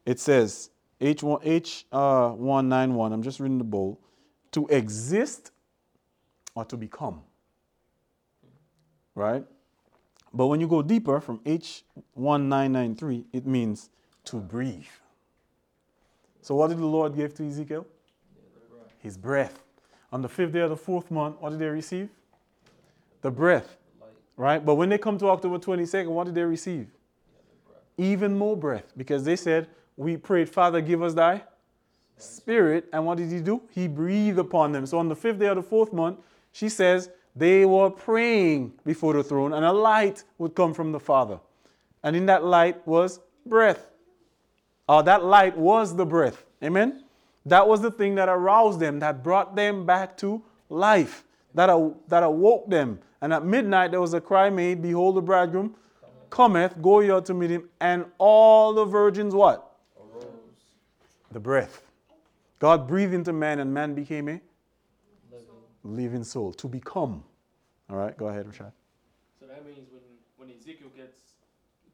It 0.07 0.19
says 0.19 0.71
H1, 1.01 1.45
H191, 1.45 1.91
uh, 1.93 3.15
I'm 3.15 3.23
just 3.23 3.41
reading 3.41 3.59
the 3.59 3.65
bold, 3.65 3.99
to 4.53 4.67
exist 4.69 5.53
or 6.55 6.65
to 6.65 6.77
become. 6.77 7.23
Right? 9.15 9.45
But 10.33 10.47
when 10.47 10.61
you 10.61 10.69
go 10.69 10.83
deeper 10.83 11.21
from 11.21 11.39
H1993, 11.41 13.25
it 13.33 13.47
means 13.47 13.91
to 14.25 14.37
breathe. 14.37 14.85
So, 16.43 16.55
what 16.55 16.69
did 16.69 16.79
the 16.79 16.87
Lord 16.87 17.15
give 17.17 17.35
to 17.35 17.47
Ezekiel? 17.47 17.87
His 18.99 19.17
breath. 19.17 19.63
On 20.13 20.23
the 20.23 20.29
fifth 20.29 20.53
day 20.53 20.61
of 20.61 20.71
the 20.71 20.77
fourth 20.77 21.11
month, 21.11 21.37
what 21.41 21.51
did 21.51 21.59
they 21.59 21.67
receive? 21.67 22.09
The 23.23 23.31
breath. 23.31 23.77
Right? 24.37 24.65
But 24.65 24.77
when 24.77 24.89
they 24.89 24.99
come 24.99 25.19
to 25.19 25.29
October 25.29 25.59
22nd, 25.59 26.09
what 26.09 26.25
did 26.25 26.35
they 26.35 26.45
receive? 26.45 26.89
Even 27.99 28.37
more 28.39 28.57
breath. 28.57 28.93
Because 28.97 29.25
they 29.25 29.37
said, 29.37 29.69
We 29.97 30.17
prayed, 30.17 30.49
Father, 30.49 30.81
give 30.81 31.03
us 31.03 31.15
thy 31.15 31.43
spirit. 32.17 32.87
And 32.93 33.05
what 33.05 33.19
did 33.19 33.31
he 33.31 33.41
do? 33.41 33.63
He 33.71 33.87
breathed 33.87 34.39
upon 34.39 34.73
them. 34.73 34.87
So 34.87 34.99
on 34.99 35.09
the 35.09 35.17
fifth 35.17 35.39
day 35.39 35.47
of 35.47 35.57
the 35.57 35.63
fourth 35.63 35.93
month, 35.93 36.21
she 36.53 36.69
says, 36.69 37.11
they 37.37 37.65
were 37.65 37.91
praying 37.91 38.73
before 38.85 39.15
the 39.15 39.23
throne, 39.23 39.53
and 39.53 39.65
a 39.65 39.73
light 39.73 40.25
would 40.39 40.55
come 40.55 40.75
from 40.75 40.93
the 40.93 41.01
Father. 41.01 41.39
And 42.03 42.17
in 42.17 42.27
that 42.27 42.45
light 42.45 42.87
was 42.87 43.21
breath. 43.47 43.87
Uh, 44.89 45.03
that 45.03 45.25
light 45.25 45.57
was 45.57 45.95
the 45.95 46.07
breath. 46.07 46.45
Amen? 46.63 47.05
That 47.47 47.67
was 47.67 47.81
the 47.81 47.91
thing 47.91 48.17
that 48.17 48.29
aroused 48.29 48.81
them, 48.81 48.99
that 49.01 49.23
brought 49.23 49.55
them 49.55 49.87
back 49.87 50.17
to 50.19 50.43
life, 50.69 51.25
that, 51.55 51.71
aw- 51.71 51.95
that 52.09 52.23
awoke 52.23 52.69
them. 52.69 52.99
And 53.21 53.33
at 53.33 53.45
midnight 53.45 53.93
there 53.93 54.01
was 54.01 54.15
a 54.15 54.21
cry 54.21 54.51
made, 54.51 54.83
Behold, 54.83 55.17
the 55.17 55.23
bridegroom 55.23 55.75
cometh, 56.31 56.81
go 56.81 57.01
ye 57.01 57.11
out 57.11 57.27
to 57.27 57.35
meet 57.35 57.51
him. 57.51 57.69
And 57.81 58.07
all 58.19 58.73
the 58.73 58.85
virgins 58.85 59.35
what? 59.35 59.77
Arose. 59.99 60.27
The 61.33 61.41
breath. 61.41 61.83
God 62.59 62.87
breathed 62.87 63.15
into 63.15 63.33
man, 63.33 63.59
and 63.59 63.73
man 63.73 63.95
became 63.95 64.29
a 64.29 64.41
Living. 65.83 66.05
living 66.05 66.25
soul, 66.25 66.53
to 66.55 66.69
become. 66.69 67.25
All 67.89 67.97
right, 67.97 68.17
go 68.17 68.29
ahead, 68.29 68.47
Rashad. 68.47 68.73
So 69.39 69.47
that 69.47 69.65
means 69.65 69.89
when 69.91 70.03
when 70.37 70.57
Ezekiel 70.57 70.89
gets 70.97 71.37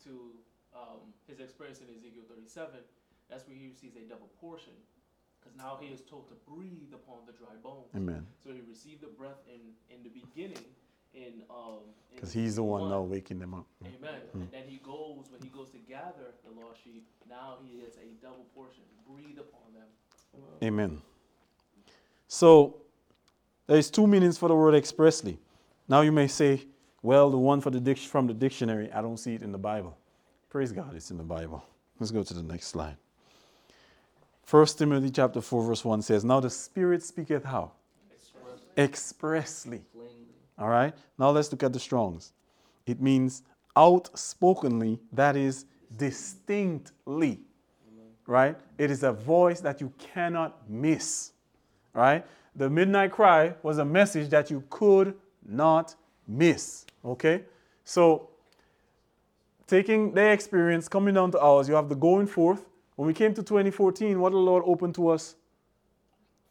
to 0.04 0.30
um, 0.74 1.12
his 1.26 1.40
experience 1.40 1.80
in 1.80 1.88
Ezekiel 1.94 2.24
37, 2.28 2.68
that's 3.30 3.46
where 3.46 3.56
he 3.56 3.66
receives 3.68 3.96
a 3.96 4.04
double 4.08 4.30
portion, 4.40 4.72
because 5.40 5.56
now 5.56 5.78
he 5.80 5.88
is 5.88 6.00
told 6.02 6.28
to 6.28 6.34
breathe 6.46 6.92
upon 6.92 7.26
the 7.26 7.32
dry 7.32 7.54
bones. 7.62 7.90
Amen. 7.96 8.26
So 8.42 8.50
he 8.50 8.60
received 8.68 9.02
the 9.02 9.08
breath 9.08 9.40
in 9.48 9.60
in 9.94 10.02
the 10.02 10.10
beginning, 10.10 10.64
in 11.14 11.42
um. 11.50 11.86
Because 12.14 12.32
he's 12.32 12.56
the 12.56 12.62
one 12.62 12.82
one. 12.82 12.90
now 12.90 13.02
waking 13.02 13.38
them 13.38 13.54
up. 13.54 13.66
Amen. 13.84 14.20
Mm. 14.36 14.40
And 14.40 14.50
then 14.52 14.64
he 14.68 14.78
goes 14.78 15.26
when 15.30 15.40
he 15.42 15.48
goes 15.48 15.70
to 15.70 15.78
gather 15.78 16.32
the 16.44 16.52
lost 16.60 16.82
sheep. 16.82 17.06
Now 17.28 17.58
he 17.62 17.80
gets 17.80 17.96
a 17.98 18.08
double 18.22 18.46
portion. 18.54 18.84
Breathe 19.06 19.38
upon 19.38 19.72
them. 19.74 19.88
Amen. 20.62 21.02
So 22.28 22.76
there's 23.66 23.90
two 23.90 24.06
meanings 24.06 24.38
for 24.38 24.48
the 24.48 24.54
word 24.54 24.74
expressly. 24.74 25.38
Now 25.88 26.00
you 26.00 26.12
may 26.12 26.28
say, 26.28 26.62
well, 27.02 27.30
the 27.30 27.38
one 27.38 27.60
for 27.60 27.70
the 27.70 27.80
dic- 27.80 27.98
from 27.98 28.26
the 28.26 28.34
dictionary, 28.34 28.90
I 28.92 29.00
don't 29.00 29.16
see 29.16 29.34
it 29.34 29.42
in 29.42 29.52
the 29.52 29.58
Bible. 29.58 29.96
Praise 30.50 30.72
God, 30.72 30.94
it's 30.94 31.10
in 31.10 31.16
the 31.16 31.24
Bible. 31.24 31.64
Let's 31.98 32.10
go 32.10 32.22
to 32.22 32.34
the 32.34 32.42
next 32.42 32.68
slide. 32.68 32.96
1 34.48 34.66
Timothy 34.66 35.10
chapter 35.10 35.40
4, 35.40 35.64
verse 35.64 35.84
1 35.84 36.02
says, 36.02 36.24
Now 36.24 36.40
the 36.40 36.50
Spirit 36.50 37.02
speaketh 37.02 37.44
how? 37.44 37.72
Express 38.10 38.60
Expressly. 38.76 39.82
All 40.58 40.68
right? 40.68 40.94
Now 41.18 41.30
let's 41.30 41.50
look 41.50 41.62
at 41.62 41.72
the 41.72 41.80
Strongs. 41.80 42.32
It 42.86 43.00
means 43.00 43.42
outspokenly, 43.76 45.00
that 45.12 45.36
is 45.36 45.66
distinctly. 45.96 47.40
Right? 48.26 48.56
It 48.78 48.90
is 48.90 49.02
a 49.02 49.12
voice 49.12 49.60
that 49.60 49.80
you 49.80 49.92
cannot 49.98 50.68
miss. 50.68 51.32
Right? 51.92 52.24
The 52.56 52.70
midnight 52.70 53.12
cry 53.12 53.54
was 53.62 53.78
a 53.78 53.84
message 53.84 54.30
that 54.30 54.50
you 54.50 54.64
could 54.70 55.14
not 55.46 55.94
miss. 56.26 56.86
Okay? 57.04 57.42
So, 57.84 58.30
taking 59.66 60.12
their 60.12 60.32
experience, 60.32 60.88
coming 60.88 61.14
down 61.14 61.30
to 61.32 61.40
ours, 61.40 61.68
you 61.68 61.74
have 61.74 61.90
the 61.90 61.94
going 61.94 62.26
forth. 62.26 62.64
When 62.96 63.06
we 63.06 63.12
came 63.12 63.34
to 63.34 63.42
2014, 63.42 64.18
what 64.18 64.32
the 64.32 64.38
Lord 64.38 64.64
open 64.66 64.92
to 64.94 65.08
us? 65.08 65.36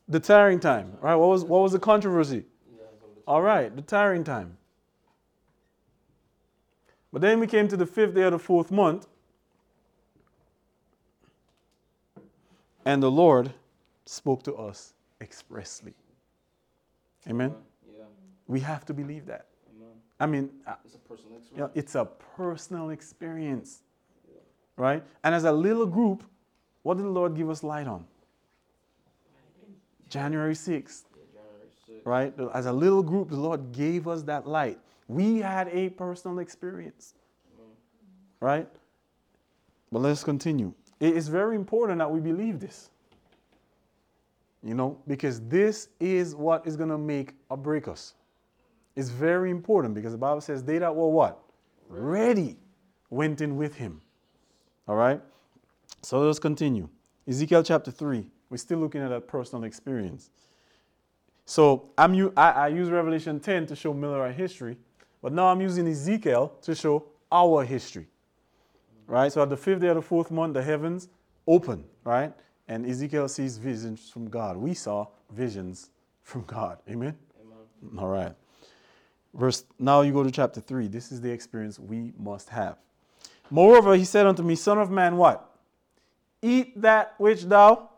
The 0.08 0.20
tarrying 0.20 0.60
time. 0.60 0.94
Right? 1.02 1.16
What 1.16 1.30
was, 1.30 1.44
what 1.44 1.62
was 1.62 1.72
the 1.72 1.80
controversy? 1.80 2.46
All 3.28 3.42
right, 3.42 3.76
the 3.76 3.82
tarrying 3.82 4.24
time. 4.24 4.58
But 7.12 7.22
then 7.22 7.40
we 7.40 7.48
came 7.48 7.68
to 7.70 7.78
the 7.78 7.88
fifth 7.88 8.14
day 8.14 8.24
of 8.24 8.34
the 8.34 8.40
fourth 8.40 8.70
month, 8.70 9.08
and 12.84 13.02
the 13.02 13.10
Lord 13.10 13.54
spoke 14.06 14.44
to 14.44 14.54
us 14.54 14.95
expressly. 15.22 15.94
Amen? 17.28 17.54
Yeah, 17.88 18.04
We 18.48 18.60
have 18.60 18.86
to 18.86 18.94
believe 18.94 19.26
that. 19.26 19.48
amen. 19.76 19.90
I 20.20 20.26
mean, 20.28 20.50
uh, 20.68 20.76
It's 20.86 20.96
a 20.96 20.98
personal 21.00 21.32
you 21.32 21.58
know, 21.58 21.66
experience. 21.66 21.72
it's 21.76 21.96
a 21.96 22.06
personal 22.36 22.90
experience, 22.92 23.84
right? 24.78 25.04
And 25.24 25.34
as 25.34 25.44
a 25.46 25.52
little 25.52 25.86
group, 25.86 26.24
what 26.84 26.98
did 26.98 27.06
the 27.06 27.10
Lord 27.10 27.36
give 27.36 27.50
us 27.50 27.64
light 27.64 27.88
on? 27.88 28.06
January 30.10 30.54
6th. 30.54 31.04
Yeah, 31.16 31.24
January 31.34 31.70
6th. 31.90 32.06
right? 32.06 32.34
As 32.54 32.66
a 32.68 32.74
little 32.74 33.02
group, 33.04 33.30
the 33.30 33.38
Lord 33.40 33.72
gave 33.72 34.08
us 34.08 34.22
that 34.24 34.48
light. 34.48 34.80
We 35.08 35.40
had 35.40 35.68
a 35.70 35.90
personal 35.90 36.40
experience, 36.40 37.14
right? 38.40 38.68
But 39.92 40.00
let's 40.00 40.24
continue. 40.24 40.74
It 41.00 41.16
is 41.16 41.28
very 41.28 41.56
important 41.56 42.00
that 42.00 42.10
we 42.12 42.20
believe 42.20 42.60
this, 42.60 42.90
you 44.66 44.74
know, 44.74 44.98
because 45.08 45.40
this 45.42 45.90
is 46.00 46.36
what 46.36 46.66
is 46.66 46.76
going 46.76 46.90
to 46.90 46.98
make 46.98 47.34
or 47.50 47.56
break 47.56 47.88
us. 47.88 48.16
It's 48.96 49.10
very 49.10 49.52
important 49.52 49.94
because 49.94 50.12
the 50.12 50.18
Bible 50.18 50.42
says 50.42 50.64
they 50.64 50.80
that 50.80 50.94
were 50.94 51.10
what? 51.10 51.40
Ready 51.88 52.58
went 53.12 53.42
in 53.42 53.58
with 53.58 53.76
him. 53.76 54.02
All 54.88 54.96
right? 54.96 55.22
So 56.02 56.20
let's 56.20 56.40
continue. 56.40 56.90
Ezekiel 57.28 57.62
chapter 57.62 57.92
3. 57.92 58.26
We're 58.50 58.58
still 58.58 58.80
looking 58.80 59.02
at 59.02 59.10
that 59.10 59.28
personal 59.28 59.66
experience. 59.66 60.32
So 61.46 61.90
I'm 61.96 62.32
i 62.36 62.68
use 62.68 62.90
Revelation 62.90 63.40
10 63.40 63.68
to 63.68 63.76
show 63.76 63.94
Millerite 63.94 64.34
history, 64.34 64.78
but 65.22 65.32
now 65.32 65.46
I'm 65.48 65.62
using 65.62 65.88
Ezekiel 65.88 66.54
to 66.64 66.74
show 66.74 67.06
our 67.32 67.64
history. 67.64 68.08
Right? 69.06 69.32
So 69.32 69.44
at 69.44 69.50
the 69.50 69.58
fifth 69.58 69.82
day 69.82 69.90
of 69.90 69.96
the 69.96 70.02
fourth 70.02 70.32
month, 70.32 70.56
the 70.56 70.64
heavens 70.64 71.08
open, 71.46 71.84
right? 72.04 72.34
And 72.68 72.86
Ezekiel 72.86 73.28
sees 73.28 73.58
visions 73.58 74.10
from 74.10 74.30
God. 74.30 74.58
We 74.58 74.74
saw 74.74 75.08
visions 75.32 75.92
from 76.24 76.44
God. 76.46 76.80
Amen? 76.90 77.16
Amen. 77.42 78.00
All 78.00 78.08
right. 78.08 78.34
Verse 79.34 79.66
now 79.78 80.02
you 80.02 80.14
go 80.14 80.24
to 80.24 80.32
chapter 80.32 80.62
3. 80.62 80.88
This 80.88 81.12
is 81.12 81.22
the 81.22 81.30
experience 81.30 81.78
we 81.78 82.14
must 82.18 82.50
have. 82.50 82.78
Moreover, 83.52 83.96
he 83.96 84.06
said 84.06 84.26
unto 84.26 84.42
me, 84.42 84.56
Son 84.56 84.80
of 84.80 84.90
man, 84.90 85.18
what? 85.18 85.52
Eat 86.42 86.82
that 86.82 87.14
which 87.18 87.44
thou 87.44 87.90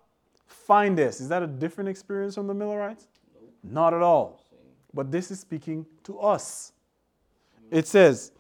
findest. 0.45 1.21
Is 1.21 1.29
that 1.29 1.43
a 1.43 1.47
different 1.47 1.89
experience 1.89 2.35
from 2.35 2.47
the 2.47 2.53
Millerites? 2.53 3.07
Not 3.63 3.93
at 3.93 4.01
all. 4.01 4.43
But 4.93 5.11
this 5.11 5.31
is 5.31 5.39
speaking 5.39 5.85
to 6.03 6.19
us. 6.19 6.73
It 7.71 7.87
says, 7.87 8.31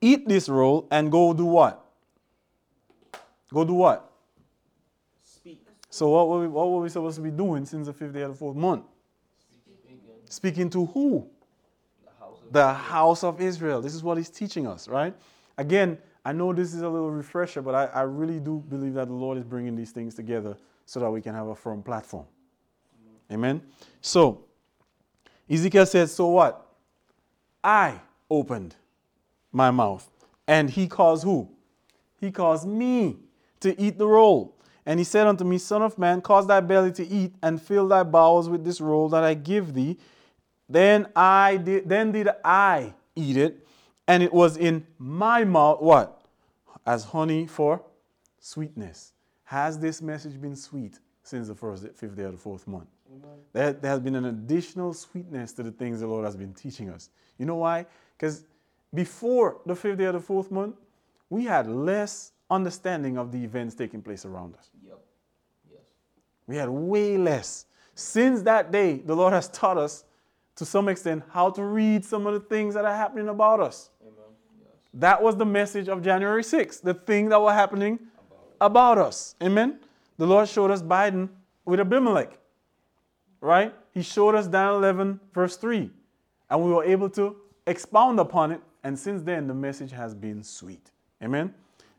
Eat 0.00 0.28
this 0.28 0.48
roll 0.48 0.88
and 0.90 1.12
go 1.12 1.32
do 1.34 1.44
what? 1.44 1.84
Go 3.52 3.64
do 3.64 3.74
what? 3.74 4.09
Speak. 5.40 5.64
So, 5.88 6.08
what 6.10 6.28
were 6.28 6.40
we, 6.40 6.48
what 6.48 6.70
were 6.70 6.80
we 6.80 6.88
supposed 6.88 7.16
to 7.16 7.22
be 7.22 7.30
doing 7.30 7.64
since 7.64 7.86
the 7.86 7.92
fifth 7.92 8.12
day 8.12 8.22
of 8.22 8.32
the 8.32 8.36
fourth 8.36 8.56
month? 8.56 8.84
Speaking 9.64 9.98
Speaking 10.28 10.70
to 10.70 10.86
who? 10.86 11.28
the 12.04 12.10
house 12.18 12.38
of 12.42 12.52
the 12.52 12.72
house 12.72 13.24
of 13.24 13.40
Israel. 13.40 13.80
This 13.80 13.94
is 13.94 14.02
what 14.02 14.18
he's 14.18 14.30
teaching 14.30 14.66
us, 14.66 14.86
right? 14.86 15.14
Again, 15.58 15.98
I 16.24 16.32
know 16.32 16.52
this 16.52 16.74
is 16.74 16.82
a 16.82 16.88
little 16.88 17.10
refresher, 17.10 17.62
but 17.62 17.74
I, 17.74 17.86
I 17.86 18.02
really 18.02 18.38
do 18.38 18.62
believe 18.68 18.94
that 18.94 19.08
the 19.08 19.14
Lord 19.14 19.38
is 19.38 19.44
bringing 19.44 19.74
these 19.74 19.90
things 19.90 20.14
together 20.14 20.56
so 20.84 21.00
that 21.00 21.10
we 21.10 21.22
can 21.22 21.34
have 21.34 21.48
a 21.48 21.54
firm 21.54 21.82
platform. 21.82 22.26
Amen. 23.32 23.62
So, 24.00 24.44
Ezekiel 25.48 25.86
says, 25.86 26.12
So 26.14 26.26
what? 26.26 26.66
I 27.62 28.00
opened 28.30 28.76
my 29.52 29.70
mouth, 29.70 30.08
and 30.46 30.68
he 30.68 30.86
caused 30.86 31.24
who? 31.24 31.48
He 32.20 32.30
caused 32.30 32.66
me 32.66 33.16
to 33.60 33.78
eat 33.80 33.98
the 33.98 34.06
roll. 34.06 34.56
And 34.86 34.98
he 34.98 35.04
said 35.04 35.26
unto 35.26 35.44
me, 35.44 35.58
Son 35.58 35.82
of 35.82 35.98
man, 35.98 36.20
cause 36.20 36.46
thy 36.46 36.60
belly 36.60 36.92
to 36.92 37.06
eat, 37.06 37.34
and 37.42 37.60
fill 37.60 37.86
thy 37.88 38.02
bowels 38.02 38.48
with 38.48 38.64
this 38.64 38.80
roll 38.80 39.08
that 39.10 39.22
I 39.22 39.34
give 39.34 39.74
thee. 39.74 39.98
Then 40.68 41.08
I 41.16 41.56
did 41.56 41.88
then 41.88 42.12
did 42.12 42.28
I 42.44 42.94
eat 43.16 43.36
it, 43.36 43.66
and 44.06 44.22
it 44.22 44.32
was 44.32 44.56
in 44.56 44.86
my 44.98 45.44
mouth 45.44 45.80
what? 45.80 46.22
As 46.86 47.04
honey 47.04 47.46
for 47.46 47.82
sweetness. 48.38 49.12
Has 49.44 49.78
this 49.78 50.00
message 50.00 50.40
been 50.40 50.54
sweet 50.54 51.00
since 51.22 51.48
the 51.48 51.54
first 51.54 51.86
fifth 51.96 52.16
day 52.16 52.22
of 52.22 52.32
the 52.32 52.38
fourth 52.38 52.66
month? 52.68 52.88
There, 53.52 53.72
there 53.72 53.90
has 53.90 54.00
been 54.00 54.14
an 54.14 54.26
additional 54.26 54.94
sweetness 54.94 55.52
to 55.54 55.64
the 55.64 55.72
things 55.72 56.00
the 56.00 56.06
Lord 56.06 56.24
has 56.24 56.36
been 56.36 56.54
teaching 56.54 56.88
us. 56.88 57.10
You 57.36 57.46
know 57.46 57.56
why? 57.56 57.86
Because 58.16 58.44
before 58.94 59.60
the 59.66 59.74
fifth 59.74 59.98
day 59.98 60.04
of 60.04 60.14
the 60.14 60.20
fourth 60.20 60.50
month, 60.50 60.76
we 61.28 61.44
had 61.44 61.66
less 61.66 62.32
understanding 62.50 63.18
of 63.18 63.32
the 63.32 63.42
events 63.42 63.74
taking 63.74 64.02
place 64.02 64.24
around 64.24 64.54
us. 64.56 64.70
Yep. 64.84 64.98
Yes. 65.70 65.80
We 66.46 66.56
had 66.56 66.68
way 66.68 67.16
less. 67.16 67.66
Since 67.94 68.42
that 68.42 68.72
day, 68.72 68.98
the 68.98 69.14
Lord 69.14 69.32
has 69.32 69.48
taught 69.48 69.78
us 69.78 70.04
to 70.56 70.64
some 70.64 70.88
extent 70.88 71.22
how 71.30 71.50
to 71.50 71.64
read 71.64 72.04
some 72.04 72.26
of 72.26 72.34
the 72.34 72.40
things 72.40 72.74
that 72.74 72.84
are 72.84 72.96
happening 72.96 73.28
about 73.28 73.60
us. 73.60 73.90
Amen. 74.02 74.14
Yes. 74.58 74.68
That 74.94 75.22
was 75.22 75.36
the 75.36 75.46
message 75.46 75.88
of 75.88 76.02
January 76.02 76.42
6th, 76.42 76.82
the 76.82 76.94
thing 76.94 77.28
that 77.28 77.40
were 77.40 77.52
happening 77.52 77.98
about 78.60 78.98
us. 78.98 79.36
Amen. 79.42 79.78
The 80.18 80.26
Lord 80.26 80.48
showed 80.48 80.70
us 80.70 80.82
Biden 80.82 81.28
with 81.64 81.80
Abimelech. 81.80 82.38
Right? 83.40 83.74
He 83.92 84.02
showed 84.02 84.34
us 84.34 84.46
Daniel 84.46 84.76
11, 84.76 85.18
verse 85.32 85.56
3. 85.56 85.90
And 86.50 86.62
we 86.62 86.70
were 86.70 86.84
able 86.84 87.08
to 87.10 87.36
expound 87.66 88.20
upon 88.20 88.52
it. 88.52 88.60
And 88.84 88.98
since 88.98 89.22
then, 89.22 89.46
the 89.46 89.54
message 89.54 89.92
has 89.92 90.14
been 90.14 90.42
sweet. 90.42 90.90
Amen. 91.22 91.54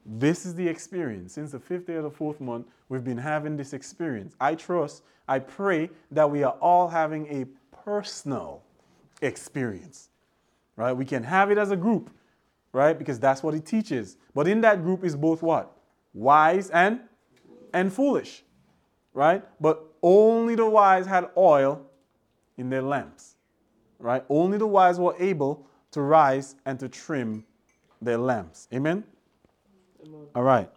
This 0.05 0.45
is 0.45 0.55
the 0.55 0.67
experience. 0.67 1.33
Since 1.33 1.51
the 1.51 1.59
fifth 1.59 1.87
day 1.87 1.95
of 1.95 2.03
the 2.03 2.11
fourth 2.11 2.41
month, 2.41 2.67
we've 2.89 3.03
been 3.03 3.17
having 3.17 3.55
this 3.55 3.73
experience. 3.73 4.35
I 4.39 4.55
trust, 4.55 5.03
I 5.27 5.39
pray 5.39 5.89
that 6.11 6.29
we 6.29 6.43
are 6.43 6.53
all 6.53 6.87
having 6.87 7.27
a 7.27 7.45
personal 7.83 8.63
experience. 9.21 10.09
Right? 10.75 10.93
We 10.93 11.05
can 11.05 11.23
have 11.23 11.51
it 11.51 11.57
as 11.57 11.71
a 11.71 11.75
group, 11.75 12.09
right? 12.71 12.97
Because 12.97 13.19
that's 13.19 13.43
what 13.43 13.53
it 13.53 13.65
teaches. 13.65 14.17
But 14.33 14.47
in 14.47 14.61
that 14.61 14.83
group 14.83 15.03
is 15.03 15.15
both 15.15 15.43
what? 15.43 15.71
Wise 16.13 16.69
and 16.71 17.01
and 17.73 17.93
foolish. 17.93 18.43
Right? 19.13 19.43
But 19.59 19.83
only 20.01 20.55
the 20.55 20.67
wise 20.67 21.05
had 21.05 21.29
oil 21.37 21.85
in 22.57 22.69
their 22.69 22.81
lamps. 22.81 23.35
Right? 23.99 24.23
Only 24.29 24.57
the 24.57 24.67
wise 24.67 24.99
were 24.99 25.15
able 25.19 25.67
to 25.91 26.01
rise 26.01 26.55
and 26.65 26.79
to 26.79 26.89
trim 26.89 27.45
their 28.01 28.17
lamps. 28.17 28.67
Amen? 28.73 29.03
All 30.35 30.43
right. 30.43 30.69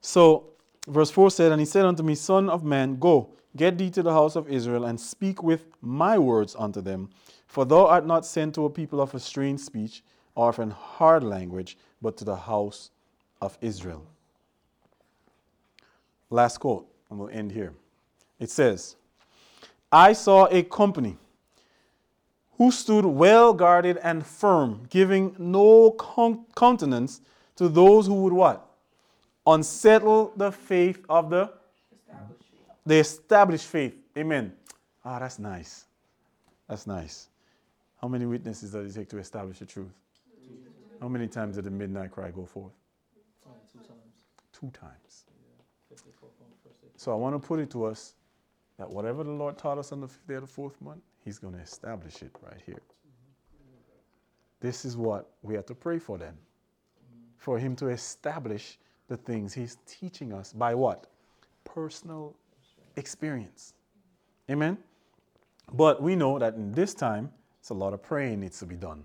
So, 0.00 0.44
verse 0.86 1.10
4 1.10 1.30
said, 1.30 1.52
And 1.52 1.60
he 1.60 1.66
said 1.66 1.84
unto 1.84 2.02
me, 2.02 2.14
Son 2.14 2.48
of 2.48 2.64
man, 2.64 2.96
go, 2.96 3.30
get 3.56 3.78
thee 3.78 3.90
to 3.90 4.02
the 4.02 4.12
house 4.12 4.36
of 4.36 4.48
Israel, 4.48 4.84
and 4.84 5.00
speak 5.00 5.42
with 5.42 5.66
my 5.80 6.18
words 6.18 6.54
unto 6.58 6.80
them. 6.80 7.10
For 7.46 7.64
thou 7.64 7.86
art 7.86 8.06
not 8.06 8.26
sent 8.26 8.54
to 8.56 8.64
a 8.64 8.70
people 8.70 9.00
of 9.00 9.14
a 9.14 9.20
strange 9.20 9.60
speech 9.60 10.02
or 10.34 10.50
of 10.50 10.58
an 10.58 10.70
hard 10.70 11.24
language, 11.24 11.78
but 12.02 12.16
to 12.18 12.24
the 12.24 12.36
house 12.36 12.90
of 13.40 13.56
Israel. 13.60 14.04
Last 16.30 16.58
quote, 16.58 16.86
and 17.08 17.18
we'll 17.18 17.30
end 17.30 17.52
here. 17.52 17.72
It 18.38 18.50
says, 18.50 18.96
I 19.90 20.12
saw 20.12 20.46
a 20.50 20.62
company 20.62 21.16
who 22.58 22.70
stood 22.70 23.04
well 23.04 23.52
guarded 23.52 23.98
and 24.02 24.26
firm, 24.26 24.86
giving 24.90 25.34
no 25.38 25.96
countenance 26.54 27.20
to 27.56 27.68
those 27.68 28.06
who 28.06 28.14
would 28.22 28.32
what? 28.32 28.65
Unsettle 29.46 30.32
the 30.36 30.50
faith 30.50 31.04
of 31.08 31.30
the 31.30 31.52
the 32.86 32.96
established 32.96 33.66
faith. 33.66 33.94
Amen. 34.16 34.52
Ah, 35.04 35.18
that's 35.18 35.38
nice. 35.38 35.86
That's 36.68 36.86
nice. 36.86 37.28
How 38.00 38.08
many 38.08 38.26
witnesses 38.26 38.72
does 38.72 38.94
it 38.94 38.98
take 38.98 39.08
to 39.10 39.18
establish 39.18 39.58
the 39.58 39.66
truth? 39.66 39.92
How 41.00 41.08
many 41.08 41.26
times 41.26 41.56
did 41.56 41.64
the 41.64 41.70
midnight 41.70 42.12
cry 42.12 42.30
go 42.30 42.44
forth? 42.46 42.72
Two 43.72 43.78
times. 43.80 43.90
Two 44.52 44.70
times. 44.70 45.24
Yeah. 45.28 45.96
54 45.96 46.28
from 46.38 46.46
the 46.50 46.68
first 46.68 46.80
day. 46.80 46.88
So 46.96 47.12
I 47.12 47.16
want 47.16 47.40
to 47.40 47.46
put 47.46 47.60
it 47.60 47.70
to 47.70 47.84
us 47.84 48.14
that 48.78 48.88
whatever 48.88 49.24
the 49.24 49.30
Lord 49.30 49.58
taught 49.58 49.78
us 49.78 49.92
on 49.92 50.00
the 50.00 50.08
fifth 50.08 50.26
day 50.26 50.34
of 50.34 50.42
the 50.42 50.46
fourth 50.46 50.80
month, 50.80 51.02
He's 51.24 51.38
going 51.38 51.54
to 51.54 51.60
establish 51.60 52.22
it 52.22 52.30
right 52.40 52.60
here. 52.64 52.82
This 54.60 54.84
is 54.84 54.96
what 54.96 55.30
we 55.42 55.54
have 55.54 55.66
to 55.66 55.74
pray 55.74 55.98
for 55.98 56.18
then. 56.18 56.34
For 57.36 57.58
Him 57.58 57.74
to 57.76 57.88
establish 57.88 58.78
the 59.08 59.16
things 59.16 59.54
He's 59.54 59.78
teaching 59.86 60.32
us 60.32 60.52
by 60.52 60.74
what? 60.74 61.06
Personal 61.64 62.34
experience. 62.96 63.74
Amen? 64.50 64.78
But 65.72 66.02
we 66.02 66.14
know 66.14 66.38
that 66.38 66.54
in 66.54 66.72
this 66.72 66.94
time, 66.94 67.30
it's 67.60 67.70
a 67.70 67.74
lot 67.74 67.92
of 67.92 68.02
praying 68.02 68.40
needs 68.40 68.58
to 68.60 68.66
be 68.66 68.76
done. 68.76 69.04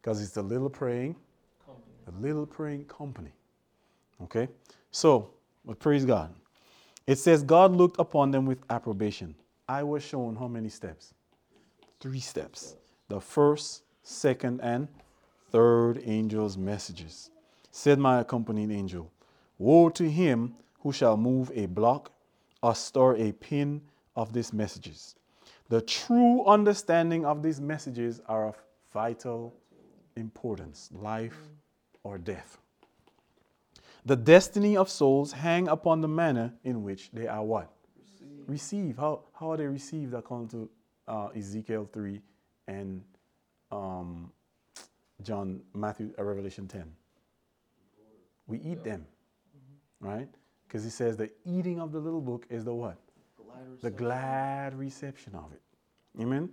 Because 0.00 0.22
it's 0.22 0.36
a 0.36 0.42
little 0.42 0.70
praying, 0.70 1.16
Company. 1.64 1.84
a 2.06 2.22
little 2.22 2.46
praying 2.46 2.84
company. 2.84 3.32
Okay? 4.22 4.48
So, 4.92 5.30
but 5.64 5.78
praise 5.80 6.04
God. 6.04 6.32
It 7.06 7.18
says, 7.18 7.42
God 7.42 7.72
looked 7.72 7.98
upon 7.98 8.30
them 8.30 8.46
with 8.46 8.58
approbation. 8.70 9.34
I 9.68 9.82
was 9.82 10.04
shown 10.04 10.36
how 10.36 10.46
many 10.46 10.68
steps? 10.68 11.12
Three 12.00 12.20
steps. 12.20 12.76
The 13.08 13.20
first, 13.20 13.82
second, 14.02 14.60
and 14.60 14.86
third 15.50 15.98
angel's 16.04 16.56
messages. 16.56 17.30
Said 17.76 17.98
my 17.98 18.20
accompanying 18.20 18.70
angel, 18.70 19.12
Woe 19.58 19.90
to 19.90 20.08
him 20.08 20.54
who 20.80 20.92
shall 20.92 21.18
move 21.18 21.52
a 21.54 21.66
block 21.66 22.10
or 22.62 22.74
stir 22.74 23.16
a 23.16 23.32
pin 23.32 23.82
of 24.16 24.32
these 24.32 24.50
messages. 24.50 25.14
The 25.68 25.82
true 25.82 26.42
understanding 26.46 27.26
of 27.26 27.42
these 27.42 27.60
messages 27.60 28.22
are 28.28 28.48
of 28.48 28.56
vital 28.94 29.52
importance 30.16 30.88
life 30.94 31.36
or 32.02 32.16
death. 32.16 32.56
The 34.06 34.16
destiny 34.16 34.74
of 34.78 34.88
souls 34.88 35.32
hang 35.32 35.68
upon 35.68 36.00
the 36.00 36.08
manner 36.08 36.54
in 36.64 36.82
which 36.82 37.10
they 37.12 37.26
are 37.26 37.44
what? 37.44 37.70
Receive. 38.46 38.96
How, 38.96 39.20
how 39.38 39.50
are 39.50 39.58
they 39.58 39.66
received 39.66 40.14
according 40.14 40.48
to 40.48 40.70
uh, 41.06 41.26
Ezekiel 41.36 41.90
3 41.92 42.22
and 42.68 43.02
um, 43.70 44.32
John, 45.22 45.60
Matthew, 45.74 46.14
uh, 46.18 46.24
Revelation 46.24 46.66
10? 46.66 46.90
We 48.46 48.58
eat 48.58 48.84
them, 48.84 49.06
mm-hmm. 49.56 50.08
right? 50.08 50.28
Because 50.66 50.84
he 50.84 50.90
says 50.90 51.16
the 51.16 51.30
eating 51.44 51.80
of 51.80 51.92
the 51.92 51.98
little 51.98 52.20
book 52.20 52.46
is 52.50 52.64
the 52.64 52.74
what? 52.74 52.96
Glad 53.36 53.80
the 53.80 53.90
glad 53.90 54.78
reception 54.78 55.34
of 55.34 55.52
it. 55.52 55.62
Amen. 56.20 56.50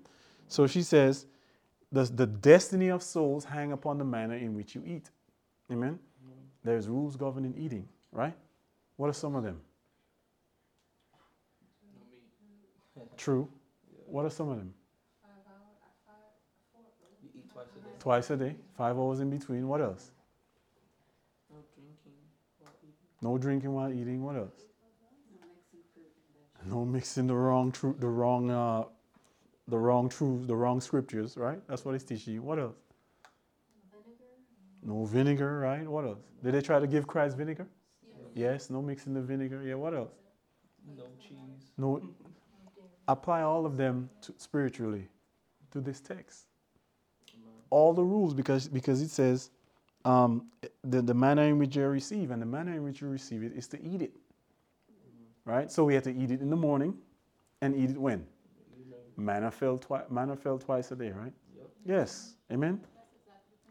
So 0.48 0.68
she 0.68 0.82
says, 0.84 1.26
the, 1.92 2.04
the 2.04 2.26
destiny 2.26 2.90
of 2.90 3.04
souls 3.04 3.46
hang 3.46 3.72
upon 3.72 3.98
the 3.98 4.04
manner 4.04 4.36
in 4.36 4.56
which 4.56 4.76
you 4.76 4.84
eat. 4.86 5.10
Amen. 5.72 5.94
Mm-hmm. 5.94 6.32
There's 6.64 6.88
rules 6.88 7.16
governing 7.16 7.54
eating, 7.58 7.88
right? 8.12 8.34
What 8.98 9.10
are 9.10 9.14
some 9.14 9.36
of 9.36 9.44
them? 9.44 9.62
No 11.96 12.02
meat. 13.04 13.18
True. 13.18 13.48
What 14.06 14.26
are 14.26 14.30
some 14.30 14.50
of 14.50 14.58
them? 14.58 14.72
You 17.24 17.30
eat 17.36 17.50
twice 17.52 17.66
a 17.76 17.80
day. 17.80 17.96
Twice 18.00 18.30
a 18.30 18.38
day, 18.38 18.56
five 18.78 18.96
hours 18.96 19.22
in 19.22 19.32
between. 19.32 19.68
What 19.68 19.82
else? 19.82 20.12
No 21.50 21.58
drinking 21.74 22.20
while 22.60 22.74
eating. 22.84 22.94
No 23.24 23.38
drinking 23.38 23.74
while 23.74 23.92
eating. 23.92 24.22
What 24.22 24.36
else? 24.36 24.66
No 26.66 26.86
mixing 26.86 27.28
the 27.28 27.36
wrong 27.36 27.72
truth, 27.72 28.00
the 28.00 28.08
wrong, 28.08 28.52
uh, 28.52 28.84
the 29.68 29.78
wrong 29.78 30.10
truth, 30.10 30.48
the 30.48 30.56
wrong 30.56 30.82
scriptures, 30.82 31.38
right? 31.38 31.60
That's 31.68 31.86
what 31.86 31.96
it's 31.96 32.04
teaching 32.04 32.34
you. 32.34 32.42
What 32.42 32.60
else? 32.60 32.76
No 34.82 35.06
vinegar, 35.06 35.60
right? 35.60 35.88
What 35.88 36.04
else? 36.04 36.20
Did 36.44 36.54
they 36.54 36.62
try 36.62 36.80
to 36.80 36.88
give 36.88 37.08
Christ 37.08 37.38
vinegar? 37.38 37.68
Yes. 38.36 38.70
No 38.70 38.82
mixing 38.82 39.14
the 39.14 39.22
vinegar. 39.22 39.64
Yeah. 39.64 39.76
What 39.76 39.94
else? 39.94 40.12
No 40.98 41.04
cheese. 41.18 41.72
No. 41.78 42.02
Apply 43.08 43.42
all 43.42 43.66
of 43.66 43.78
them 43.78 44.10
to, 44.22 44.34
spiritually 44.38 45.08
to 45.72 45.80
this 45.80 46.02
text. 46.02 46.48
All 47.70 47.94
the 47.94 48.04
rules, 48.04 48.34
because 48.34 48.68
because 48.68 49.02
it 49.02 49.10
says, 49.10 49.50
um, 50.06 50.48
the 50.84 51.02
the 51.02 51.14
manner 51.14 51.44
in 51.44 51.58
which 51.58 51.76
you 51.76 51.86
receive, 51.88 52.32
and 52.32 52.42
the 52.42 52.46
manner 52.46 52.74
in 52.74 52.84
which 52.84 53.02
you 53.02 53.08
receive 53.08 53.44
it 53.44 53.54
is 53.54 53.68
to 53.68 53.82
eat 53.84 54.02
it. 54.02 54.14
Right. 55.46 55.72
So 55.72 55.84
we 55.84 55.94
have 55.94 56.04
to 56.04 56.16
eat 56.16 56.32
it 56.32 56.42
in 56.42 56.50
the 56.50 56.56
morning, 56.56 56.96
and 57.62 57.76
eat 57.76 57.92
it 57.92 57.98
when 57.98 58.26
manna 59.18 59.52
fell 59.52 59.78
twice. 59.78 60.04
Manna 60.10 60.36
fell 60.36 60.58
twice 60.58 60.92
a 60.92 60.96
day, 60.96 61.12
right? 61.12 61.34
Yes. 61.86 62.36
Amen. 62.52 62.80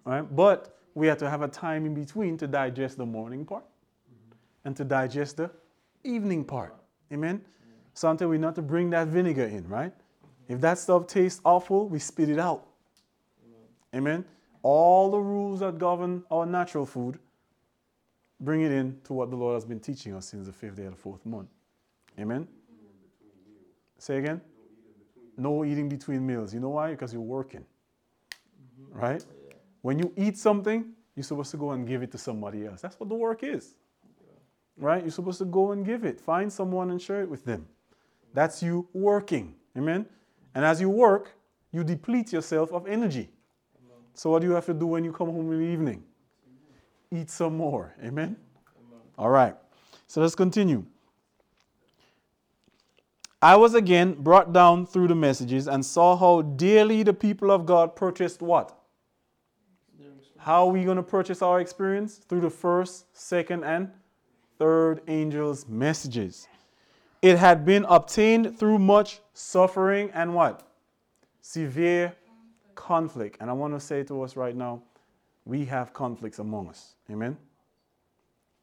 All 0.06 0.12
right. 0.12 0.36
But 0.36 0.78
we 0.94 1.06
have 1.06 1.18
to 1.18 1.30
have 1.30 1.42
a 1.42 1.48
time 1.48 1.86
in 1.86 1.94
between 1.94 2.36
to 2.38 2.46
digest 2.46 2.98
the 2.98 3.06
morning 3.06 3.44
part 3.44 3.64
and 4.64 4.76
to 4.76 4.84
digest 4.84 5.38
the 5.38 5.50
evening 6.04 6.44
part. 6.44 6.74
Amen. 7.12 7.40
Sometimes 7.94 8.28
we 8.28 8.38
not 8.38 8.54
to 8.54 8.62
bring 8.62 8.90
that 8.90 9.08
vinegar 9.08 9.44
in, 9.44 9.66
right? 9.68 9.92
If 10.48 10.60
that 10.60 10.78
stuff 10.78 11.06
tastes 11.06 11.40
awful, 11.44 11.88
we 11.88 11.98
spit 11.98 12.28
it 12.28 12.38
out. 12.38 12.66
Amen. 13.94 14.24
All 14.62 15.10
the 15.10 15.18
rules 15.18 15.60
that 15.60 15.78
govern 15.78 16.22
our 16.30 16.46
natural 16.46 16.86
food, 16.86 17.18
bring 18.40 18.62
it 18.62 18.72
in 18.72 19.00
to 19.04 19.12
what 19.12 19.30
the 19.30 19.36
Lord 19.36 19.54
has 19.54 19.64
been 19.64 19.80
teaching 19.80 20.14
us 20.14 20.26
since 20.26 20.46
the 20.46 20.52
fifth 20.52 20.76
day 20.76 20.84
of 20.84 20.92
the 20.92 20.98
fourth 20.98 21.24
month. 21.26 21.48
Amen. 22.18 22.46
Say 23.98 24.18
again. 24.18 24.40
No 25.36 25.64
eating 25.64 25.88
between 25.88 26.26
meals. 26.26 26.52
You 26.52 26.60
know 26.60 26.70
why? 26.70 26.90
Because 26.90 27.12
you're 27.12 27.22
working. 27.22 27.64
Right? 28.90 29.24
When 29.80 29.98
you 29.98 30.12
eat 30.16 30.36
something, 30.36 30.92
you're 31.16 31.24
supposed 31.24 31.50
to 31.52 31.56
go 31.56 31.72
and 31.72 31.86
give 31.86 32.02
it 32.02 32.12
to 32.12 32.18
somebody 32.18 32.66
else. 32.66 32.80
That's 32.80 32.98
what 32.98 33.08
the 33.08 33.14
work 33.14 33.42
is. 33.42 33.74
Right? 34.76 35.02
You're 35.02 35.10
supposed 35.10 35.38
to 35.38 35.44
go 35.44 35.72
and 35.72 35.84
give 35.84 36.04
it. 36.04 36.20
Find 36.20 36.52
someone 36.52 36.90
and 36.90 37.00
share 37.00 37.22
it 37.22 37.28
with 37.28 37.44
them. 37.44 37.66
That's 38.34 38.62
you 38.62 38.88
working. 38.92 39.54
Amen? 39.76 40.06
And 40.54 40.64
as 40.64 40.80
you 40.80 40.90
work, 40.90 41.32
you 41.70 41.84
deplete 41.84 42.32
yourself 42.32 42.72
of 42.72 42.86
energy. 42.86 43.30
So, 44.14 44.30
what 44.30 44.42
do 44.42 44.48
you 44.48 44.54
have 44.54 44.66
to 44.66 44.74
do 44.74 44.86
when 44.86 45.04
you 45.04 45.12
come 45.12 45.28
home 45.28 45.52
in 45.52 45.58
the 45.58 45.64
evening? 45.64 46.04
Eat 47.10 47.30
some 47.30 47.56
more. 47.56 47.94
Amen? 48.02 48.36
All 49.18 49.30
right. 49.30 49.54
So, 50.06 50.20
let's 50.20 50.34
continue. 50.34 50.84
I 53.40 53.56
was 53.56 53.74
again 53.74 54.14
brought 54.14 54.52
down 54.52 54.86
through 54.86 55.08
the 55.08 55.16
messages 55.16 55.66
and 55.66 55.84
saw 55.84 56.16
how 56.16 56.42
dearly 56.42 57.02
the 57.02 57.12
people 57.12 57.50
of 57.50 57.66
God 57.66 57.96
purchased 57.96 58.40
what? 58.40 58.78
How 60.38 60.66
are 60.66 60.72
we 60.72 60.84
going 60.84 60.96
to 60.96 61.02
purchase 61.02 61.42
our 61.42 61.60
experience? 61.60 62.16
Through 62.16 62.40
the 62.40 62.50
first, 62.50 63.06
second, 63.16 63.64
and 63.64 63.90
third 64.58 65.00
angels' 65.08 65.66
messages. 65.68 66.48
It 67.20 67.38
had 67.38 67.64
been 67.64 67.84
obtained 67.88 68.58
through 68.58 68.78
much 68.78 69.20
suffering 69.34 70.10
and 70.14 70.34
what? 70.34 70.68
Severe 71.40 72.14
conflict. 72.74 73.38
And 73.40 73.50
I 73.50 73.52
want 73.52 73.74
to 73.74 73.80
say 73.80 74.02
to 74.04 74.22
us 74.22 74.36
right 74.36 74.56
now, 74.56 74.82
we 75.44 75.64
have 75.66 75.92
conflicts 75.92 76.38
among 76.38 76.68
us. 76.68 76.94
Amen? 77.10 77.36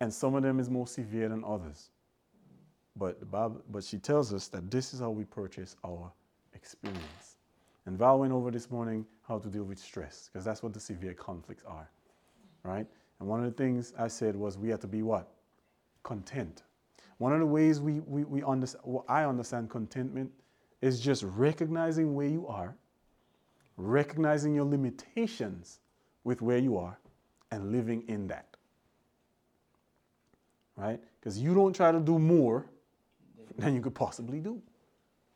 And 0.01 0.13
some 0.13 0.35
of 0.35 0.43
them 0.43 0.59
is 0.59 0.69
more 0.69 0.87
severe 0.87 1.29
than 1.29 1.43
others. 1.43 1.91
But 2.95 3.19
the 3.19 3.25
Bible, 3.25 3.61
but 3.69 3.83
she 3.83 3.97
tells 3.97 4.33
us 4.33 4.47
that 4.49 4.69
this 4.71 4.93
is 4.93 4.99
how 4.99 5.09
we 5.09 5.23
purchase 5.25 5.75
our 5.85 6.11
experience. 6.53 7.37
And 7.85 7.97
Val 7.97 8.19
went 8.19 8.33
over 8.33 8.51
this 8.51 8.69
morning 8.69 9.05
how 9.27 9.39
to 9.39 9.47
deal 9.47 9.63
with 9.63 9.79
stress, 9.79 10.29
because 10.31 10.45
that's 10.45 10.63
what 10.63 10.73
the 10.73 10.79
severe 10.79 11.13
conflicts 11.13 11.63
are. 11.65 11.89
Right? 12.63 12.85
And 13.19 13.27
one 13.27 13.43
of 13.43 13.45
the 13.45 13.63
things 13.63 13.93
I 13.97 14.07
said 14.07 14.35
was 14.35 14.57
we 14.57 14.69
have 14.69 14.79
to 14.81 14.87
be 14.87 15.01
what? 15.01 15.29
Content. 16.03 16.63
One 17.17 17.33
of 17.33 17.39
the 17.39 17.45
ways 17.45 17.81
we, 17.81 17.99
we, 18.01 18.23
we 18.23 18.43
understand, 18.43 18.83
well, 18.85 19.05
I 19.09 19.25
understand 19.25 19.69
contentment 19.69 20.31
is 20.81 21.01
just 21.01 21.23
recognizing 21.23 22.15
where 22.15 22.27
you 22.27 22.47
are, 22.47 22.75
recognizing 23.79 24.53
your 24.53 24.65
limitations 24.65 25.79
with 26.23 26.41
where 26.41 26.57
you 26.57 26.77
are, 26.77 26.99
and 27.51 27.71
living 27.71 28.03
in 28.07 28.27
that. 28.27 28.45
Right? 30.75 30.99
Because 31.19 31.39
you 31.39 31.55
don't 31.55 31.73
try 31.73 31.91
to 31.91 31.99
do 31.99 32.19
more 32.19 32.65
than 33.57 33.73
you 33.73 33.81
could 33.81 33.95
possibly 33.95 34.39
do. 34.39 34.61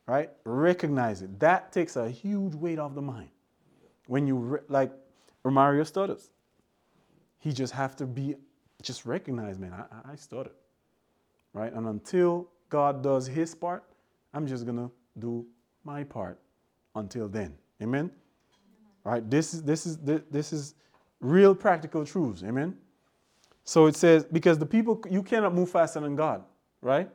Right? 0.06 0.30
Recognize 0.44 1.22
it. 1.22 1.40
That 1.40 1.72
takes 1.72 1.96
a 1.96 2.10
huge 2.10 2.54
weight 2.54 2.78
off 2.78 2.94
the 2.94 3.02
mind. 3.02 3.30
When 4.08 4.28
you, 4.28 4.36
re- 4.36 4.60
like 4.68 4.92
Romario 5.44 5.88
stutters, 5.88 6.30
he 7.40 7.52
just 7.52 7.74
have 7.74 7.96
to 7.96 8.06
be, 8.06 8.36
just 8.82 9.06
recognize, 9.06 9.58
man, 9.58 9.74
I, 9.74 10.12
I 10.12 10.16
stuttered. 10.16 10.54
Right? 11.54 11.74
And 11.74 11.88
until 11.88 12.50
God 12.70 13.02
does 13.02 13.26
his 13.26 13.56
part, 13.56 13.84
I'm 14.34 14.46
just 14.46 14.66
going 14.66 14.78
to 14.78 14.92
do 15.18 15.46
my 15.84 16.04
part 16.04 16.40
until 16.96 17.28
then. 17.28 17.56
Amen? 17.82 18.12
Right? 19.04 19.30
This 19.30 19.54
is, 19.54 19.64
this 19.64 19.86
is, 19.86 19.98
this 19.98 20.54
is 20.54 20.76
real 21.20 21.54
practical 21.56 22.06
truths. 22.06 22.44
Amen? 22.44 22.78
So 23.64 23.86
it 23.86 23.96
says, 23.96 24.26
because 24.26 24.58
the 24.58 24.66
people, 24.66 25.02
you 25.10 25.24
cannot 25.24 25.54
move 25.54 25.70
faster 25.70 26.00
than 26.00 26.16
God, 26.16 26.44
right? 26.82 27.10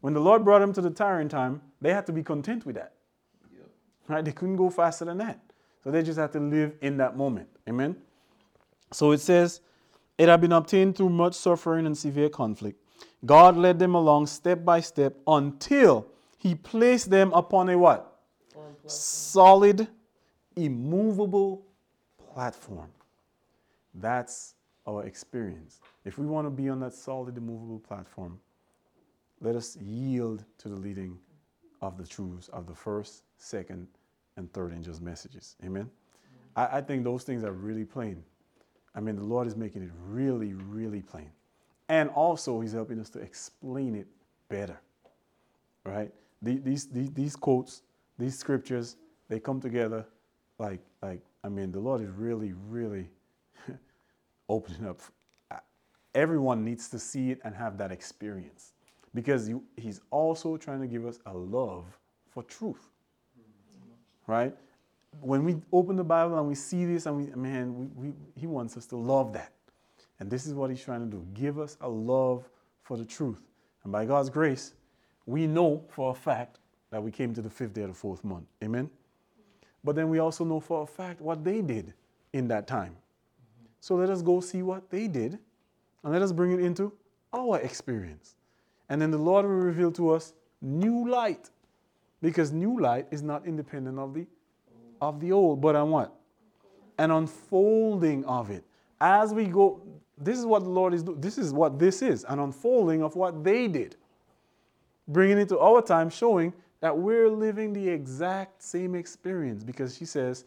When 0.00 0.14
the 0.14 0.20
Lord 0.20 0.44
brought 0.44 0.60
them 0.60 0.72
to 0.72 0.80
the 0.80 0.90
tarrying 0.90 1.28
time, 1.28 1.60
they 1.80 1.92
had 1.92 2.06
to 2.06 2.12
be 2.12 2.22
content 2.22 2.64
with 2.64 2.76
that. 2.76 2.94
Yep. 3.52 3.68
Right? 4.08 4.24
They 4.24 4.32
couldn't 4.32 4.56
go 4.56 4.70
faster 4.70 5.04
than 5.04 5.18
that. 5.18 5.40
So 5.82 5.90
they 5.90 6.02
just 6.02 6.18
had 6.18 6.32
to 6.32 6.40
live 6.40 6.74
in 6.80 6.96
that 6.98 7.16
moment. 7.16 7.48
Amen? 7.68 7.96
So 8.92 9.12
it 9.12 9.20
says, 9.20 9.60
it 10.18 10.28
had 10.28 10.40
been 10.40 10.52
obtained 10.52 10.96
through 10.96 11.10
much 11.10 11.34
suffering 11.34 11.86
and 11.86 11.96
severe 11.96 12.28
conflict. 12.28 12.78
God 13.24 13.56
led 13.56 13.78
them 13.78 13.94
along 13.94 14.26
step 14.26 14.64
by 14.64 14.80
step 14.80 15.16
until 15.26 16.06
he 16.38 16.54
placed 16.54 17.10
them 17.10 17.32
upon 17.32 17.68
a 17.68 17.78
what? 17.78 18.20
Solid, 18.86 19.88
immovable 20.56 21.62
platform. 22.32 22.90
That's 23.94 24.54
our 24.86 25.04
experience. 25.04 25.80
If 26.04 26.18
we 26.18 26.26
want 26.26 26.46
to 26.46 26.50
be 26.50 26.68
on 26.68 26.80
that 26.80 26.94
solid, 26.94 27.36
immovable 27.36 27.80
platform, 27.80 28.38
let 29.40 29.56
us 29.56 29.76
yield 29.76 30.44
to 30.58 30.68
the 30.68 30.76
leading 30.76 31.18
of 31.80 31.96
the 31.96 32.06
truths 32.06 32.48
of 32.48 32.66
the 32.66 32.74
first, 32.74 33.22
second, 33.38 33.88
and 34.36 34.52
third 34.52 34.72
angels' 34.72 35.00
messages. 35.00 35.56
Amen. 35.64 35.90
I, 36.56 36.78
I 36.78 36.80
think 36.80 37.04
those 37.04 37.24
things 37.24 37.42
are 37.44 37.52
really 37.52 37.84
plain. 37.84 38.22
I 38.94 39.00
mean, 39.00 39.16
the 39.16 39.24
Lord 39.24 39.46
is 39.46 39.56
making 39.56 39.82
it 39.82 39.90
really, 40.06 40.52
really 40.54 41.00
plain. 41.02 41.30
And 41.88 42.10
also, 42.10 42.60
He's 42.60 42.72
helping 42.72 43.00
us 43.00 43.08
to 43.10 43.18
explain 43.20 43.94
it 43.94 44.06
better. 44.48 44.78
Right? 45.84 46.12
These, 46.42 46.88
these, 46.88 47.10
these 47.10 47.36
quotes, 47.36 47.82
these 48.18 48.38
scriptures, 48.38 48.96
they 49.28 49.40
come 49.40 49.60
together 49.60 50.06
like, 50.60 50.80
like 51.02 51.22
I 51.42 51.48
mean, 51.48 51.72
the 51.72 51.80
Lord 51.80 52.02
is 52.02 52.10
really, 52.10 52.52
really 52.68 53.08
opening 54.48 54.86
up. 54.86 55.00
Everyone 56.14 56.64
needs 56.64 56.88
to 56.90 56.98
see 56.98 57.30
it 57.30 57.40
and 57.44 57.54
have 57.54 57.78
that 57.78 57.90
experience 57.90 58.72
because 59.14 59.48
you, 59.48 59.62
He's 59.76 60.00
also 60.10 60.56
trying 60.56 60.80
to 60.80 60.86
give 60.86 61.06
us 61.06 61.18
a 61.26 61.32
love 61.32 61.84
for 62.28 62.42
truth. 62.42 62.90
Right? 64.26 64.54
When 65.20 65.44
we 65.44 65.56
open 65.72 65.96
the 65.96 66.04
Bible 66.04 66.38
and 66.38 66.46
we 66.46 66.54
see 66.54 66.84
this, 66.84 67.06
and 67.06 67.16
we, 67.16 67.26
man, 67.34 67.74
we, 67.74 68.08
we, 68.08 68.14
He 68.36 68.46
wants 68.46 68.76
us 68.76 68.86
to 68.86 68.96
love 68.96 69.32
that. 69.32 69.52
And 70.20 70.30
this 70.30 70.46
is 70.46 70.54
what 70.54 70.70
He's 70.70 70.84
trying 70.84 71.00
to 71.00 71.16
do 71.16 71.26
give 71.32 71.58
us 71.58 71.76
a 71.80 71.88
love 71.88 72.48
for 72.82 72.96
the 72.96 73.04
truth. 73.04 73.40
And 73.84 73.92
by 73.92 74.04
God's 74.04 74.30
grace, 74.30 74.74
we 75.26 75.46
know 75.46 75.84
for 75.88 76.10
a 76.10 76.14
fact 76.14 76.58
that 76.90 77.02
we 77.02 77.10
came 77.10 77.32
to 77.34 77.40
the 77.40 77.50
fifth 77.50 77.72
day 77.72 77.82
of 77.82 77.88
the 77.88 77.94
fourth 77.94 78.22
month. 78.24 78.44
Amen? 78.62 78.90
But 79.82 79.96
then 79.96 80.10
we 80.10 80.18
also 80.18 80.44
know 80.44 80.60
for 80.60 80.82
a 80.82 80.86
fact 80.86 81.20
what 81.20 81.44
they 81.44 81.62
did 81.62 81.94
in 82.32 82.48
that 82.48 82.66
time. 82.66 82.96
So 83.80 83.94
let 83.94 84.10
us 84.10 84.22
go 84.22 84.40
see 84.40 84.62
what 84.62 84.90
they 84.90 85.08
did 85.08 85.38
and 86.02 86.12
let 86.12 86.22
us 86.22 86.32
bring 86.32 86.52
it 86.52 86.60
into 86.60 86.92
our 87.32 87.58
experience. 87.60 88.34
And 88.88 89.00
then 89.00 89.10
the 89.10 89.18
Lord 89.18 89.46
will 89.46 89.52
reveal 89.52 89.92
to 89.92 90.10
us 90.10 90.34
new 90.60 91.08
light. 91.08 91.48
Because 92.22 92.52
new 92.52 92.78
light 92.78 93.06
is 93.10 93.22
not 93.22 93.46
independent 93.46 93.98
of 93.98 94.12
the 94.12 94.26
of 95.00 95.20
the 95.20 95.32
old, 95.32 95.60
but 95.60 95.74
on 95.74 95.90
what? 95.90 96.14
An 96.98 97.10
unfolding 97.10 98.24
of 98.26 98.50
it. 98.50 98.64
As 99.00 99.32
we 99.32 99.46
go, 99.46 99.80
this 100.18 100.38
is 100.38 100.44
what 100.44 100.62
the 100.62 100.68
Lord 100.68 100.92
is 100.92 101.02
doing. 101.02 101.20
This 101.20 101.38
is 101.38 101.52
what 101.54 101.78
this 101.78 102.02
is 102.02 102.24
an 102.24 102.38
unfolding 102.38 103.02
of 103.02 103.16
what 103.16 103.42
they 103.42 103.66
did. 103.66 103.96
Bringing 105.08 105.38
it 105.38 105.48
to 105.48 105.58
our 105.58 105.80
time, 105.80 106.10
showing 106.10 106.52
that 106.80 106.96
we're 106.96 107.28
living 107.28 107.72
the 107.72 107.88
exact 107.88 108.62
same 108.62 108.94
experience 108.94 109.62
because 109.62 109.96
she 109.96 110.04
says 110.04 110.44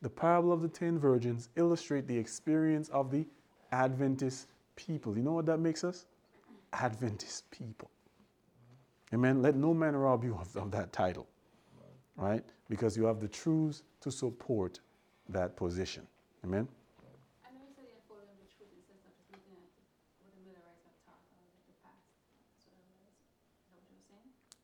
the 0.00 0.08
parable 0.08 0.52
of 0.52 0.62
the 0.62 0.68
ten 0.68 0.98
virgins 0.98 1.48
illustrate 1.56 2.06
the 2.06 2.16
experience 2.16 2.88
of 2.88 3.10
the 3.10 3.26
Adventist 3.72 4.48
people. 4.76 5.16
You 5.16 5.22
know 5.22 5.32
what 5.32 5.46
that 5.46 5.58
makes 5.58 5.84
us? 5.84 6.06
Adventist 6.72 7.50
people. 7.50 7.90
Amen. 9.12 9.42
Let 9.42 9.56
no 9.56 9.74
man 9.74 9.94
rob 9.94 10.24
you 10.24 10.38
of, 10.40 10.56
of 10.56 10.70
that 10.70 10.92
title, 10.92 11.26
right? 12.16 12.44
Because 12.68 12.96
you 12.96 13.04
have 13.04 13.20
the 13.20 13.28
truths 13.28 13.82
to 14.00 14.10
support 14.10 14.80
that 15.28 15.56
position. 15.56 16.06
Amen. 16.44 16.66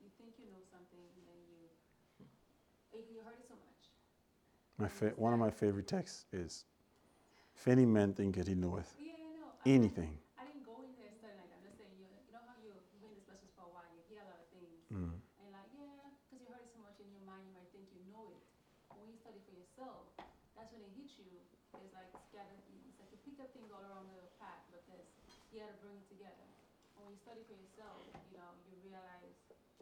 you 0.02 0.08
think 0.18 0.36
you 0.40 0.48
know 0.52 0.60
something 0.68 1.00
and 1.00 1.24
then 1.24 1.40
you, 1.48 1.60
you 2.92 3.00
you 3.14 3.20
heard 3.24 3.38
it 3.38 3.46
so 3.48 3.54
much. 3.56 3.82
My 4.78 4.88
fa- 4.88 5.14
one 5.16 5.32
of 5.32 5.38
my 5.38 5.50
favorite 5.50 5.86
texts 5.86 6.26
is, 6.32 6.64
"If 7.54 7.68
any 7.68 7.86
man 7.86 8.14
thinketh 8.14 8.48
he 8.48 8.54
knoweth 8.54 8.90
Yeah, 8.98 9.12
I 9.14 9.30
know. 9.38 9.46
I- 9.46 9.70
I- 9.70 9.72
anything." 9.74 10.18
I 10.36 10.44
didn't 10.46 10.64
go 10.66 10.82
in 10.82 10.90
there 10.98 11.14
studying 11.14 11.38
like 11.38 11.48
that. 11.50 11.58
I'm 11.62 11.66
just 11.70 11.78
saying, 11.78 11.94
you, 11.94 12.06
you 12.26 12.32
know 12.34 12.42
how 12.42 12.58
you, 12.58 12.74
you've 12.90 13.00
been 13.00 13.14
in 13.14 13.18
this 13.22 13.28
message 13.30 13.52
for 13.54 13.64
a 13.64 13.70
while, 13.70 13.86
you 13.94 14.02
hear 14.10 14.20
a 14.22 14.26
lot 14.26 14.40
of 14.42 14.48
things. 14.50 14.82
Mm. 14.90 15.14
And 15.38 15.48
like, 15.54 15.70
yeah, 15.78 16.10
because 16.26 16.42
you 16.42 16.48
heard 16.50 16.62
it 16.66 16.70
so 16.74 16.82
much 16.82 16.98
in 16.98 17.06
your 17.14 17.22
mind, 17.22 17.46
you 17.46 17.54
might 17.54 17.70
think 17.70 17.86
you 17.94 18.02
know 18.10 18.26
it. 18.34 18.42
But 18.90 18.98
when 18.98 19.08
you 19.14 19.16
study 19.22 19.38
for 19.46 19.54
yourself, 19.54 20.10
that's 20.58 20.70
when 20.74 20.82
it 20.82 20.90
hits 20.98 21.14
you. 21.22 21.30
It's 21.78 21.94
like 21.94 22.10
scattered, 22.30 22.58
it's 22.90 22.98
like 22.98 23.10
you 23.14 23.18
pick 23.22 23.38
up 23.38 23.50
things 23.54 23.70
all 23.70 23.82
around 23.82 24.10
the 24.10 24.26
path 24.42 24.62
because 24.74 25.06
you 25.54 25.58
had 25.62 25.70
to 25.70 25.78
bring 25.78 25.94
it 25.98 26.06
together. 26.10 26.46
And 26.98 27.06
when 27.06 27.14
you 27.14 27.20
study 27.22 27.42
for 27.46 27.54
yourself, 27.54 28.02
you 28.30 28.38
know, 28.38 28.50
you 28.70 28.74
realize, 28.82 29.34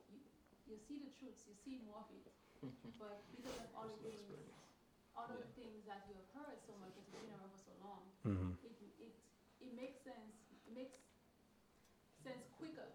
you, 0.09 0.21
you 0.69 0.77
see 0.89 1.01
the 1.01 1.13
truths, 1.17 1.45
you 1.49 1.57
see 1.65 1.81
more 1.85 2.05
of 2.05 2.09
it. 2.13 2.29
But 3.03 3.19
because 3.35 3.57
of 3.59 3.67
all 3.75 3.89
the 3.91 3.99
things, 3.99 4.23
all 5.13 5.29
of 5.29 5.39
the 5.39 5.53
things 5.53 5.85
that 5.85 6.09
you 6.09 6.17
have 6.17 6.31
heard 6.33 6.59
so 6.65 6.73
much, 6.81 6.97
because 6.97 7.09
you've 7.13 7.25
been 7.29 7.37
around 7.37 7.53
for 7.53 7.63
so 7.69 7.75
long, 7.85 8.03
hmm 8.25 8.53
it, 8.65 8.75
it, 8.99 9.13
it 9.61 9.73
makes 9.77 10.01
sense, 10.03 10.35
it 10.67 10.73
makes 10.73 10.97
sense 12.25 12.47
quicker. 12.57 12.89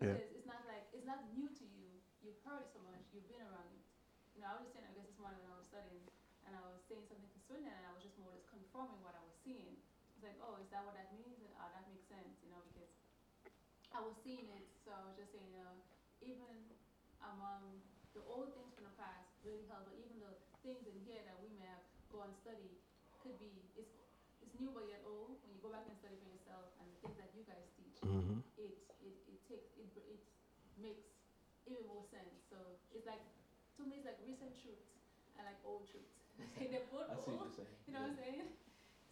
Yeah. 0.00 0.16
Because 0.16 0.32
it's 0.32 0.48
not 0.48 0.64
like, 0.64 0.88
it's 0.96 1.04
not 1.04 1.20
new 1.36 1.44
to 1.50 1.64
you, 1.68 2.00
you've 2.24 2.40
heard 2.46 2.64
it 2.64 2.70
so 2.72 2.80
much, 2.86 3.04
you've 3.12 3.28
been 3.28 3.44
around 3.44 3.68
it. 3.76 3.84
You 4.32 4.40
know, 4.40 4.48
I 4.48 4.56
was 4.56 4.64
just 4.64 4.72
saying, 4.72 4.88
I 4.88 4.94
guess 4.96 5.04
this 5.12 5.20
morning 5.20 5.44
when 5.44 5.52
I 5.52 5.58
was 5.60 5.68
studying, 5.68 6.00
and 6.48 6.56
I 6.56 6.62
was 6.64 6.80
saying 6.88 7.04
something 7.04 7.28
to 7.28 7.40
Swindon, 7.44 7.68
and 7.76 7.84
I 7.84 7.92
was 7.92 8.00
just 8.00 8.16
more 8.16 8.32
or 8.32 8.34
less 8.34 8.48
confirming 8.48 9.04
what 9.04 9.12
I 9.12 9.20
was 9.20 9.36
seeing. 9.44 9.76
It's 10.16 10.24
like, 10.24 10.40
oh, 10.40 10.56
is 10.56 10.68
that 10.72 10.80
what 10.88 10.96
that 10.96 11.12
means? 11.12 11.36
And, 11.44 11.52
uh, 11.60 11.68
that 11.76 11.84
makes 11.84 12.08
sense, 12.08 12.40
you 12.40 12.48
know, 12.48 12.64
because 12.72 12.88
I 13.92 14.00
was 14.00 14.16
seeing 14.24 14.48
it, 14.48 14.64
so 14.80 14.96
I 14.96 15.04
was 15.04 15.12
just 15.20 15.36
saying, 15.36 15.52
uh, 15.52 15.76
even 16.24 16.72
among 17.20 17.84
the 18.16 18.24
old 18.24 18.56
things 18.56 18.72
from 18.72 18.88
the 18.88 18.96
past 18.96 19.28
really 19.44 19.68
help, 19.68 19.84
but 19.84 19.96
even 20.00 20.16
the 20.24 20.39
things 20.70 20.86
in 20.86 21.02
here 21.02 21.26
that 21.26 21.42
we 21.42 21.50
may 21.58 21.66
have 21.66 21.82
go 22.10 22.22
and 22.22 22.34
study 22.36 22.78
could 23.18 23.38
be, 23.38 23.70
it's, 23.76 24.06
it's 24.42 24.54
new 24.54 24.70
but 24.72 24.86
yet 24.86 25.02
old, 25.04 25.42
when 25.42 25.54
you 25.54 25.60
go 25.60 25.70
back 25.70 25.86
and 25.90 25.96
study 25.98 26.16
for 26.18 26.30
yourself, 26.30 26.70
and 26.80 26.88
the 26.90 26.98
things 27.02 27.18
that 27.18 27.34
you 27.34 27.42
guys 27.46 27.66
teach, 27.76 28.02
hmm 28.04 28.40
it, 28.56 28.74
it, 29.00 29.14
it 29.26 29.38
takes, 29.46 29.70
it, 29.76 29.90
it 30.06 30.20
makes 30.80 31.02
even 31.66 31.84
more 31.86 32.02
sense. 32.02 32.40
So 32.48 32.76
it's 32.90 33.06
like, 33.06 33.20
to 33.76 33.84
me, 33.84 33.96
it's 33.96 34.06
like 34.06 34.18
recent 34.24 34.54
truths 34.56 34.98
and 35.36 35.46
like 35.46 35.58
old 35.64 35.86
truths. 35.86 36.22
They're 36.70 36.80
both 36.90 37.10
I 37.10 37.16
see 37.16 37.32
what 37.32 37.40
old, 37.40 37.44
you're 37.44 37.50
saying. 37.50 37.68
you 37.86 37.92
know 37.92 38.00
what 38.00 38.08
I'm 38.08 38.14
saying? 38.14 38.42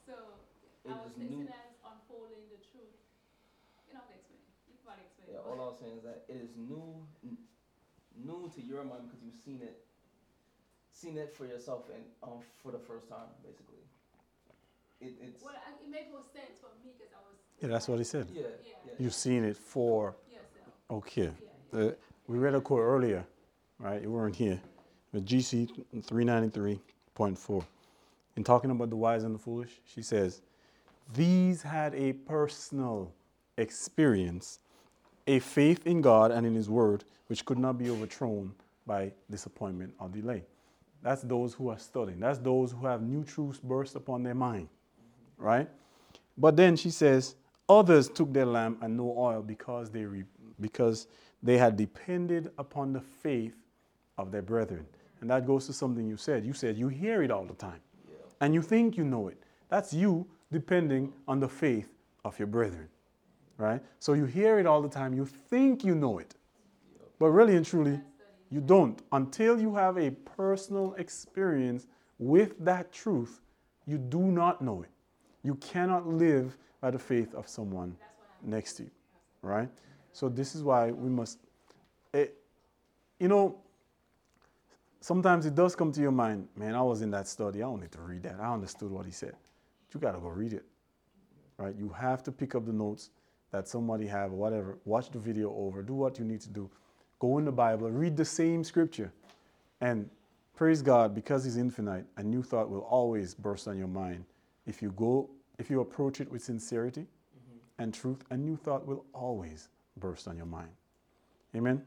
So 0.05 0.41
It 0.85 0.91
I 0.91 0.97
was 0.99 1.11
is 1.11 1.17
new. 1.17 1.47
listening 1.47 1.53
as 1.53 1.75
unfolding 1.85 2.49
the 2.49 2.59
truth. 2.59 2.97
You 3.87 3.95
know 3.95 4.01
how 4.01 4.07
to 4.07 4.15
explain. 4.15 4.41
You 4.69 4.77
probably 4.83 5.03
explain. 5.03 5.29
Yeah, 5.29 5.39
all 5.39 5.61
I 5.61 5.67
was 5.67 5.77
saying 5.77 5.97
is 5.97 6.03
that 6.05 6.23
it 6.29 6.37
is 6.37 6.57
new, 6.57 7.07
n- 7.23 7.37
new 8.15 8.49
to 8.55 8.63
your 8.63 8.85
mind 8.85 9.07
because 9.09 9.23
you've 9.23 9.35
seen 9.35 9.63
it, 9.63 9.77
seen 11.01 11.17
it 11.17 11.35
for 11.37 11.47
yourself 11.47 11.83
and 11.95 12.03
um 12.23 12.39
for 12.63 12.73
the 12.73 12.79
first 12.79 13.09
time, 13.09 13.29
basically. 13.43 13.83
It, 15.01 15.15
it's 15.23 15.43
Well, 15.43 15.55
I, 15.55 15.71
it 15.85 15.91
made 15.91 16.11
more 16.11 16.23
sense 16.23 16.59
for 16.61 16.71
me 16.83 16.91
because 16.99 17.13
I 17.15 17.21
was. 17.29 17.37
Yeah, 17.61 17.69
that's 17.69 17.89
what 17.89 17.99
he 17.99 18.05
said. 18.05 18.27
yeah, 18.35 18.43
Yeah. 18.43 18.73
yeah. 18.87 18.93
You've 18.99 19.15
seen 19.15 19.45
it 19.45 19.57
for 19.57 20.17
Yourself. 20.31 20.75
okay. 20.91 21.31
Yeah. 21.73 21.81
Uh, 21.81 21.93
we 22.27 22.39
read 22.39 22.55
a 22.55 22.61
quote 22.61 22.81
earlier, 22.81 23.25
right? 23.79 24.03
You 24.03 24.11
weren't 24.11 24.37
here. 24.37 24.61
But 25.13 25.25
GC 25.25 25.71
393.4. 25.97 27.65
In 28.37 28.45
talking 28.45 28.71
about 28.71 28.91
the 28.91 28.97
wise 28.97 29.25
and 29.25 29.35
the 29.35 29.39
foolish, 29.39 29.81
she 29.93 30.03
says, 30.03 30.43
These 31.15 31.63
had 31.63 31.95
a 31.95 32.13
personal 32.13 33.13
experience, 33.57 34.61
a 35.27 35.39
faith 35.39 35.87
in 35.87 36.01
God 36.03 36.31
and 36.31 36.47
in 36.47 36.55
His 36.55 36.69
Word, 36.69 37.05
which 37.29 37.45
could 37.45 37.59
not 37.59 37.79
be 37.79 37.89
overthrown 37.91 38.53
by 38.87 39.13
disappointment 39.31 39.95
or 39.99 40.09
delay. 40.09 40.45
That's 41.03 41.23
those 41.23 41.55
who 41.55 41.69
are 41.69 41.79
studying. 41.79 42.21
That's 42.21 42.39
those 42.39 42.73
who 42.73 42.87
have 42.87 43.03
new 43.03 43.25
truths 43.25 43.59
burst 43.59 43.95
upon 43.95 44.23
their 44.23 44.35
mind, 44.35 44.69
right? 45.37 45.69
But 46.37 46.57
then 46.57 46.77
she 46.77 46.91
says, 46.91 47.37
others 47.69 48.09
took 48.09 48.33
their 48.33 48.47
lamp 48.47 48.83
and 48.83 48.97
no 48.97 49.15
oil 49.17 49.43
because 49.43 49.91
they 49.91 50.05
re- 50.05 50.25
because 50.61 51.07
they 51.43 51.57
had 51.57 51.77
depended 51.77 52.51
upon 52.59 52.93
the 52.93 53.01
faith 53.01 53.55
of 54.17 54.33
their 54.33 54.43
brethren. 54.43 54.87
And 55.21 55.31
that 55.31 55.47
goes 55.47 55.67
to 55.67 55.73
something 55.73 56.07
you 56.07 56.17
said. 56.17 56.45
You 56.45 56.53
said 56.53 56.77
you 56.77 56.89
hear 56.89 57.23
it 57.23 57.31
all 57.31 57.45
the 57.45 57.55
time 57.55 57.81
yeah. 58.09 58.17
and 58.41 58.55
you 58.55 58.63
think 58.63 58.97
you 58.97 59.05
know 59.05 59.29
it. 59.29 59.41
That's 59.69 59.93
you 59.93 60.27
depending 60.51 61.13
on 61.27 61.41
the 61.41 61.49
faith 61.49 61.89
of 62.25 62.39
your 62.39 62.49
brethren, 62.49 62.89
right? 63.57 63.83
So 63.99 64.15
you 64.15 64.25
hear 64.25 64.59
it 64.59 64.67
all 64.67 64.83
the 64.83 64.89
time. 64.89 65.15
You 65.15 65.27
think 65.27 65.85
you 65.85 65.95
know 65.95 66.19
it, 66.19 66.35
but 67.19 67.29
really 67.31 67.57
and 67.57 67.65
truly, 67.67 68.01
you 68.51 68.61
don't. 68.61 69.01
Until 69.13 69.61
you 69.61 69.75
have 69.75 69.99
a 69.99 70.11
personal 70.11 70.95
experience 70.95 71.87
with 72.19 72.59
that 72.65 72.93
truth, 72.93 73.41
you 73.87 73.99
do 73.99 74.21
not 74.21 74.63
know 74.63 74.83
it. 74.83 74.91
You 75.43 75.55
cannot 75.57 76.07
live 76.07 76.57
by 76.81 76.91
the 76.91 76.99
faith 76.99 77.35
of 77.35 77.49
someone 77.49 77.97
next 78.43 78.75
to 78.75 78.85
you, 78.85 78.91
right? 79.43 79.69
So 80.13 80.29
this 80.29 80.55
is 80.55 80.63
why 80.63 80.91
we 80.91 81.09
must, 81.09 81.39
it, 82.13 82.37
you 83.19 83.29
know, 83.29 83.59
sometimes 85.01 85.47
it 85.47 85.55
does 85.55 85.75
come 85.77 85.93
to 85.93 86.01
your 86.01 86.13
mind, 86.13 86.49
man, 86.57 86.75
I 86.75 86.83
was 86.83 87.03
in 87.03 87.11
that 87.13 87.29
study. 87.29 87.63
I 87.63 87.67
don't 87.67 87.81
need 87.81 87.93
to 87.93 88.01
read 88.01 88.23
that. 88.25 88.37
I 88.41 88.53
understood 88.53 88.91
what 88.91 89.07
he 89.07 89.13
said. 89.13 89.35
You 89.95 90.01
got 90.01 90.13
to 90.13 90.19
go 90.19 90.29
read 90.29 90.53
it, 90.53 90.65
right? 91.57 91.75
You 91.77 91.89
have 91.91 92.23
to 92.25 92.33
pick 92.33 92.55
up 92.55 92.67
the 92.67 92.73
notes 92.73 93.11
that 93.51 93.67
somebody 93.69 94.07
have 94.07 94.33
or 94.33 94.37
whatever. 94.37 94.79
Watch 94.85 95.11
the 95.11 95.19
video 95.19 95.55
over. 95.55 95.83
Do 95.83 95.95
what 95.95 96.19
you 96.19 96.25
need 96.25 96.41
to 96.43 96.51
do. 96.51 96.71
Go 97.19 97.39
in 97.39 97.45
the 97.45 97.53
Bible. 97.53 97.91
Read 97.91 98.17
the 98.17 98.25
same 98.25 98.63
scripture. 98.65 99.13
And 99.81 100.09
praise 100.55 100.83
God, 100.83 101.15
because 101.15 101.45
he's 101.45 101.57
infinite, 101.57 102.05
a 102.17 102.23
new 102.23 102.43
thought 102.43 102.71
will 102.71 102.81
always 102.81 103.35
burst 103.35 103.69
on 103.69 103.77
your 103.77 103.89
mind. 103.89 104.25
If 104.67 104.83
you 104.83 104.93
go, 104.93 105.29
if 105.59 105.71
you 105.71 105.81
approach 105.81 106.21
it 106.21 106.31
with 106.31 106.43
sincerity 106.43 107.03
mm-hmm. 107.03 107.83
and 107.83 107.95
truth, 107.95 108.25
a 108.31 108.37
new 108.37 108.57
thought 108.57 108.87
will 108.87 109.05
always 109.13 109.69
burst 109.99 110.29
on 110.29 110.37
your 110.37 110.47
mind. 110.47 110.71
Amen? 111.57 111.83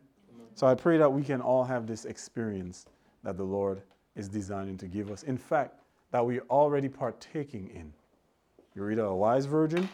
So 0.53 0.67
I 0.67 0.75
pray 0.75 0.97
that 0.97 1.11
we 1.11 1.23
can 1.23 1.41
all 1.41 1.63
have 1.63 1.87
this 1.87 2.05
experience 2.05 2.85
that 3.23 3.37
the 3.37 3.43
Lord 3.43 3.81
is 4.15 4.27
designing 4.27 4.77
to 4.79 4.87
give 4.87 5.09
us. 5.11 5.23
In 5.23 5.37
fact, 5.37 5.79
that 6.11 6.25
we're 6.25 6.43
already 6.49 6.89
partaking 6.89 7.69
in. 7.73 7.93
You're 8.75 8.91
either 8.91 9.05
a 9.05 9.15
wise 9.15 9.45
virgin 9.45 9.87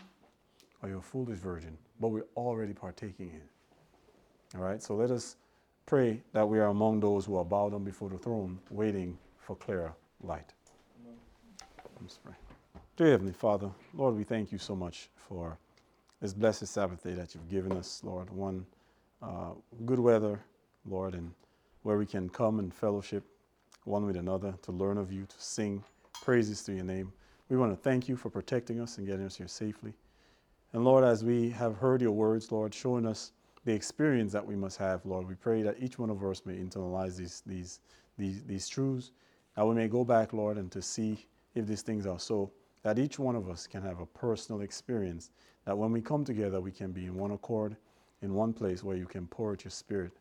or 0.82 0.90
you're 0.90 1.00
a 1.00 1.02
foolish 1.02 1.38
virgin, 1.38 1.78
but 2.00 2.10
we're 2.10 2.26
already 2.36 2.74
partaking 2.74 3.30
in. 3.30 3.42
All 4.56 4.62
right, 4.62 4.82
so 4.82 4.96
let 4.96 5.12
us 5.12 5.36
pray 5.86 6.22
that 6.32 6.48
we 6.48 6.60
are 6.60 6.68
among 6.68 7.02
those 7.02 7.26
who 7.26 7.36
are 7.36 7.44
bowed 7.44 7.74
down 7.74 7.84
before 7.84 8.10
the 8.10 8.18
throne, 8.18 8.60
waiting 8.70 9.18
for 9.38 9.58
clearer 9.58 9.94
light. 10.22 10.54
Let's 12.02 12.18
pray. 12.18 12.34
Dear 12.96 13.12
Heavenly 13.12 13.34
Father, 13.34 13.70
Lord, 13.94 14.16
we 14.16 14.24
thank 14.24 14.54
you 14.54 14.58
so 14.58 14.74
much 14.74 15.10
for 15.16 15.58
this 16.22 16.34
blessed 16.34 16.66
Sabbath 16.68 17.04
day 17.04 17.14
that 17.14 17.36
you've 17.36 17.50
given 17.50 17.74
us, 17.74 18.02
Lord. 18.04 18.30
One 18.30 18.66
uh, 19.22 19.52
good 19.86 20.00
weather, 20.00 20.40
Lord, 20.86 21.14
and 21.14 21.34
where 21.84 21.98
we 21.98 22.06
can 22.06 22.30
come 22.30 22.60
and 22.60 22.74
fellowship 22.74 23.26
one 23.84 24.06
with 24.06 24.16
another 24.16 24.54
to 24.62 24.72
learn 24.72 24.98
of 24.98 25.12
you, 25.12 25.26
to 25.26 25.36
sing 25.38 25.84
praises 26.22 26.64
to 26.64 26.74
your 26.74 26.86
name. 26.86 27.12
We 27.50 27.58
want 27.58 27.72
to 27.72 27.78
thank 27.78 28.08
you 28.08 28.16
for 28.16 28.30
protecting 28.30 28.80
us 28.80 28.98
and 28.98 29.06
getting 29.06 29.26
us 29.26 29.36
here 29.36 29.48
safely. 29.48 29.94
And 30.72 30.86
Lord, 30.86 31.04
as 31.04 31.24
we 31.24 31.50
have 31.52 31.76
heard 31.76 32.02
your 32.02 32.12
words, 32.12 32.52
Lord, 32.52 32.74
showing 32.74 33.06
us 33.06 33.32
the 33.68 33.74
experience 33.74 34.32
that 34.32 34.48
we 34.48 34.56
must 34.56 34.78
have, 34.78 35.06
Lord, 35.06 35.28
we 35.28 35.36
pray 35.36 35.62
that 35.62 35.76
each 35.78 36.00
one 36.00 36.10
of 36.10 36.24
us 36.24 36.42
may 36.46 36.56
internalize 36.56 37.18
these, 37.18 37.44
these, 37.46 37.82
these, 38.18 38.42
these 38.46 38.70
truths, 38.70 39.12
that 39.58 39.68
we 39.68 39.76
may 39.76 39.90
go 39.90 40.06
back, 40.06 40.32
Lord, 40.32 40.58
and 40.58 40.72
to 40.72 40.82
see 40.82 41.28
if 41.54 41.68
these 41.68 41.82
things 41.82 42.06
are 42.06 42.18
so, 42.18 42.50
that 42.84 42.98
each 42.98 43.20
one 43.20 43.36
of 43.36 43.50
us 43.50 43.68
can 43.68 43.82
have 43.82 44.00
a 44.00 44.06
personal 44.06 44.62
experience, 44.62 45.32
that 45.66 45.78
when 45.78 45.92
we 45.92 46.00
come 46.00 46.24
together, 46.24 46.62
we 46.62 46.72
can 46.72 46.94
be 46.94 47.08
in 47.08 47.16
one 47.16 47.32
accord, 47.32 47.76
in 48.22 48.34
one 48.34 48.54
place 48.54 48.86
where 48.86 48.96
you 48.96 49.06
can 49.06 49.28
pour 49.28 49.52
out 49.52 49.66
your 49.66 49.72
spirit 49.72 50.14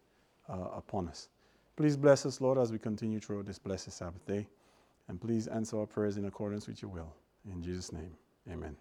uh, 0.49 0.71
upon 0.75 1.07
us. 1.07 1.29
Please 1.77 1.97
bless 1.97 2.27
us, 2.27 2.41
Lord, 2.41 2.59
as 2.59 2.73
we 2.73 2.81
continue 2.81 3.21
throughout 3.21 3.47
this 3.47 3.61
blessed 3.61 3.93
Sabbath 3.93 4.27
day. 4.27 4.49
And 5.07 5.21
please 5.21 5.47
answer 5.47 5.79
our 5.79 5.87
prayers 5.87 6.17
in 6.17 6.25
accordance 6.25 6.67
with 6.67 6.83
your 6.83 6.91
will. 6.91 7.15
In 7.49 7.63
Jesus' 7.63 7.93
name, 7.93 8.11
amen. 8.51 8.75